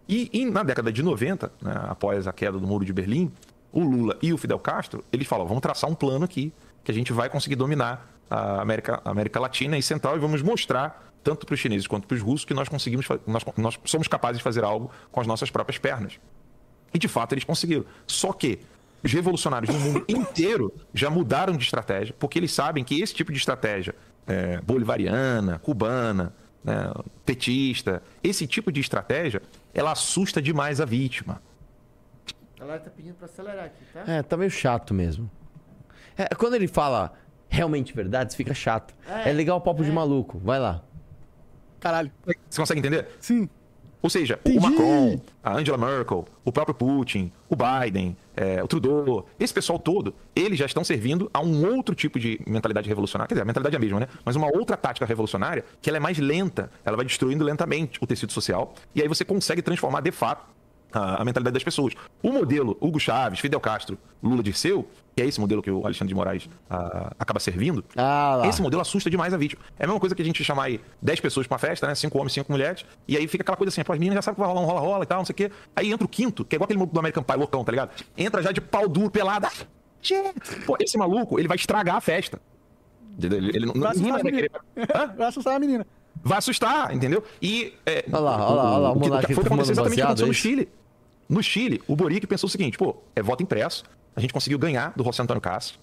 E, 0.08 0.28
e 0.32 0.44
na 0.44 0.62
década 0.62 0.90
de 0.92 1.02
90, 1.02 1.52
né, 1.62 1.72
após 1.88 2.26
a 2.26 2.32
queda 2.32 2.58
do 2.58 2.66
Muro 2.66 2.84
de 2.84 2.92
Berlim, 2.92 3.30
o 3.72 3.80
Lula 3.84 4.16
e 4.22 4.32
o 4.32 4.38
Fidel 4.38 4.58
Castro, 4.58 5.04
eles 5.12 5.26
falam, 5.28 5.46
vamos 5.46 5.60
traçar 5.62 5.88
um 5.88 5.94
plano 5.94 6.24
aqui 6.24 6.52
que 6.82 6.90
a 6.90 6.94
gente 6.94 7.12
vai 7.12 7.28
conseguir 7.28 7.54
dominar 7.56 8.10
a 8.28 8.60
América, 8.62 9.00
a 9.04 9.10
América 9.10 9.38
Latina 9.38 9.76
e 9.76 9.82
Central 9.82 10.16
e 10.16 10.18
vamos 10.18 10.40
mostrar, 10.42 11.12
tanto 11.22 11.44
para 11.46 11.54
os 11.54 11.60
chineses 11.60 11.86
quanto 11.86 12.08
para 12.08 12.14
os 12.16 12.22
russos, 12.22 12.44
que 12.46 12.54
nós 12.54 12.68
conseguimos, 12.68 13.06
nós, 13.26 13.44
nós 13.56 13.78
somos 13.84 14.08
capazes 14.08 14.38
de 14.38 14.42
fazer 14.42 14.64
algo 14.64 14.90
com 15.12 15.20
as 15.20 15.26
nossas 15.26 15.50
próprias 15.50 15.78
pernas. 15.78 16.18
E 16.92 16.98
de 16.98 17.06
fato 17.06 17.34
eles 17.34 17.44
conseguiram. 17.44 17.84
Só 18.06 18.32
que 18.32 18.58
os 19.02 19.12
revolucionários 19.12 19.74
no 19.74 19.80
mundo 19.80 20.04
inteiro 20.08 20.72
já 20.92 21.08
mudaram 21.10 21.56
de 21.56 21.64
estratégia, 21.64 22.14
porque 22.18 22.38
eles 22.38 22.52
sabem 22.52 22.84
que 22.84 23.00
esse 23.00 23.14
tipo 23.14 23.32
de 23.32 23.38
estratégia 23.38 23.94
é, 24.26 24.60
bolivariana, 24.60 25.58
cubana, 25.58 26.34
né, 26.62 26.92
petista, 27.24 28.02
esse 28.22 28.46
tipo 28.46 28.70
de 28.70 28.80
estratégia, 28.80 29.42
ela 29.72 29.92
assusta 29.92 30.40
demais 30.42 30.80
a 30.80 30.84
vítima. 30.84 31.40
A 32.56 32.60
galera 32.60 32.80
tá 32.80 32.90
pedindo 32.90 33.14
pra 33.14 33.24
acelerar 33.26 33.64
aqui, 33.66 33.82
tá? 33.92 34.04
É, 34.06 34.22
tá 34.22 34.36
meio 34.36 34.50
chato 34.50 34.92
mesmo. 34.92 35.30
É, 36.16 36.34
quando 36.34 36.54
ele 36.54 36.68
fala 36.68 37.14
realmente 37.48 37.94
verdades, 37.94 38.36
fica 38.36 38.52
chato. 38.52 38.94
É, 39.08 39.30
É, 39.30 39.32
legal 39.32 39.56
o 39.56 39.60
papo 39.60 39.82
de 39.82 39.90
maluco. 39.90 40.38
Vai 40.38 40.58
lá. 40.58 40.82
Caralho. 41.80 42.12
Você 42.48 42.60
consegue 42.60 42.80
entender? 42.80 43.08
Sim. 43.18 43.48
Ou 44.02 44.08
seja, 44.08 44.38
Entendi. 44.44 44.58
o 44.58 44.62
Macron, 44.62 45.20
a 45.42 45.54
Angela 45.54 45.76
Merkel, 45.76 46.24
o 46.44 46.50
próprio 46.50 46.74
Putin, 46.74 47.30
o 47.48 47.56
Biden, 47.56 48.16
é, 48.36 48.62
o 48.62 48.68
Trudeau, 48.68 49.26
esse 49.38 49.52
pessoal 49.52 49.78
todo, 49.78 50.14
eles 50.34 50.58
já 50.58 50.64
estão 50.64 50.82
servindo 50.82 51.30
a 51.34 51.40
um 51.40 51.74
outro 51.74 51.94
tipo 51.94 52.18
de 52.18 52.40
mentalidade 52.46 52.88
revolucionária. 52.88 53.28
Quer 53.28 53.34
dizer, 53.34 53.42
a 53.42 53.46
mentalidade 53.46 53.76
é 53.76 53.78
a 53.78 53.80
mesma, 53.80 54.00
né? 54.00 54.08
Mas 54.24 54.36
uma 54.36 54.46
outra 54.46 54.76
tática 54.76 55.04
revolucionária 55.04 55.64
que 55.82 55.90
ela 55.90 55.98
é 55.98 56.00
mais 56.00 56.18
lenta, 56.18 56.70
ela 56.84 56.96
vai 56.96 57.04
destruindo 57.04 57.44
lentamente 57.44 57.98
o 58.02 58.06
tecido 58.06 58.32
social. 58.32 58.74
E 58.94 59.02
aí 59.02 59.08
você 59.08 59.24
consegue 59.24 59.60
transformar, 59.60 60.00
de 60.00 60.10
fato, 60.10 60.44
a, 60.92 61.20
a 61.22 61.24
mentalidade 61.24 61.54
das 61.54 61.64
pessoas. 61.64 61.94
O 62.22 62.32
modelo 62.32 62.76
Hugo 62.80 62.98
Chávez, 63.00 63.38
Fidel 63.40 63.60
Castro, 63.60 63.98
Lula 64.22 64.42
Dirceu, 64.42 64.88
que 65.16 65.22
é 65.22 65.26
esse 65.26 65.40
modelo 65.40 65.62
que 65.62 65.70
o 65.70 65.84
Alexandre 65.84 66.08
de 66.08 66.14
Moraes 66.14 66.48
ah, 66.68 67.12
acaba 67.18 67.40
servindo, 67.40 67.84
Ah 67.96 68.42
esse 68.48 68.62
modelo 68.62 68.80
assusta 68.80 69.10
demais 69.10 69.34
a 69.34 69.36
vítima. 69.36 69.60
É 69.78 69.84
a 69.84 69.86
mesma 69.86 70.00
coisa 70.00 70.14
que 70.14 70.22
a 70.22 70.24
gente 70.24 70.42
chamar 70.44 70.64
aí 70.64 70.80
10 71.02 71.20
pessoas 71.20 71.46
pra 71.46 71.54
uma 71.54 71.58
festa, 71.58 71.86
né? 71.86 71.94
5 71.94 72.16
homens, 72.18 72.32
5 72.32 72.50
mulheres. 72.52 72.84
E 73.08 73.16
aí 73.16 73.26
fica 73.26 73.42
aquela 73.42 73.56
coisa 73.56 73.68
assim, 73.70 73.82
pô, 73.82 73.92
as 73.92 73.98
meninas 73.98 74.16
já 74.16 74.22
sabem 74.22 74.36
que 74.36 74.40
vai 74.40 74.48
rolar 74.48 74.60
um 74.60 74.66
rola-rola 74.66 75.04
e 75.04 75.06
tal, 75.06 75.18
não 75.18 75.24
sei 75.24 75.32
o 75.32 75.36
quê. 75.36 75.50
Aí 75.74 75.92
entra 75.92 76.04
o 76.04 76.08
quinto, 76.08 76.44
que 76.44 76.54
é 76.54 76.56
igual 76.56 76.64
aquele 76.64 76.78
maluco 76.78 76.94
do 76.94 77.00
American 77.00 77.22
Pie, 77.22 77.36
loucão, 77.36 77.64
tá 77.64 77.72
ligado? 77.72 77.90
Entra 78.16 78.42
já 78.42 78.52
de 78.52 78.60
pau 78.60 78.88
duro, 78.88 79.10
pelada. 79.10 79.48
Pô, 80.66 80.76
esse 80.80 80.96
maluco, 80.96 81.38
ele 81.38 81.48
vai 81.48 81.56
estragar 81.56 81.96
a 81.96 82.00
festa. 82.00 82.40
Ele, 83.22 83.50
ele 83.54 83.66
não, 83.66 83.74
Vai 83.74 83.90
assustar 83.90 84.12
vai 84.12 84.20
a 84.20 84.24
menina. 84.24 84.48
querer. 84.48 84.50
Vai 85.16 85.28
assustar 85.28 85.56
a 85.56 85.58
menina. 85.58 85.86
Vai 86.22 86.38
assustar, 86.38 86.94
entendeu? 86.94 87.22
E. 87.42 87.74
É, 87.84 88.04
Olha 88.10 88.20
lá, 88.20 88.36
olha 88.46 88.54
lá, 88.54 88.70
olha 88.70 88.78
lá, 88.78 88.88
o 88.90 88.92
o 88.96 89.00
que- 89.00 89.08
monarca 89.08 89.26
foi 89.26 89.34
o 89.36 89.40
que 89.40 89.46
aconteceu 89.46 89.72
exatamente 89.72 89.92
o 89.92 89.96
que 89.96 90.02
aconteceu 90.02 90.24
é 90.24 90.28
no 90.28 90.32
isso? 90.32 90.40
Chile. 90.40 90.68
No 91.30 91.42
Chile, 91.42 91.80
o 91.86 91.94
Boric 91.94 92.26
pensou 92.26 92.48
o 92.48 92.50
seguinte, 92.50 92.76
pô, 92.76 92.96
é 93.14 93.22
voto 93.22 93.42
impresso, 93.42 93.84
a 94.16 94.20
gente 94.20 94.32
conseguiu 94.34 94.58
ganhar 94.58 94.92
do 94.96 95.04
José 95.04 95.22
Antônio 95.22 95.40
Castro. 95.40 95.78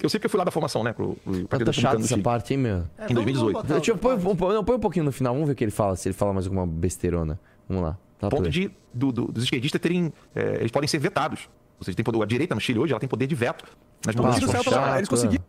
Eu 0.00 0.08
sei 0.08 0.18
que 0.18 0.26
eu 0.26 0.30
fui 0.30 0.38
lá 0.38 0.44
da 0.44 0.50
formação, 0.50 0.82
né, 0.82 0.92
pro, 0.92 1.14
pro 1.16 1.42
Tá, 1.42 1.48
Partido 1.48 1.66
tá 1.66 1.72
chato 1.72 2.00
essa 2.00 2.18
parte, 2.18 2.54
hein, 2.54 2.58
meu? 2.60 2.76
É, 2.76 2.78
Em 2.78 2.84
vamos- 3.08 3.14
2018. 3.14 3.36
vamos 3.38 3.52
botar 3.62 3.74
Deixa 3.74 3.90
eu 3.90 3.94
outra 3.94 4.36
põe, 4.36 4.54
não, 4.54 4.64
põe 4.64 4.76
um 4.76 4.80
pouquinho 4.80 5.04
no 5.04 5.12
final, 5.12 5.34
vamos 5.34 5.46
ver 5.48 5.52
o 5.52 5.56
que 5.56 5.64
ele 5.64 5.70
fala, 5.72 5.94
se 5.96 6.08
ele 6.08 6.14
fala 6.14 6.32
mais 6.32 6.46
alguma 6.46 6.66
besteirona. 6.66 7.38
Vamos 7.68 7.82
lá. 7.84 7.98
Tá 8.18 8.28
ponto 8.28 8.48
de, 8.48 8.70
do- 8.94 9.10
do- 9.12 9.26
dos 9.32 9.42
esquerdistas 9.44 9.80
terem. 9.80 10.12
é, 10.34 10.56
eles 10.60 10.70
podem 10.70 10.86
ser 10.88 10.98
vetados. 10.98 11.48
Ou 11.78 11.84
seja, 11.84 11.96
tem 11.96 12.04
poder, 12.04 12.22
a 12.22 12.26
direita 12.26 12.54
no 12.54 12.60
Chile 12.60 12.78
hoje 12.78 12.92
ela 12.92 13.00
tem 13.00 13.08
poder 13.08 13.26
de 13.26 13.34
veto 13.34 13.64
mudanças 14.06 14.40
do 14.40 14.46
céu, 14.46 14.54
constitucionais. 14.54 14.96
eles 14.98 15.08
conseguiram. 15.08 15.44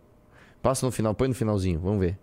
Passa 0.62 0.84
no 0.86 0.91
final, 0.91 1.14
põe 1.14 1.28
no 1.28 1.36
finalzinho, 1.36 1.80
vamos 1.80 1.99
ver. 1.99 2.18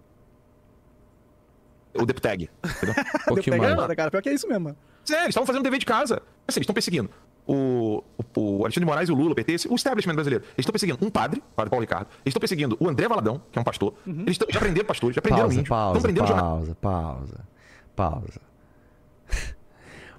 O 1.95 2.05
deputag. 2.07 2.49
Um 2.65 2.69
pouquinho 3.35 3.57
Pega 3.57 3.67
mais. 3.69 3.77
nada, 3.77 3.97
cara. 3.97 4.11
Pior 4.11 4.23
que 4.23 4.29
é 4.29 4.35
isso 4.35 4.47
mesmo. 4.49 4.65
mano. 4.65 4.77
É, 5.11 5.15
eles 5.15 5.29
estavam 5.31 5.47
fazendo 5.47 5.63
dever 5.63 5.79
de 5.79 5.87
casa. 5.87 6.23
Assim, 6.51 6.59
eles 6.59 6.65
estão 6.65 6.75
perseguindo 6.75 7.09
o, 7.47 8.05
o, 8.37 8.41
o 8.41 8.63
Alexandre 8.65 8.81
de 8.81 8.85
Moraes 8.87 9.09
e 9.09 9.13
o 9.13 9.15
Lula, 9.15 9.33
o 9.33 9.35
PT, 9.35 9.57
o 9.69 9.75
establishment 9.75 10.15
brasileiro. 10.15 10.45
Eles 10.45 10.59
estão 10.59 10.73
perseguindo 10.73 10.99
um 11.05 11.11
padre, 11.11 11.41
o 11.41 11.55
padre 11.57 11.71
Paulo 11.71 11.81
Ricardo. 11.83 12.07
Eles 12.25 12.27
estão 12.27 12.41
perseguindo 12.41 12.77
o 12.79 12.89
André 12.89 13.09
Valadão, 13.09 13.43
que 13.51 13.59
é 13.59 13.61
um 13.61 13.65
pastor. 13.65 13.95
Eles 14.07 14.37
tão- 14.39 14.49
já 14.51 14.61
prenderam 14.61 14.87
pastores, 14.87 15.15
já 15.17 15.23
prenderam 15.23 15.49
Pausa, 15.49 15.61
índio. 15.61 15.69
Pausa, 15.71 16.09
jornal. 16.15 16.37
pausa, 16.37 16.75
pausa, 16.81 17.41
pausa. 17.97 18.41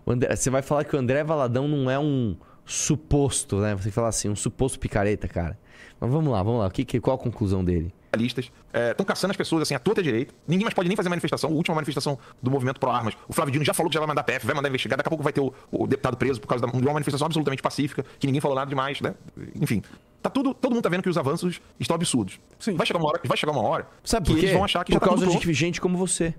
André- 0.08 0.36
você 0.36 0.50
vai 0.50 0.62
falar 0.62 0.84
que 0.84 0.96
o 0.96 1.00
André 1.00 1.24
Valadão 1.24 1.68
não 1.68 1.90
é 1.90 2.00
um 2.00 2.36
suposto, 2.66 3.58
né? 3.60 3.76
Você 3.76 3.92
fala 3.92 4.08
assim, 4.10 4.30
um 4.30 4.36
suposto 4.36 4.80
picareta, 4.80 5.28
cara. 5.28 5.58
Mas 6.00 6.12
vamos 6.12 6.32
lá, 6.32 6.42
vamos 6.42 6.60
lá. 6.62 6.68
O 6.68 6.72
que, 6.72 6.84
que- 6.84 7.00
qual 7.00 7.16
a 7.16 7.20
conclusão 7.20 7.64
dele? 7.64 7.94
Jornalistas, 8.12 8.52
estão 8.92 9.06
caçando 9.06 9.32
as 9.32 9.38
pessoas 9.38 9.64
assim, 9.64 9.74
à 9.74 9.80
torta 9.80 10.02
à 10.02 10.04
direita. 10.04 10.34
Ninguém 10.48 10.66
mais 10.66 10.74
pode 10.74 10.88
nem 10.88 10.96
fazer 10.96 11.10
manifestação. 11.10 11.50
A 11.50 11.54
última 11.54 11.76
manifestação 11.76 12.20
do 12.42 12.52
movimento 12.52 12.80
Pro 12.80 12.90
Armas. 12.90 13.16
O 13.28 13.34
Flávio 13.34 13.52
Dino 13.52 13.64
já 13.66 13.74
falou 13.74 13.90
que 13.90 13.94
já 13.94 14.00
vai 14.00 14.08
mandar 14.08 14.24
PF, 14.24 14.46
vai 14.46 14.56
mandar 14.56 14.70
investigar. 14.70 14.98
Daqui 14.98 15.08
a 15.08 15.12
pouco 15.12 15.24
vai 15.24 15.34
ter 15.34 15.42
o, 15.42 15.54
o 15.72 15.88
deputado 15.88 16.18
preso 16.18 16.40
por 16.40 16.48
causa 16.48 16.68
de 16.68 16.78
uma 16.78 16.94
manifestação 16.94 17.26
absolutamente 17.26 17.62
pacífica, 17.62 18.06
que 18.20 18.28
ninguém 18.28 18.42
falou 18.42 18.56
nada 18.56 18.70
demais, 18.70 19.00
né? 19.02 19.14
Enfim. 19.56 19.82
Tá 20.22 20.30
tudo, 20.30 20.54
todo 20.54 20.74
mundo 20.74 20.84
tá 20.84 20.90
vendo 20.90 21.02
que 21.02 21.10
os 21.10 21.18
avanços 21.18 21.60
estão 21.80 21.96
absurdos. 21.96 22.40
Sim. 22.60 22.76
Vai 22.76 22.86
chegar 22.86 23.00
uma 23.00 23.10
hora, 23.10 23.22
vai 23.24 23.38
chegar 23.38 23.52
uma 23.54 23.62
hora 23.64 23.88
Sabe 24.04 24.28
que 24.28 24.34
por 24.34 24.40
quê? 24.40 24.46
eles 24.46 24.54
vão 24.56 24.64
achar 24.64 24.84
que 24.86 24.92
por 24.92 24.96
já 24.96 25.00
tá 25.00 25.06
causa 25.08 25.26
tudo 25.26 25.34
de 25.34 25.40
pronto. 25.40 25.54
gente 25.54 25.82
como 25.82 25.98
você. 25.98 26.34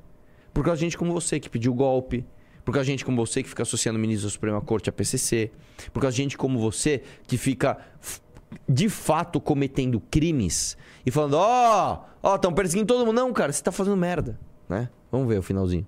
Por 0.55 0.65
causa 0.65 0.79
de 0.79 0.85
gente 0.85 0.99
como 0.99 1.13
você 1.13 1.41
que 1.41 1.49
pediu 1.49 1.75
golpe. 1.75 2.25
Por 2.65 2.73
causa 2.73 2.85
de 2.85 2.93
gente 2.93 3.05
como 3.05 3.17
você 3.17 3.43
que 3.43 3.49
fica 3.49 3.63
associando 3.65 3.99
o 3.99 4.01
ministro 4.01 4.29
da 4.29 4.33
Suprema 4.33 4.61
Corte 4.61 4.89
à 4.89 4.93
PCC. 4.93 5.51
Por 5.93 6.01
causa 6.01 6.15
de 6.17 6.23
gente 6.23 6.39
como 6.39 6.61
você 6.61 7.03
que 7.27 7.37
fica 7.37 7.77
de 8.69 8.89
fato 8.89 9.41
cometendo 9.41 10.01
crimes 10.01 10.77
e 11.05 11.11
falando, 11.11 11.35
ó, 11.35 12.05
ó, 12.23 12.35
estão 12.37 12.53
perseguindo 12.53 12.87
todo 12.87 13.05
mundo. 13.07 13.17
Não, 13.17 13.33
cara, 13.33 13.53
você 13.53 13.63
tá 13.63 13.73
fazendo 13.73 13.97
merda, 13.97 14.39
né? 14.69 14.89
Vamos 15.11 15.29
ver 15.29 15.39
o 15.39 15.43
finalzinho. 15.43 15.87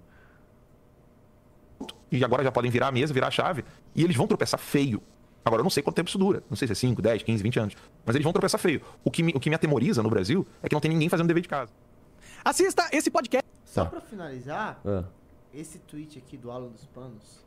E 2.10 2.24
agora 2.24 2.44
já 2.44 2.52
podem 2.52 2.70
virar 2.70 2.88
a 2.88 2.92
mesa, 2.92 3.12
virar 3.12 3.28
a 3.28 3.30
chave. 3.30 3.64
E 3.94 4.04
eles 4.04 4.16
vão 4.16 4.26
tropeçar 4.26 4.58
feio. 4.60 5.02
Agora, 5.44 5.60
eu 5.60 5.64
não 5.64 5.70
sei 5.70 5.82
quanto 5.82 5.96
tempo 5.96 6.08
isso 6.08 6.16
dura. 6.18 6.42
Não 6.48 6.56
sei 6.56 6.66
se 6.68 6.72
é 6.72 6.74
5, 6.74 7.02
10, 7.02 7.22
15, 7.22 7.42
20 7.42 7.58
anos. 7.60 7.74
Mas 8.06 8.14
eles 8.14 8.24
vão 8.24 8.32
tropeçar 8.32 8.58
feio. 8.60 8.80
O 9.04 9.10
que 9.10 9.22
me, 9.22 9.32
o 9.34 9.40
que 9.40 9.50
me 9.50 9.56
atemoriza 9.56 10.02
no 10.02 10.08
Brasil 10.08 10.46
é 10.62 10.68
que 10.68 10.74
não 10.74 10.80
tem 10.80 10.90
ninguém 10.90 11.08
fazendo 11.08 11.26
dever 11.26 11.42
de 11.42 11.48
casa. 11.48 11.72
Assista 12.44 12.88
esse 12.92 13.10
podcast. 13.10 13.44
Só 13.64 13.84
Tá. 13.84 13.90
pra 13.90 14.00
finalizar, 14.00 14.80
Ah. 14.86 15.04
esse 15.52 15.78
tweet 15.80 16.18
aqui 16.18 16.36
do 16.36 16.50
Alan 16.50 16.68
dos 16.68 16.86
Panos. 16.86 17.43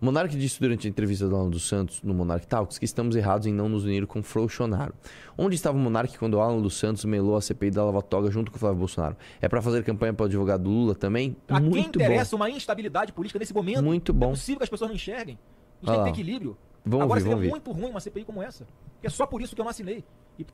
Monark 0.00 0.34
disse 0.34 0.58
durante 0.58 0.86
a 0.86 0.90
entrevista 0.90 1.28
do 1.28 1.36
Alan 1.36 1.50
dos 1.50 1.68
Santos 1.68 2.02
no 2.02 2.14
Monark 2.14 2.46
Talks 2.46 2.78
que 2.78 2.86
estamos 2.86 3.14
errados 3.16 3.46
em 3.46 3.52
não 3.52 3.68
nos 3.68 3.84
unir 3.84 4.06
com 4.06 4.22
Bolsonaro. 4.22 4.94
Onde 5.36 5.56
estava 5.56 5.76
o 5.76 5.80
Monark 5.80 6.18
quando 6.18 6.34
o 6.34 6.40
Alan 6.40 6.60
dos 6.62 6.78
Santos 6.78 7.04
melou 7.04 7.36
a 7.36 7.42
CPI 7.42 7.70
da 7.70 7.84
Lava 7.84 8.00
Toga 8.00 8.30
junto 8.30 8.50
com 8.50 8.56
o 8.56 8.60
Flávio 8.60 8.78
Bolsonaro? 8.78 9.16
É 9.42 9.48
pra 9.48 9.60
fazer 9.60 9.84
campanha 9.84 10.14
para 10.14 10.24
o 10.24 10.26
advogado 10.26 10.68
Lula 10.70 10.94
também? 10.94 11.36
A 11.48 11.60
quem 11.60 11.68
Muito 11.68 11.98
bom. 11.98 12.04
interessa 12.04 12.34
uma 12.34 12.48
instabilidade 12.48 13.12
política 13.12 13.38
nesse 13.38 13.52
momento. 13.52 13.82
Muito 13.82 14.12
Não 14.14 14.20
bom. 14.20 14.26
é 14.28 14.30
possível 14.30 14.58
que 14.58 14.64
as 14.64 14.70
pessoas 14.70 14.88
não 14.88 14.94
enxerguem. 14.96 15.38
A 15.82 15.86
gente 15.86 15.86
tem 15.86 15.92
que 15.92 15.98
lá. 15.98 16.04
ter 16.04 16.10
equilíbrio. 16.10 16.56
Vamos 16.82 17.04
Agora 17.04 17.20
ouvir, 17.20 17.30
seria 17.30 17.36
vamos 17.36 17.50
muito 17.50 17.72
ruim 17.72 17.90
uma 17.90 18.00
CPI 18.00 18.24
como 18.24 18.42
essa. 18.42 18.66
E 19.02 19.06
é 19.06 19.10
só 19.10 19.26
por 19.26 19.42
isso 19.42 19.54
que 19.54 19.60
eu 19.60 19.64
não 19.64 19.70
assinei. 19.70 20.02
E 20.38 20.46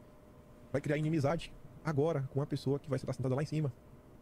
vai 0.72 0.80
criar 0.80 0.97
inimizade 0.97 1.53
agora 1.84 2.28
com 2.32 2.40
uma 2.40 2.47
pessoa 2.47 2.80
que 2.80 2.90
vai 2.90 2.97
estar 2.97 3.12
sentada 3.12 3.34
lá 3.36 3.42
em 3.44 3.47
cima, 3.47 3.72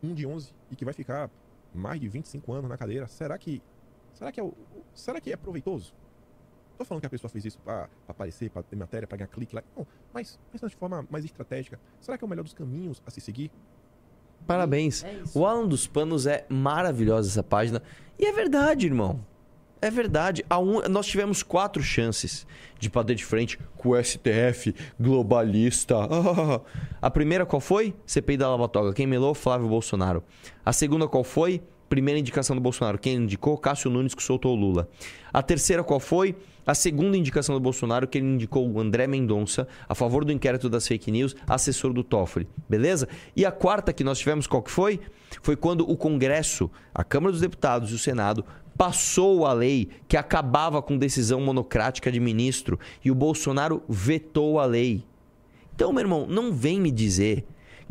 um 0.03 0.13
de 0.13 0.27
11, 0.27 0.53
e 0.71 0.77
que 0.77 0.85
vai 0.85 0.93
ficar 0.93 1.31
mais 1.75 1.99
de 1.99 2.09
25 2.09 2.53
anos 2.53 2.69
na 2.69 2.77
cadeira. 2.77 3.07
Será 3.07 3.39
que 3.39 3.63
será 4.15 4.33
que 4.33 4.41
é, 4.41 4.43
o- 4.43 4.55
será 4.95 5.21
que 5.21 5.31
é 5.33 5.37
proveitoso? 5.37 5.95
Tô 6.79 6.85
falando 6.85 7.03
que 7.03 7.07
a 7.07 7.11
pessoa 7.11 7.29
fez 7.31 7.45
isso 7.45 7.59
pra, 7.61 7.83
pra 7.83 7.89
aparecer, 8.09 8.51
pra 8.51 8.63
ter 8.63 8.75
matéria, 8.75 9.07
pra 9.07 9.17
ganhar 9.17 9.29
clique 9.29 9.55
lá. 9.55 9.63
Não, 9.77 9.87
mas 10.13 10.39
pensando 10.51 10.71
de 10.71 10.77
forma 10.77 11.07
mais 11.11 11.25
estratégica. 11.25 11.79
Será 12.01 12.19
que 12.19 12.25
é 12.25 12.27
o 12.27 12.29
melhor 12.29 12.43
dos 12.43 12.53
caminhos 12.55 13.01
a 13.07 13.11
se 13.11 13.21
seguir? 13.21 13.51
Parabéns. 14.47 15.05
É. 15.05 15.23
O 15.35 15.47
Alan 15.47 15.67
dos 15.67 15.87
Panos 15.87 16.27
é 16.27 16.45
maravilhosa 16.49 17.29
essa 17.29 17.43
página. 17.43 17.83
E 18.19 18.27
é 18.27 18.33
verdade, 18.33 18.87
irmão. 18.87 19.25
É 19.81 19.91
verdade. 19.91 20.45
A 20.51 20.59
un- 20.59 20.83
Nós 20.89 21.07
tivemos 21.07 21.43
quatro 21.43 21.83
chances 21.83 22.47
de 22.79 22.89
bater 22.91 23.15
de 23.15 23.25
frente 23.25 23.59
com 23.77 23.91
o 23.91 23.97
STF 24.03 24.75
globalista. 25.01 25.97
A 27.01 27.11
primeira 27.11 27.47
qual 27.47 27.61
foi? 27.61 27.95
CPI 28.05 28.37
da 28.37 28.49
Lava 28.51 28.69
Toga. 28.69 28.93
Quem 28.93 29.07
melou? 29.07 29.33
Flávio 29.35 29.69
Bolsonaro. 29.69 30.23
A 30.65 30.73
segunda 30.73 31.07
qual 31.07 31.23
foi? 31.25 31.63
Primeira 31.89 32.19
indicação 32.19 32.57
do 32.57 32.63
Bolsonaro. 32.63 32.99
Quem 32.99 33.17
indicou? 33.17 33.57
Cássio 33.59 33.91
Nunes, 33.91 34.15
que 34.15 34.23
soltou 34.23 34.57
o 34.57 34.59
Lula. 34.59 34.89
A 35.33 35.43
terceira 35.43 35.85
qual 35.85 36.01
foi? 36.01 36.35
A 36.67 36.75
segunda 36.75 37.17
indicação 37.17 37.55
do 37.55 37.61
Bolsonaro, 37.61 38.09
que 38.09 38.19
ele 38.19 38.27
indicou 38.27 38.69
o 38.71 38.81
André 38.81 39.07
Mendonça, 39.07 39.69
a 39.89 39.95
favor 39.95 40.25
do 40.25 40.33
inquérito 40.33 40.69
das 40.69 40.89
fake 40.89 41.11
news, 41.11 41.37
assessor 41.47 41.93
do 41.93 42.03
Toffoli. 42.03 42.49
Beleza? 42.69 43.07
E 43.37 43.45
a 43.45 43.53
quarta 43.53 43.93
que 43.93 44.03
nós 44.03 44.19
tivemos, 44.19 44.47
qual 44.47 44.63
que 44.63 44.71
foi? 44.71 44.99
Foi 45.43 45.57
quando 45.57 45.89
o 45.89 45.97
Congresso, 45.97 46.71
a 46.95 47.05
Câmara 47.05 47.33
dos 47.33 47.41
Deputados 47.41 47.91
e 47.91 47.95
o 47.95 47.99
Senado 47.99 48.45
passou 48.77 49.47
a 49.47 49.53
lei 49.53 49.89
que 50.09 50.17
acabava 50.17 50.83
com 50.83 50.97
decisão 50.97 51.41
monocrática 51.41 52.11
de 52.11 52.19
ministro 52.19 52.79
e 53.05 53.11
o 53.11 53.15
Bolsonaro 53.15 53.83
vetou 53.89 54.59
a 54.59 54.65
lei. 54.65 55.05
Então, 55.75 55.93
meu 55.93 56.03
irmão, 56.03 56.27
não 56.27 56.53
vem 56.53 56.81
me 56.81 56.91
dizer 56.91 57.45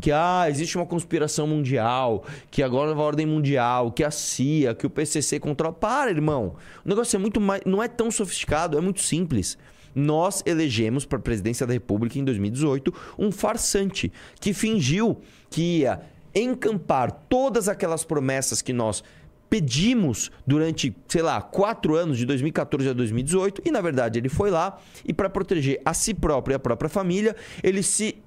que 0.04 0.12
ah, 0.12 0.44
existe 0.50 0.76
uma 0.76 0.84
conspiração 0.84 1.46
mundial, 1.46 2.26
que 2.50 2.62
agora 2.62 2.90
nova 2.90 3.00
ordem 3.00 3.24
mundial, 3.24 3.90
que 3.90 4.04
a 4.04 4.10
CIA, 4.10 4.74
que 4.74 4.86
o 4.86 4.90
PCC 4.90 5.40
controla. 5.40 5.72
Para, 5.72 6.10
irmão. 6.10 6.56
O 6.84 6.88
negócio 6.90 7.16
é 7.16 7.18
muito 7.18 7.40
mais, 7.40 7.62
não 7.64 7.82
é 7.82 7.88
tão 7.88 8.10
sofisticado, 8.10 8.76
é 8.76 8.82
muito 8.82 9.00
simples. 9.00 9.56
Nós 9.94 10.42
elegemos 10.44 11.06
para 11.06 11.16
a 11.16 11.22
presidência 11.22 11.66
da 11.66 11.72
República 11.72 12.18
em 12.18 12.24
2018 12.24 12.92
um 13.18 13.32
farsante 13.32 14.12
que 14.38 14.52
fingiu 14.52 15.22
que 15.48 15.78
ia 15.78 16.02
encampar 16.34 17.10
todas 17.10 17.66
aquelas 17.66 18.04
promessas 18.04 18.60
que 18.60 18.74
nós 18.74 19.02
pedimos 19.48 20.30
durante, 20.46 20.94
sei 21.08 21.22
lá, 21.22 21.40
quatro 21.40 21.96
anos, 21.96 22.18
de 22.18 22.26
2014 22.26 22.90
a 22.90 22.92
2018, 22.92 23.62
e 23.64 23.70
na 23.70 23.80
verdade 23.80 24.18
ele 24.18 24.28
foi 24.28 24.50
lá 24.50 24.78
e 25.02 25.14
para 25.14 25.30
proteger 25.30 25.80
a 25.82 25.94
si 25.94 26.12
próprio 26.12 26.52
e 26.52 26.56
a 26.56 26.58
própria 26.58 26.90
família, 26.90 27.34
ele 27.62 27.82
se 27.82 28.22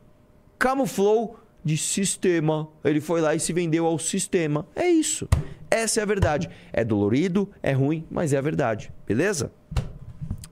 camuflou 0.57 1.37
de 1.67 1.77
sistema. 1.77 2.69
Ele 2.83 3.01
foi 3.01 3.19
lá 3.19 3.35
e 3.35 3.39
se 3.39 3.51
vendeu 3.51 3.85
ao 3.85 3.99
sistema. 3.99 4.65
É 4.73 4.87
isso. 4.87 5.27
Essa 5.69 5.99
é 5.99 6.03
a 6.03 6.05
verdade. 6.05 6.49
É 6.71 6.83
dolorido, 6.83 7.49
é 7.61 7.73
ruim, 7.73 8.07
mas 8.09 8.31
é 8.31 8.37
a 8.37 8.41
verdade. 8.41 8.91
Beleza? 9.05 9.51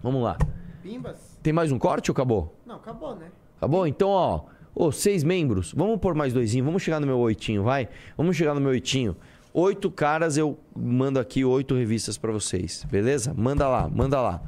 Vamos 0.03 0.22
lá. 0.22 0.38
Pimbas? 0.84 1.39
Tem 1.41 1.53
mais 1.53 1.72
um 1.72 1.80
corte 1.80 2.11
ou 2.11 2.13
acabou? 2.13 2.53
Não, 2.66 2.76
acabou, 2.76 3.16
né? 3.16 3.28
Acabou? 3.57 3.88
Então, 3.88 4.09
ó. 4.09 4.41
Ô, 4.76 4.91
seis 4.91 5.24
membros. 5.24 5.74
Vamos 5.74 5.99
pôr 6.01 6.13
mais 6.13 6.34
doisinho. 6.34 6.66
Vamos 6.66 6.84
chegar 6.84 6.99
no 6.99 7.07
meu 7.07 7.18
oitinho, 7.18 7.63
vai? 7.63 7.88
Vamos 8.18 8.36
chegar 8.36 8.53
no 8.53 8.59
meu 8.59 8.72
oitinho. 8.72 9.16
Oito 9.53 9.89
caras, 9.89 10.36
eu 10.36 10.59
mando 10.76 11.18
aqui 11.18 11.45
oito 11.45 11.76
revistas 11.76 12.18
pra 12.18 12.30
vocês. 12.30 12.86
Beleza? 12.91 13.34
Manda 13.34 13.70
lá, 13.70 13.88
manda 13.88 14.20
lá. 14.20 14.41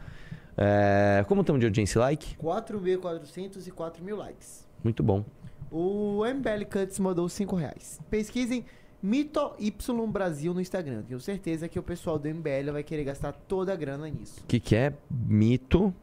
É, 0.58 1.24
Como 1.30 1.42
estamos 1.42 1.62
de 1.62 1.66
audiência 1.66 1.98
e 1.98 2.02
like? 2.02 2.36
4.404 2.36 4.02
mil 4.02 4.18
likes. 4.18 4.68
Muito 4.84 5.02
bom. 5.02 5.24
O 5.72 6.24
MBL 6.26 6.66
Cuts 6.72 7.00
mandou 7.00 7.28
5 7.28 7.56
reais. 7.56 8.00
Pesquisem 8.10 8.66
Mito 9.02 9.54
Y 9.60 10.12
Brasil 10.12 10.54
no 10.54 10.62
Instagram. 10.62 11.04
Tenho 11.04 11.20
certeza 11.20 11.68
que 11.68 11.78
o 11.78 11.84
pessoal 11.84 12.18
do 12.18 12.28
MBL 12.28 12.72
vai 12.72 12.84
querer 12.84 13.04
gastar 13.04 13.32
toda 13.32 13.74
a 13.74 13.76
grana 13.76 14.10
nisso. 14.10 14.42
O 14.42 14.46
que, 14.46 14.60
que 14.60 14.76
é? 14.76 14.94
Mito. 15.10 15.94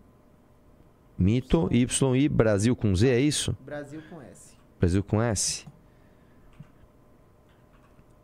Mito, 1.17 1.69
Y 1.71 2.17
e 2.17 2.29
Brasil 2.29 2.75
com 2.75 2.95
Z, 2.95 3.09
é 3.09 3.21
isso? 3.21 3.57
Brasil 3.65 4.03
com 4.11 4.21
S. 4.21 4.55
Brasil 4.81 5.05
com 5.05 5.23
S. 5.23 5.67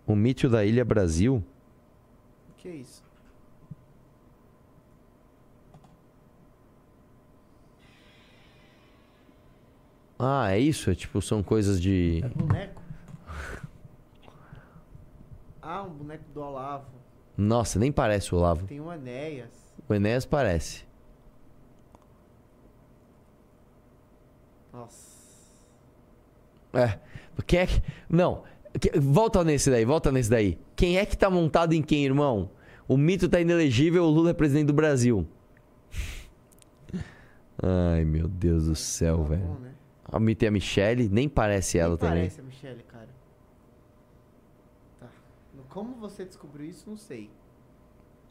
O 0.07 0.17
mito 0.17 0.49
da 0.49 0.65
Ilha 0.65 0.85
Brasil. 0.85 1.43
Que 2.57 2.69
é 2.69 2.75
isso? 2.75 3.00
Ah, 10.23 10.53
é 10.53 10.59
isso? 10.59 10.91
É 10.91 10.95
tipo, 10.95 11.23
são 11.23 11.43
coisas 11.43 11.81
de. 11.81 12.21
É 12.23 12.29
boneco? 12.29 12.83
Ah, 15.63 15.83
um 15.83 15.89
boneco 15.89 16.25
do 16.35 16.43
Olavo. 16.43 16.91
Nossa, 17.39 17.79
nem 17.79 17.91
parece 17.91 18.35
o 18.35 18.39
Olavo. 18.39 18.67
Tem 18.67 18.79
um 18.83 18.93
Enéas. 18.93 19.49
O 19.89 19.95
Enéas 19.95 20.27
parece. 20.27 20.85
Nossa. 24.71 25.09
É. 26.75 26.99
Quem 27.47 27.61
é 27.61 27.67
que. 27.67 27.83
Não. 28.07 28.43
Volta 29.01 29.43
nesse 29.43 29.71
daí, 29.71 29.87
volta 29.87 30.13
nesse 30.13 30.29
daí. 30.29 30.59
Quem 30.77 30.99
é 30.99 31.07
que 31.07 31.17
tá 31.17 31.31
montado 31.31 31.73
em 31.73 31.81
quem, 31.81 32.05
irmão? 32.05 32.51
O 32.87 32.95
mito 32.95 33.27
tá 33.27 33.41
inelegível, 33.41 34.05
o 34.05 34.11
Lula 34.11 34.31
é 34.31 34.35
presidente 34.35 34.67
do 34.67 34.75
Brasil. 34.75 35.27
Ai, 37.63 38.05
meu 38.05 38.29
Deus 38.29 38.67
do 38.67 38.77
céu, 38.77 39.25
velho. 39.25 39.70
Né? 40.11 40.17
A 40.17 40.21
mito 40.21 40.45
é 40.45 40.49
a 40.49 40.51
Michelle, 40.51 41.09
nem 41.09 41.29
parece 41.29 41.79
ela 41.79 41.91
Nem 41.91 41.99
também. 41.99 42.15
parece 42.19 42.41
a 42.41 42.45
Michelle, 42.45 42.83
cara. 42.85 43.09
Tá. 44.99 45.07
Como 45.69 45.95
você 45.95 46.25
descobriu 46.25 46.69
isso, 46.69 46.89
não 46.89 46.97
sei. 46.97 47.31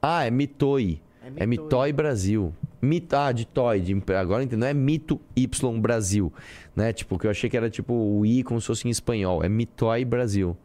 Ah, 0.01 0.25
é 0.25 0.31
Mitoi. 0.31 1.01
É 1.21 1.43
É 1.43 1.45
Mitoi. 1.45 1.65
Mitoi 1.65 1.93
Brasil. 1.93 2.53
Mit, 2.81 3.13
ah, 3.13 3.31
de 3.31 3.45
Toy. 3.45 3.81
De, 3.81 4.03
agora 4.13 4.43
entendo. 4.43 4.61
Não 4.61 4.67
é 4.67 4.73
Mito 4.73 5.19
Y 5.35 5.79
Brasil. 5.81 6.31
Né? 6.75 6.93
Tipo, 6.93 7.19
que 7.19 7.27
eu 7.27 7.31
achei 7.31 7.49
que 7.49 7.57
era 7.57 7.69
tipo 7.69 7.93
o 7.93 8.25
I 8.25 8.43
como 8.43 8.59
se 8.61 8.67
fosse 8.67 8.87
em 8.87 8.91
espanhol. 8.91 9.43
É 9.43 9.49
Mitoi 9.49 10.05
Brasil. 10.05 10.55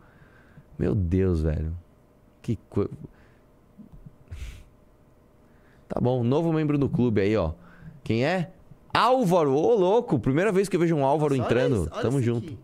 Meu 0.79 0.95
Deus, 0.95 1.43
velho. 1.43 1.77
Que 2.41 2.57
coisa. 2.69 2.91
Tá 5.87 6.01
bom, 6.01 6.25
novo 6.25 6.53
membro 6.53 6.79
do 6.79 6.89
clube 6.89 7.21
aí, 7.21 7.37
ó. 7.37 7.53
Quem 8.03 8.25
é? 8.25 8.54
Álvaro, 8.95 9.53
ô 9.55 9.75
louco, 9.75 10.19
primeira 10.19 10.53
vez 10.53 10.69
que 10.69 10.77
eu 10.77 10.81
vejo 10.81 10.95
um 10.95 11.05
Álvaro 11.05 11.37
Nossa, 11.37 11.49
olha 11.53 11.61
entrando. 11.65 11.83
isso, 11.83 11.91
olha 11.93 12.03
Tamo 12.03 12.23
junto. 12.23 12.47
aqui. 12.47 12.59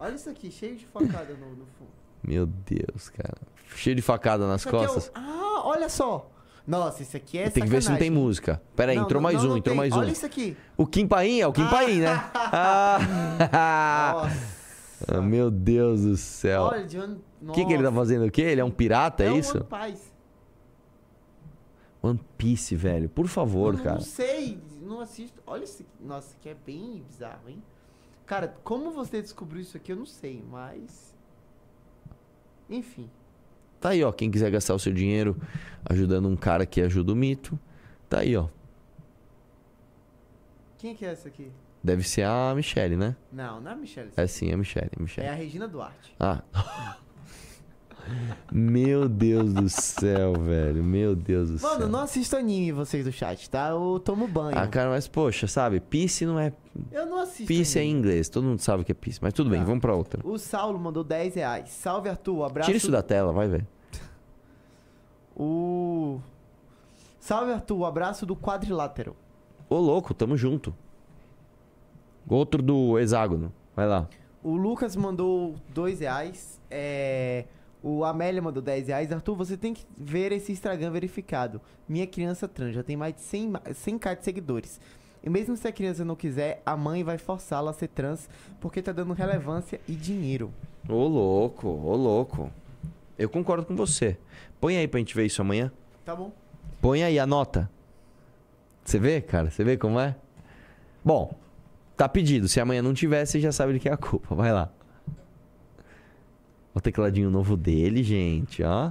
Olha 0.00 0.14
isso 0.14 0.30
aqui, 0.30 0.50
cheio 0.50 0.74
de 0.76 0.86
facada 0.86 1.34
no, 1.34 1.50
no 1.50 1.66
fundo. 1.78 1.90
Meu 2.24 2.46
Deus, 2.46 3.08
cara. 3.10 3.36
Cheio 3.76 3.94
de 3.94 4.02
facada 4.02 4.46
nas 4.46 4.60
Isso 4.62 4.68
aqui 4.68 4.76
é 4.76 4.80
o- 4.80 4.92
costas. 4.94 5.12
Ah, 5.14 5.60
olha 5.64 5.88
só. 5.88 6.28
Nossa, 6.66 7.02
isso 7.02 7.16
aqui 7.16 7.38
é 7.38 7.50
Tem 7.50 7.62
que 7.64 7.68
ver 7.68 7.82
se 7.82 7.90
não 7.90 7.96
tem 7.98 8.08
música. 8.10 8.62
Pera 8.76 8.92
aí, 8.92 8.96
Não, 8.96 9.04
entrou 9.04 9.20
não, 9.20 9.28
mais 9.28 9.42
não, 9.42 9.50
um, 9.54 9.56
entrou 9.56 9.74
tem. 9.74 9.76
mais 9.76 9.92
um. 9.92 9.98
Olha 9.98 10.12
isso 10.12 10.24
aqui. 10.24 10.56
O 10.76 10.86
Kim 10.86 11.06
Paim, 11.08 11.40
é 11.40 11.46
o 11.46 11.52
Kim 11.52 11.66
Paim, 11.68 12.00
né? 12.00 12.08
Ah, 12.34 14.28
Ah, 15.08 15.20
meu 15.20 15.50
Deus 15.50 16.02
do 16.02 16.16
céu. 16.16 16.62
Olha, 16.62 16.84
de 16.86 16.98
onde... 16.98 17.16
O 17.48 17.52
que, 17.52 17.64
que 17.64 17.72
ele 17.72 17.82
tá 17.82 17.90
fazendo? 17.90 18.24
O 18.26 18.30
quê? 18.30 18.42
Ele 18.42 18.60
é 18.60 18.64
um 18.64 18.70
pirata, 18.70 19.24
é, 19.24 19.32
um 19.32 19.36
isso? 19.38 19.58
One 19.58 19.66
Piece. 19.90 20.12
One 22.02 22.20
Piece, 22.38 22.76
velho. 22.76 23.08
Por 23.08 23.26
favor, 23.26 23.76
cara. 23.80 23.96
Não 23.96 24.00
sei, 24.02 24.60
não 24.92 25.00
assisto. 25.00 25.42
Olha 25.46 25.64
aqui. 25.64 25.86
Nossa, 26.00 26.28
isso 26.28 26.36
aqui 26.38 26.48
é 26.48 26.54
bem 26.54 27.02
bizarro, 27.06 27.48
hein? 27.48 27.62
Cara, 28.26 28.54
como 28.62 28.92
você 28.92 29.20
descobriu 29.20 29.60
isso 29.60 29.76
aqui, 29.76 29.92
eu 29.92 29.96
não 29.96 30.06
sei, 30.06 30.42
mas. 30.48 31.14
Enfim. 32.70 33.10
Tá 33.80 33.90
aí, 33.90 34.04
ó. 34.04 34.12
Quem 34.12 34.30
quiser 34.30 34.50
gastar 34.50 34.74
o 34.74 34.78
seu 34.78 34.92
dinheiro 34.92 35.36
ajudando 35.84 36.28
um 36.28 36.36
cara 36.36 36.64
que 36.64 36.80
ajuda 36.80 37.12
o 37.12 37.16
mito, 37.16 37.58
tá 38.08 38.20
aí, 38.20 38.36
ó. 38.36 38.48
Quem 40.78 40.94
que 40.94 41.04
é 41.04 41.10
essa 41.10 41.28
aqui? 41.28 41.50
Deve 41.82 42.04
ser 42.04 42.22
a 42.24 42.52
Michelle, 42.54 42.96
né? 42.96 43.16
Não, 43.32 43.60
não 43.60 43.70
é 43.70 43.74
a 43.74 43.76
Michelle. 43.76 44.10
É 44.16 44.26
sim, 44.26 44.50
é 44.50 44.54
a 44.54 44.56
Michelle. 44.56 44.90
A 44.96 45.02
Michelle. 45.02 45.28
É 45.28 45.30
a 45.30 45.34
Regina 45.34 45.66
Duarte. 45.66 46.14
Ah. 46.18 46.42
Meu 48.50 49.08
Deus 49.08 49.52
do 49.52 49.68
céu, 49.68 50.32
velho. 50.34 50.82
Meu 50.82 51.14
Deus 51.14 51.50
do 51.50 51.62
Mano, 51.62 51.78
céu. 51.80 51.88
não 51.88 52.00
assisto 52.00 52.36
anime 52.36 52.72
vocês 52.72 53.04
do 53.04 53.12
chat, 53.12 53.48
tá? 53.48 53.68
Eu 53.70 54.00
tomo 54.04 54.26
banho. 54.28 54.58
Ah, 54.58 54.66
cara, 54.66 54.90
mas 54.90 55.06
poxa, 55.08 55.46
sabe? 55.46 55.80
Peace 55.80 56.26
não 56.26 56.38
é. 56.38 56.52
Eu 56.90 57.06
não 57.06 57.18
assisto 57.20 57.46
Peace 57.46 57.78
é 57.78 57.82
em 57.82 57.86
anime. 57.90 57.98
inglês, 58.00 58.28
todo 58.28 58.44
mundo 58.44 58.60
sabe 58.60 58.82
o 58.82 58.84
que 58.84 58.92
é 58.92 58.94
peace. 58.94 59.18
Mas 59.22 59.32
tudo 59.32 59.48
bem, 59.50 59.60
Tá. 59.60 59.66
vamos 59.66 59.80
pra 59.80 59.94
outra. 59.94 60.20
O 60.26 60.36
Saulo 60.38 60.78
mandou 60.78 61.04
10 61.04 61.34
reais. 61.36 61.70
Salve, 61.70 62.08
Arthur. 62.08 62.44
Abraço. 62.44 62.66
Tira 62.66 62.76
isso 62.76 62.90
da 62.90 63.02
tela, 63.02 63.32
vai 63.32 63.48
ver. 63.48 63.66
O. 65.36 66.20
Salve, 67.18 67.52
Arthur. 67.52 67.84
Abraço 67.84 68.26
do 68.26 68.36
quadrilátero. 68.36 69.16
Ô, 69.68 69.76
louco, 69.78 70.12
tamo 70.12 70.36
junto. 70.36 70.74
Outro 72.28 72.62
do 72.62 72.98
hexágono. 72.98 73.52
Vai 73.74 73.86
lá. 73.88 74.08
O 74.42 74.56
Lucas 74.56 74.96
mandou 74.96 75.54
2 75.72 76.00
reais. 76.00 76.60
É... 76.70 77.44
O 77.82 78.04
Amélia 78.04 78.40
mandou 78.40 78.62
10 78.62 78.88
reais. 78.88 79.10
Arthur, 79.12 79.34
você 79.34 79.56
tem 79.56 79.74
que 79.74 79.84
ver 79.96 80.30
esse 80.32 80.52
Instagram 80.52 80.90
verificado. 80.92 81.60
Minha 81.88 82.06
criança 82.06 82.46
trans 82.46 82.74
já 82.74 82.82
tem 82.82 82.96
mais 82.96 83.14
de 83.14 83.20
100, 83.22 83.48
ma- 83.48 83.62
100k 83.70 84.16
de 84.18 84.24
seguidores. 84.24 84.80
E 85.24 85.28
mesmo 85.30 85.56
se 85.56 85.66
a 85.66 85.72
criança 85.72 86.04
não 86.04 86.14
quiser, 86.16 86.62
a 86.64 86.76
mãe 86.76 87.02
vai 87.04 87.18
forçá-la 87.18 87.70
a 87.70 87.74
ser 87.74 87.88
trans 87.88 88.28
porque 88.60 88.80
tá 88.82 88.92
dando 88.92 89.12
relevância 89.12 89.80
e 89.88 89.92
dinheiro. 89.94 90.52
Ô, 90.88 91.06
louco, 91.06 91.68
ô, 91.68 91.94
louco. 91.96 92.50
Eu 93.18 93.28
concordo 93.28 93.64
com 93.66 93.74
você. 93.76 94.16
Põe 94.60 94.76
aí 94.76 94.86
pra 94.88 94.98
gente 94.98 95.14
ver 95.14 95.26
isso 95.26 95.40
amanhã. 95.42 95.70
Tá 96.04 96.14
bom? 96.16 96.32
Põe 96.80 97.02
aí 97.04 97.18
a 97.18 97.26
nota. 97.26 97.70
Você 98.84 98.98
vê, 98.98 99.20
cara? 99.20 99.50
Você 99.50 99.62
vê 99.62 99.76
como 99.76 99.98
é? 100.00 100.16
Bom, 101.04 101.36
tá 101.96 102.08
pedido. 102.08 102.48
Se 102.48 102.60
amanhã 102.60 102.82
não 102.82 102.94
tiver, 102.94 103.24
você 103.24 103.40
já 103.40 103.52
sabe 103.52 103.74
de 103.74 103.80
que 103.80 103.88
é 103.88 103.92
a 103.92 103.96
culpa. 103.96 104.34
Vai 104.34 104.52
lá. 104.52 104.72
O 106.82 106.90
tecladinho 106.92 107.30
novo 107.30 107.56
dele, 107.56 108.02
gente, 108.02 108.60
ó. 108.64 108.90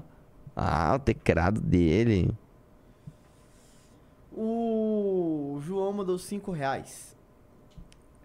Ah, 0.55 0.93
o 0.95 0.99
teclado 0.99 1.59
dele. 1.59 2.31
O 4.31 5.59
João 5.61 5.91
mandou 5.91 6.17
5 6.17 6.53
reais. 6.53 7.17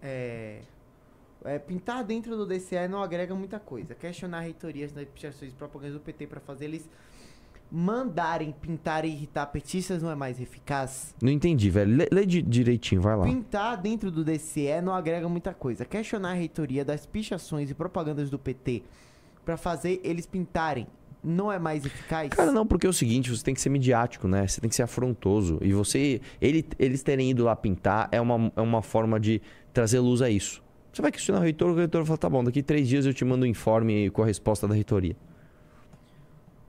É... 0.01 0.61
é, 1.43 1.59
Pintar 1.59 2.05
dentro 2.05 2.37
do 2.37 2.45
DCE 2.45 2.87
não 2.89 3.03
agrega 3.03 3.35
muita 3.35 3.59
coisa. 3.59 3.93
Questionar 3.93 4.39
reitorias 4.39 4.93
das 4.93 5.05
pichações 5.05 5.51
e 5.51 5.55
propagandas 5.55 5.95
do 5.95 5.99
PT 5.99 6.27
para 6.27 6.39
fazer 6.39 6.63
eles 6.63 6.89
mandarem 7.69 8.53
pintar 8.53 9.03
e 9.03 9.09
irritar 9.09 9.47
petistas 9.47 10.01
não 10.01 10.09
é 10.09 10.15
mais 10.15 10.39
eficaz? 10.39 11.13
Não 11.21 11.29
entendi, 11.29 11.69
velho. 11.69 11.93
Lê, 11.97 12.07
lê 12.09 12.25
di- 12.25 12.41
direitinho, 12.41 13.01
vai 13.01 13.17
lá. 13.17 13.25
Pintar 13.25 13.75
dentro 13.75 14.09
do 14.09 14.23
DCE 14.23 14.79
não 14.81 14.93
agrega 14.93 15.27
muita 15.27 15.53
coisa. 15.53 15.83
Questionar 15.83 16.29
a 16.31 16.35
reitoria 16.35 16.85
das 16.85 17.05
pichações 17.05 17.69
e 17.69 17.73
propagandas 17.73 18.29
do 18.29 18.39
PT 18.39 18.83
para 19.47 19.55
fazer 19.55 20.01
eles 20.03 20.25
pintarem 20.25 20.85
não 21.23 21.49
é 21.49 21.57
mais 21.57 21.85
eficaz? 21.85 22.29
Cara, 22.29 22.51
não, 22.51 22.67
porque 22.67 22.85
é 22.85 22.89
o 22.89 22.93
seguinte, 22.93 23.29
você 23.33 23.41
tem 23.41 23.53
que 23.53 23.61
ser 23.61 23.69
midiático, 23.69 24.27
né? 24.27 24.45
Você 24.45 24.59
tem 24.59 24.69
que 24.69 24.75
ser 24.75 24.83
afrontoso. 24.83 25.57
E 25.61 25.71
você. 25.71 26.19
Ele, 26.41 26.65
eles 26.77 27.01
terem 27.01 27.31
ido 27.31 27.45
lá 27.45 27.55
pintar 27.55 28.09
é 28.11 28.19
uma, 28.19 28.51
é 28.55 28.61
uma 28.61 28.81
forma 28.81 29.17
de 29.17 29.41
trazer 29.71 29.99
luz 29.99 30.21
a 30.21 30.29
isso. 30.29 30.61
Você 30.91 31.01
vai 31.01 31.11
questionar 31.13 31.39
o 31.39 31.43
reitor, 31.43 31.69
o 31.71 31.75
reitor 31.75 32.01
vai 32.01 32.07
falar, 32.07 32.17
tá 32.17 32.29
bom, 32.29 32.43
daqui 32.43 32.61
três 32.61 32.89
dias 32.89 33.05
eu 33.05 33.13
te 33.13 33.23
mando 33.23 33.45
um 33.45 33.47
informe 33.47 34.09
com 34.09 34.21
a 34.21 34.25
resposta 34.25 34.67
da 34.67 34.73
reitoria. 34.73 35.15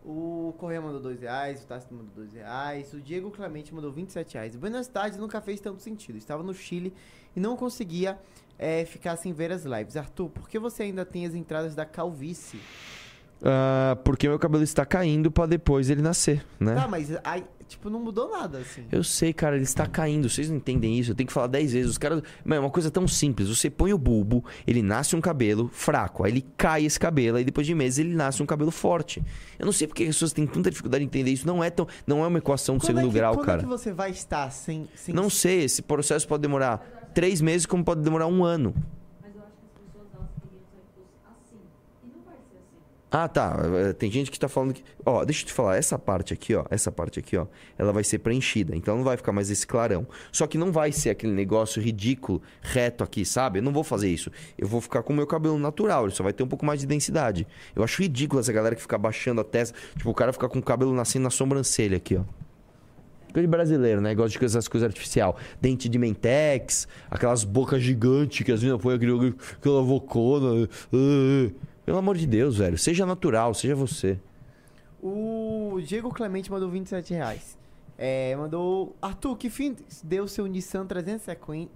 O 0.04 0.54
Correia 0.56 0.80
mandou 0.80 1.00
2 1.00 1.20
reais, 1.20 1.62
o 1.62 1.66
Tássio 1.66 1.94
mandou 1.94 2.12
2 2.14 2.32
reais, 2.32 2.92
o 2.94 3.00
Diego 3.00 3.30
Clemente 3.30 3.74
mandou 3.74 3.92
27 3.92 4.34
reais. 4.34 4.56
Buenas 4.56 4.86
tardes 4.88 5.18
nunca 5.18 5.40
fez 5.40 5.60
tanto 5.60 5.82
sentido. 5.82 6.16
Estava 6.16 6.42
no 6.42 6.54
Chile 6.54 6.94
e 7.36 7.40
não 7.40 7.56
conseguia 7.56 8.18
eh, 8.59 8.84
ficar 8.84 9.16
sem 9.16 9.32
ver 9.32 9.52
as 9.52 9.64
lives. 9.64 9.96
Arthur, 9.96 10.28
por 10.28 10.48
que 10.48 10.59
você 10.59 10.84
ainda 10.84 11.04
tem 11.04 11.26
as 11.26 11.34
entradas 11.34 11.74
da 11.74 11.84
calvície? 11.84 12.61
Ah, 13.42 13.96
porque 14.04 14.28
meu 14.28 14.38
cabelo 14.38 14.64
está 14.64 14.84
caindo 14.84 15.30
pra 15.30 15.46
depois 15.46 15.90
ele 15.90 16.02
nascer, 16.02 16.44
né? 16.59 16.74
Tá, 16.74 16.88
mas 16.88 17.16
aí, 17.22 17.44
tipo, 17.68 17.88
não 17.88 18.00
mudou 18.00 18.30
nada, 18.30 18.59
assim. 18.59 18.84
Eu 18.90 19.04
sei, 19.04 19.32
cara, 19.32 19.54
ele 19.54 19.64
está 19.64 19.86
caindo. 19.86 20.28
Vocês 20.28 20.50
não 20.50 20.56
entendem 20.56 20.98
isso. 20.98 21.12
Eu 21.12 21.14
tenho 21.14 21.28
que 21.28 21.32
falar 21.32 21.46
dez 21.46 21.72
vezes. 21.72 21.90
Os 21.92 21.98
caras. 21.98 22.20
Mano, 22.44 22.56
é 22.56 22.64
uma 22.64 22.70
coisa 22.70 22.90
tão 22.90 23.06
simples. 23.06 23.48
Você 23.48 23.70
põe 23.70 23.92
o 23.92 23.98
bulbo, 23.98 24.44
ele 24.66 24.82
nasce 24.82 25.14
um 25.14 25.20
cabelo 25.20 25.70
fraco. 25.72 26.24
Aí 26.24 26.32
ele 26.32 26.44
cai 26.56 26.84
esse 26.84 26.98
cabelo. 26.98 27.36
Aí 27.36 27.44
depois 27.44 27.66
de 27.66 27.74
meses 27.74 28.00
ele 28.00 28.14
nasce 28.14 28.42
um 28.42 28.46
cabelo 28.46 28.72
forte. 28.72 29.22
Eu 29.56 29.66
não 29.66 29.72
sei 29.72 29.86
porque 29.86 30.02
as 30.02 30.09
pessoas 30.09 30.32
têm 30.32 30.46
tanta 30.46 30.68
dificuldade 30.68 31.04
de 31.04 31.06
entender 31.06 31.30
isso. 31.30 31.46
Não 31.46 31.62
é 31.62 31.70
tão. 31.70 31.86
Não 32.06 32.24
é 32.24 32.26
uma 32.26 32.38
equação 32.38 32.76
de 32.76 32.80
Quando 32.80 32.86
segundo 32.88 33.04
é 33.04 33.12
que, 33.12 33.18
grau, 33.18 33.34
quando 33.34 33.46
cara. 33.46 33.61
é 33.61 33.62
que 33.62 33.68
você 33.68 33.92
vai 33.92 34.11
estar 34.11 34.50
sem... 34.50 34.88
sem 34.96 35.14
Não 35.14 35.30
sei. 35.30 35.62
Esse 35.62 35.80
processo 35.80 36.26
pode 36.26 36.42
demorar 36.42 36.97
três 37.14 37.40
meses, 37.40 37.66
como 37.66 37.84
pode 37.84 38.02
demorar 38.02 38.26
um 38.26 38.44
ano. 38.44 38.74
Ah, 43.11 43.26
tá. 43.26 43.56
Eh, 43.88 43.92
Tem 43.94 44.11
gente 44.11 44.30
que 44.30 44.38
tá 44.38 44.48
falando 44.48 44.74
que. 44.74 44.82
Ó, 45.04 45.24
deixa 45.24 45.42
eu 45.42 45.46
te 45.46 45.52
falar, 45.52 45.76
essa 45.76 45.98
parte 45.98 46.34
aqui, 46.34 46.54
ó. 46.54 46.64
Essa 46.68 46.92
parte 46.92 47.18
aqui, 47.18 47.38
ó. 47.38 47.46
Ela 47.78 47.90
vai 47.90 48.04
ser 48.04 48.18
preenchida. 48.18 48.76
Então 48.76 48.98
não 48.98 49.04
vai 49.04 49.16
ficar 49.16 49.32
mais 49.32 49.50
esse 49.50 49.66
clarão. 49.66 50.06
Só 50.30 50.46
que 50.46 50.59
não 50.59 50.70
vai 50.70 50.92
ser 50.92 51.09
aquele 51.11 51.32
negócio 51.32 51.80
ridículo, 51.80 52.42
reto 52.61 53.02
aqui, 53.02 53.24
sabe? 53.24 53.61
Eu 53.61 53.62
não 53.62 53.72
vou 53.72 53.82
fazer 53.82 54.11
isso. 54.11 54.30
Eu 54.59 54.68
vou 54.68 54.80
ficar 54.82 55.02
com 55.02 55.14
o 55.14 55.16
meu 55.16 55.26
cabelo 55.26 55.59
natural. 55.59 56.04
Ele 56.04 56.14
só 56.14 56.22
vai 56.22 56.34
ter 56.34 56.42
um 56.42 56.48
pouco 56.48 56.66
mais 56.66 56.80
de 56.80 56.86
densidade. 56.86 57.46
Eu 57.74 57.82
acho 57.82 58.02
ridículo 58.02 58.40
essa 58.40 58.52
galera 58.52 58.74
que 58.76 58.82
fica 58.82 58.98
baixando 58.98 59.40
a 59.40 59.44
testa. 59.44 59.76
Tipo, 59.96 60.11
o 60.11 60.14
cara 60.14 60.30
ficar 60.30 60.50
com 60.50 60.59
o 60.59 60.62
cabelo 60.62 60.92
nascendo 60.92 61.22
na 61.22 61.30
sobrancelha 61.30 61.96
aqui, 61.96 62.16
ó. 62.16 62.38
Coisa 63.39 63.47
de 63.47 63.51
brasileiro, 63.51 64.01
né? 64.01 64.16
Gosta 64.16 64.36
de 64.36 64.45
essas 64.45 64.66
coisas 64.66 64.89
artificial. 64.89 65.36
Dente 65.61 65.89
de 65.89 65.97
mentex, 65.97 66.89
aquelas 67.09 67.45
bocas 67.45 67.80
gigantes 67.80 68.45
que 68.45 68.51
as 68.51 68.61
meninas 68.61 68.82
põem 68.82 68.97
aquele, 68.97 69.32
aquela 69.53 69.82
bocona. 69.82 70.68
ah. 70.93 71.51
Pelo 71.86 71.99
amor 71.99 72.16
de 72.16 72.26
Deus, 72.26 72.59
velho. 72.59 72.76
Seja 72.76 73.07
natural, 73.07 73.55
seja 73.55 73.76
você. 73.76 74.18
O 75.01 75.78
Diego 75.84 76.11
Clemente 76.11 76.51
mandou 76.51 76.68
27 76.68 77.14
reais. 77.14 77.57
É, 77.97 78.34
mandou... 78.34 78.97
Arthur, 79.01 79.36
que 79.36 79.49
fim 79.49 79.76
deu 80.03 80.26
seu 80.26 80.47
Nissan 80.47 80.84
350, 80.84 81.70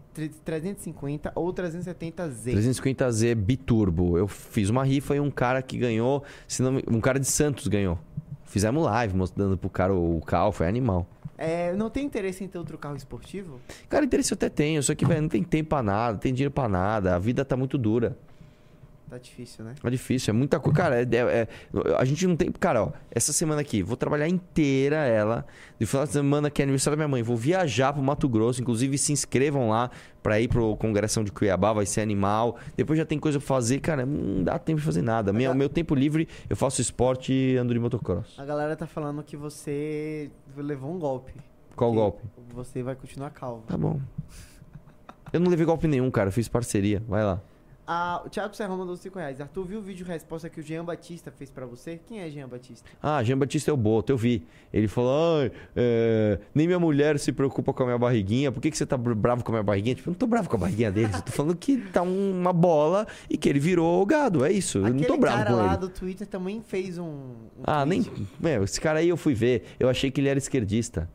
350 0.45 1.33
ou 1.37 1.53
370Z? 1.55 2.55
350Z 2.55 3.35
biturbo. 3.37 4.19
Eu 4.19 4.27
fiz 4.27 4.69
uma 4.69 4.85
rifa 4.85 5.15
e 5.15 5.21
um 5.21 5.31
cara 5.31 5.63
que 5.63 5.79
ganhou, 5.79 6.25
não 6.59 6.83
um 6.97 7.01
cara 7.01 7.21
de 7.21 7.27
Santos 7.27 7.69
ganhou. 7.69 7.99
Fizemos 8.53 8.85
live 8.85 9.17
mostrando 9.17 9.57
pro 9.57 9.71
cara 9.71 9.95
o 9.95 10.21
carro, 10.21 10.53
foi 10.53 10.69
animal. 10.69 11.07
É, 11.39 11.73
não 11.73 11.89
tem 11.89 12.05
interesse 12.05 12.45
em 12.45 12.47
ter 12.47 12.59
outro 12.59 12.77
carro 12.77 12.95
esportivo? 12.95 13.59
Cara, 13.89 14.05
interesse 14.05 14.31
eu 14.31 14.35
até 14.35 14.51
tenho, 14.51 14.83
só 14.83 14.95
que, 14.95 15.07
velho, 15.07 15.23
não 15.23 15.29
tem 15.31 15.43
tempo 15.43 15.71
pra 15.71 15.83
nada, 15.83 16.13
não 16.13 16.19
tem 16.19 16.35
dinheiro 16.35 16.51
pra 16.53 16.69
nada, 16.69 17.17
a 17.17 17.19
vida 17.19 17.47
tá 17.47 17.57
muito 17.57 17.79
dura. 17.79 18.15
Tá 19.13 19.19
difícil, 19.19 19.63
né? 19.63 19.75
É 19.85 19.91
difícil, 19.91 20.31
é 20.31 20.35
muita 20.35 20.59
coisa. 20.59 20.75
Cara, 20.75 21.03
é- 21.03 21.05
é- 21.05 21.43
é- 21.43 21.49
a 21.99 22.05
gente 22.07 22.27
não 22.27 22.35
tem. 22.35 22.51
Cara, 22.51 22.83
ó, 22.85 22.93
essa 23.11 23.31
semana 23.31 23.61
aqui, 23.61 23.83
vou 23.83 23.95
trabalhar 23.95 24.27
inteira 24.27 24.97
ela. 25.05 25.45
No 25.79 25.87
final 25.87 26.07
de 26.07 26.13
semana, 26.13 26.49
que 26.49 26.63
é 26.63 26.65
aniversário 26.65 26.97
da 26.97 27.03
minha 27.05 27.09
mãe, 27.09 27.23
vou 27.23 27.37
viajar 27.37 27.93
pro 27.93 28.03
Mato 28.03 28.27
Grosso. 28.27 28.63
Inclusive, 28.63 28.97
se 28.97 29.13
inscrevam 29.13 29.69
lá 29.69 29.91
pra 30.23 30.41
ir 30.41 30.49
pro 30.49 30.75
Congressão 30.79 31.23
de 31.23 31.31
Cuiabá, 31.31 31.75
vai 31.75 31.85
ser 31.85 32.01
animal. 32.01 32.57
Depois 32.75 32.99
já 32.99 33.05
tem 33.05 33.19
coisa 33.19 33.39
pra 33.39 33.47
fazer, 33.47 33.81
cara, 33.81 34.07
não 34.07 34.43
dá 34.45 34.59
tempo 34.59 34.81
de 34.81 34.87
fazer 34.87 35.03
nada. 35.03 35.31
Meu, 35.31 35.55
meu 35.55 35.69
tempo 35.69 35.95
livre, 35.95 36.27
eu 36.49 36.57
faço 36.57 36.81
esporte 36.81 37.35
e 37.35 37.59
ando 37.59 37.75
de 37.75 37.79
motocross. 37.79 38.39
A 38.39 38.47
galera 38.47 38.75
tá 38.75 38.87
falando 38.87 39.23
que 39.23 39.37
você 39.37 40.31
levou 40.57 40.91
um 40.91 40.99
golpe. 40.99 41.35
Qual 41.77 41.93
golpe? 41.93 42.23
Você 42.55 42.83
vai 42.83 42.95
continuar 42.95 43.29
calvo. 43.29 43.65
Tá 43.67 43.77
bom. 43.77 44.01
Eu 45.35 45.39
não 45.41 45.51
levei 45.51 45.67
golpe 45.67 45.87
nenhum, 45.87 46.11
cara, 46.11 46.29
eu 46.29 46.33
fiz 46.33 46.49
parceria. 46.49 47.03
Vai 47.07 47.23
lá. 47.23 47.43
Ah, 47.95 48.23
o 48.25 48.31
Thiago 48.31 48.57
Serrão 48.57 48.79
mandou 48.79 48.97
5 48.97 49.19
reais. 49.19 49.39
Arthur, 49.39 49.67
viu 49.67 49.79
o 49.81 49.83
vídeo 49.83 50.07
resposta 50.07 50.49
que 50.49 50.59
o 50.61 50.63
Jean 50.63 50.83
Batista 50.83 51.31
fez 51.31 51.51
pra 51.51 51.67
você? 51.67 52.01
Quem 52.07 52.21
é 52.21 52.31
Jean 52.31 52.49
Batista? 52.49 52.89
Ah, 53.03 53.23
Jean 53.23 53.37
Batista 53.37 53.71
é 53.71 53.75
o 53.75 53.77
Boto, 53.77 54.11
eu 54.11 54.17
vi. 54.17 54.47
Ele 54.73 54.89
falou: 54.89 55.41
"Ai, 55.41 55.53
é, 55.77 56.39
nem 56.55 56.67
minha 56.67 56.79
mulher 56.79 57.19
se 57.19 57.33
preocupa 57.33 57.71
com 57.75 57.83
a 57.83 57.87
minha 57.87 57.99
barriguinha. 57.99 58.51
Por 58.51 58.63
que, 58.63 58.71
que 58.71 58.79
você 58.79 58.87
tá 58.87 58.97
br- 58.97 59.13
bravo 59.15 59.45
com 59.45 59.53
a 59.53 59.55
minha 59.57 59.63
barriguinha? 59.63 59.95
Tipo, 59.95 60.09
eu 60.09 60.13
não 60.13 60.19
tô 60.19 60.27
bravo 60.27 60.49
com 60.49 60.57
a 60.57 60.61
barriguinha 60.61 60.91
dele. 60.91 61.11
Eu 61.13 61.21
tô 61.21 61.33
falando 61.33 61.55
que 61.55 61.77
tá 61.93 62.01
um- 62.01 62.33
uma 62.41 62.53
bola 62.53 63.07
e 63.29 63.37
que 63.37 63.47
ele 63.47 63.59
virou 63.61 64.05
gado. 64.07 64.43
É 64.43 64.51
isso. 64.51 64.79
eu 64.79 64.95
não 64.95 65.03
tô 65.03 65.19
bravo 65.19 65.37
cara 65.37 65.51
com 65.51 65.57
lá 65.57 65.67
ele. 65.73 65.77
do 65.77 65.89
Twitter 65.91 66.27
também 66.27 66.63
fez 66.67 66.97
um. 66.97 67.05
um 67.05 67.63
Ah, 67.65 67.85
nem. 67.85 68.07
Meu, 68.41 68.65
esse 68.65 68.81
cara 68.81 69.01
aí 69.01 69.09
eu 69.11 69.17
fui 69.19 69.35
ver. 69.35 69.65
Eu 69.79 69.91
achei 69.91 70.11
que 70.11 70.19
ele 70.21 70.29
era 70.29 70.39
esquerdista. 70.39 71.11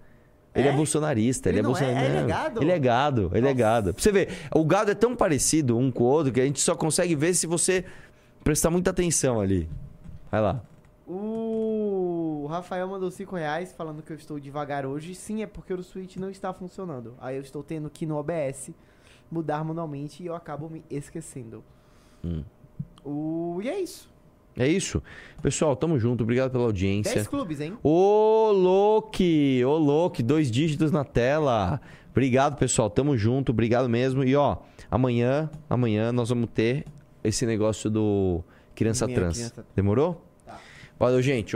Ele 0.60 0.68
é, 0.70 0.72
bolsonarista, 0.72 1.49
ele, 1.49 1.60
Ele 1.60 1.60
é 1.60 1.64
é? 1.64 1.68
bolsonarista. 1.68 2.05
Ele 2.05 2.18
é 2.18 2.22
Não, 2.22 2.28
gado? 2.28 2.62
Ele 2.62 2.72
é 2.72 2.80
gado, 2.80 3.32
ele 3.34 3.47
é 3.47 3.53
gado. 3.53 3.93
Pra 3.93 4.03
você 4.03 4.12
ver, 4.12 4.30
o 4.53 4.66
gado 4.66 4.91
é 4.91 4.95
tão 4.95 5.16
parecido 5.16 5.78
um 5.78 5.91
com 5.91 6.03
o 6.03 6.08
outro 6.08 6.32
que 6.32 6.41
a 6.41 6.45
gente 6.45 6.60
só 6.60 6.76
consegue 6.76 7.16
ver 7.16 7.34
se 7.34 7.45
você 7.45 7.86
prestar 8.43 8.70
muita 8.70 8.89
atenção 8.89 9.39
ali. 9.39 9.70
Vai 10.32 10.41
lá. 10.41 10.62
O 11.05 12.47
Rafael 12.49 12.88
mandou 12.88 13.10
5 13.10 13.36
reais 13.36 13.72
falando 13.74 14.01
que 14.01 14.12
eu 14.12 14.18
estou 14.18 14.39
devagar 14.39 14.86
hoje. 14.86 15.16
Sim, 15.16 15.41
é 15.41 15.47
porque 15.47 15.74
o 15.74 15.82
Switch 15.84 16.18
não 16.18 16.30
está 16.30 16.53
funcionando. 16.53 17.16
Aí 17.20 17.36
eu 17.36 17.41
estou 17.41 17.64
tendo 17.64 17.89
que 17.89 18.05
no 18.05 18.18
OBS 18.18 18.72
mudar 19.32 19.64
manualmente 19.64 20.24
e 20.24 20.26
eu 20.26 20.36
acabo 20.36 20.70
me 20.70 20.84
esquecendo. 20.89 21.64
Hum. 22.24 22.43
O... 23.03 23.60
E 23.62 23.70
é 23.70 23.80
isso. 23.80 24.10
É 24.58 24.68
isso. 24.68 25.01
Pessoal, 25.41 25.76
tamo 25.76 25.99
junto. 25.99 26.24
Obrigado 26.24 26.51
pela 26.51 26.64
audiência. 26.64 27.14
10 27.14 27.28
clubes, 27.28 27.62
hein? 27.62 27.74
Ô, 27.84 28.51
Loki! 28.51 29.64
Ô, 29.64 29.78
Loki, 29.78 30.24
dois 30.24 30.49
dígitos 30.49 30.91
na 30.91 31.03
tela. 31.03 31.80
Obrigado, 32.12 32.58
pessoal. 32.58 32.89
Tamo 32.89 33.16
junto. 33.16 33.51
Obrigado 33.51 33.88
mesmo. 33.88 34.24
E, 34.24 34.36
ó, 34.36 34.58
amanhã, 34.89 35.49
amanhã 35.70 36.12
nós 36.12 36.30
vamos 36.30 36.49
ter 36.53 36.86
esse 37.24 37.45
negócio 37.45 37.89
do 37.89 38.43
criança 38.74 39.05
Minha 39.05 39.20
trans. 39.20 39.36
criança- 39.38 39.66
Demorou? 39.76 40.24
Valeu, 40.99 41.22
gente. 41.22 41.55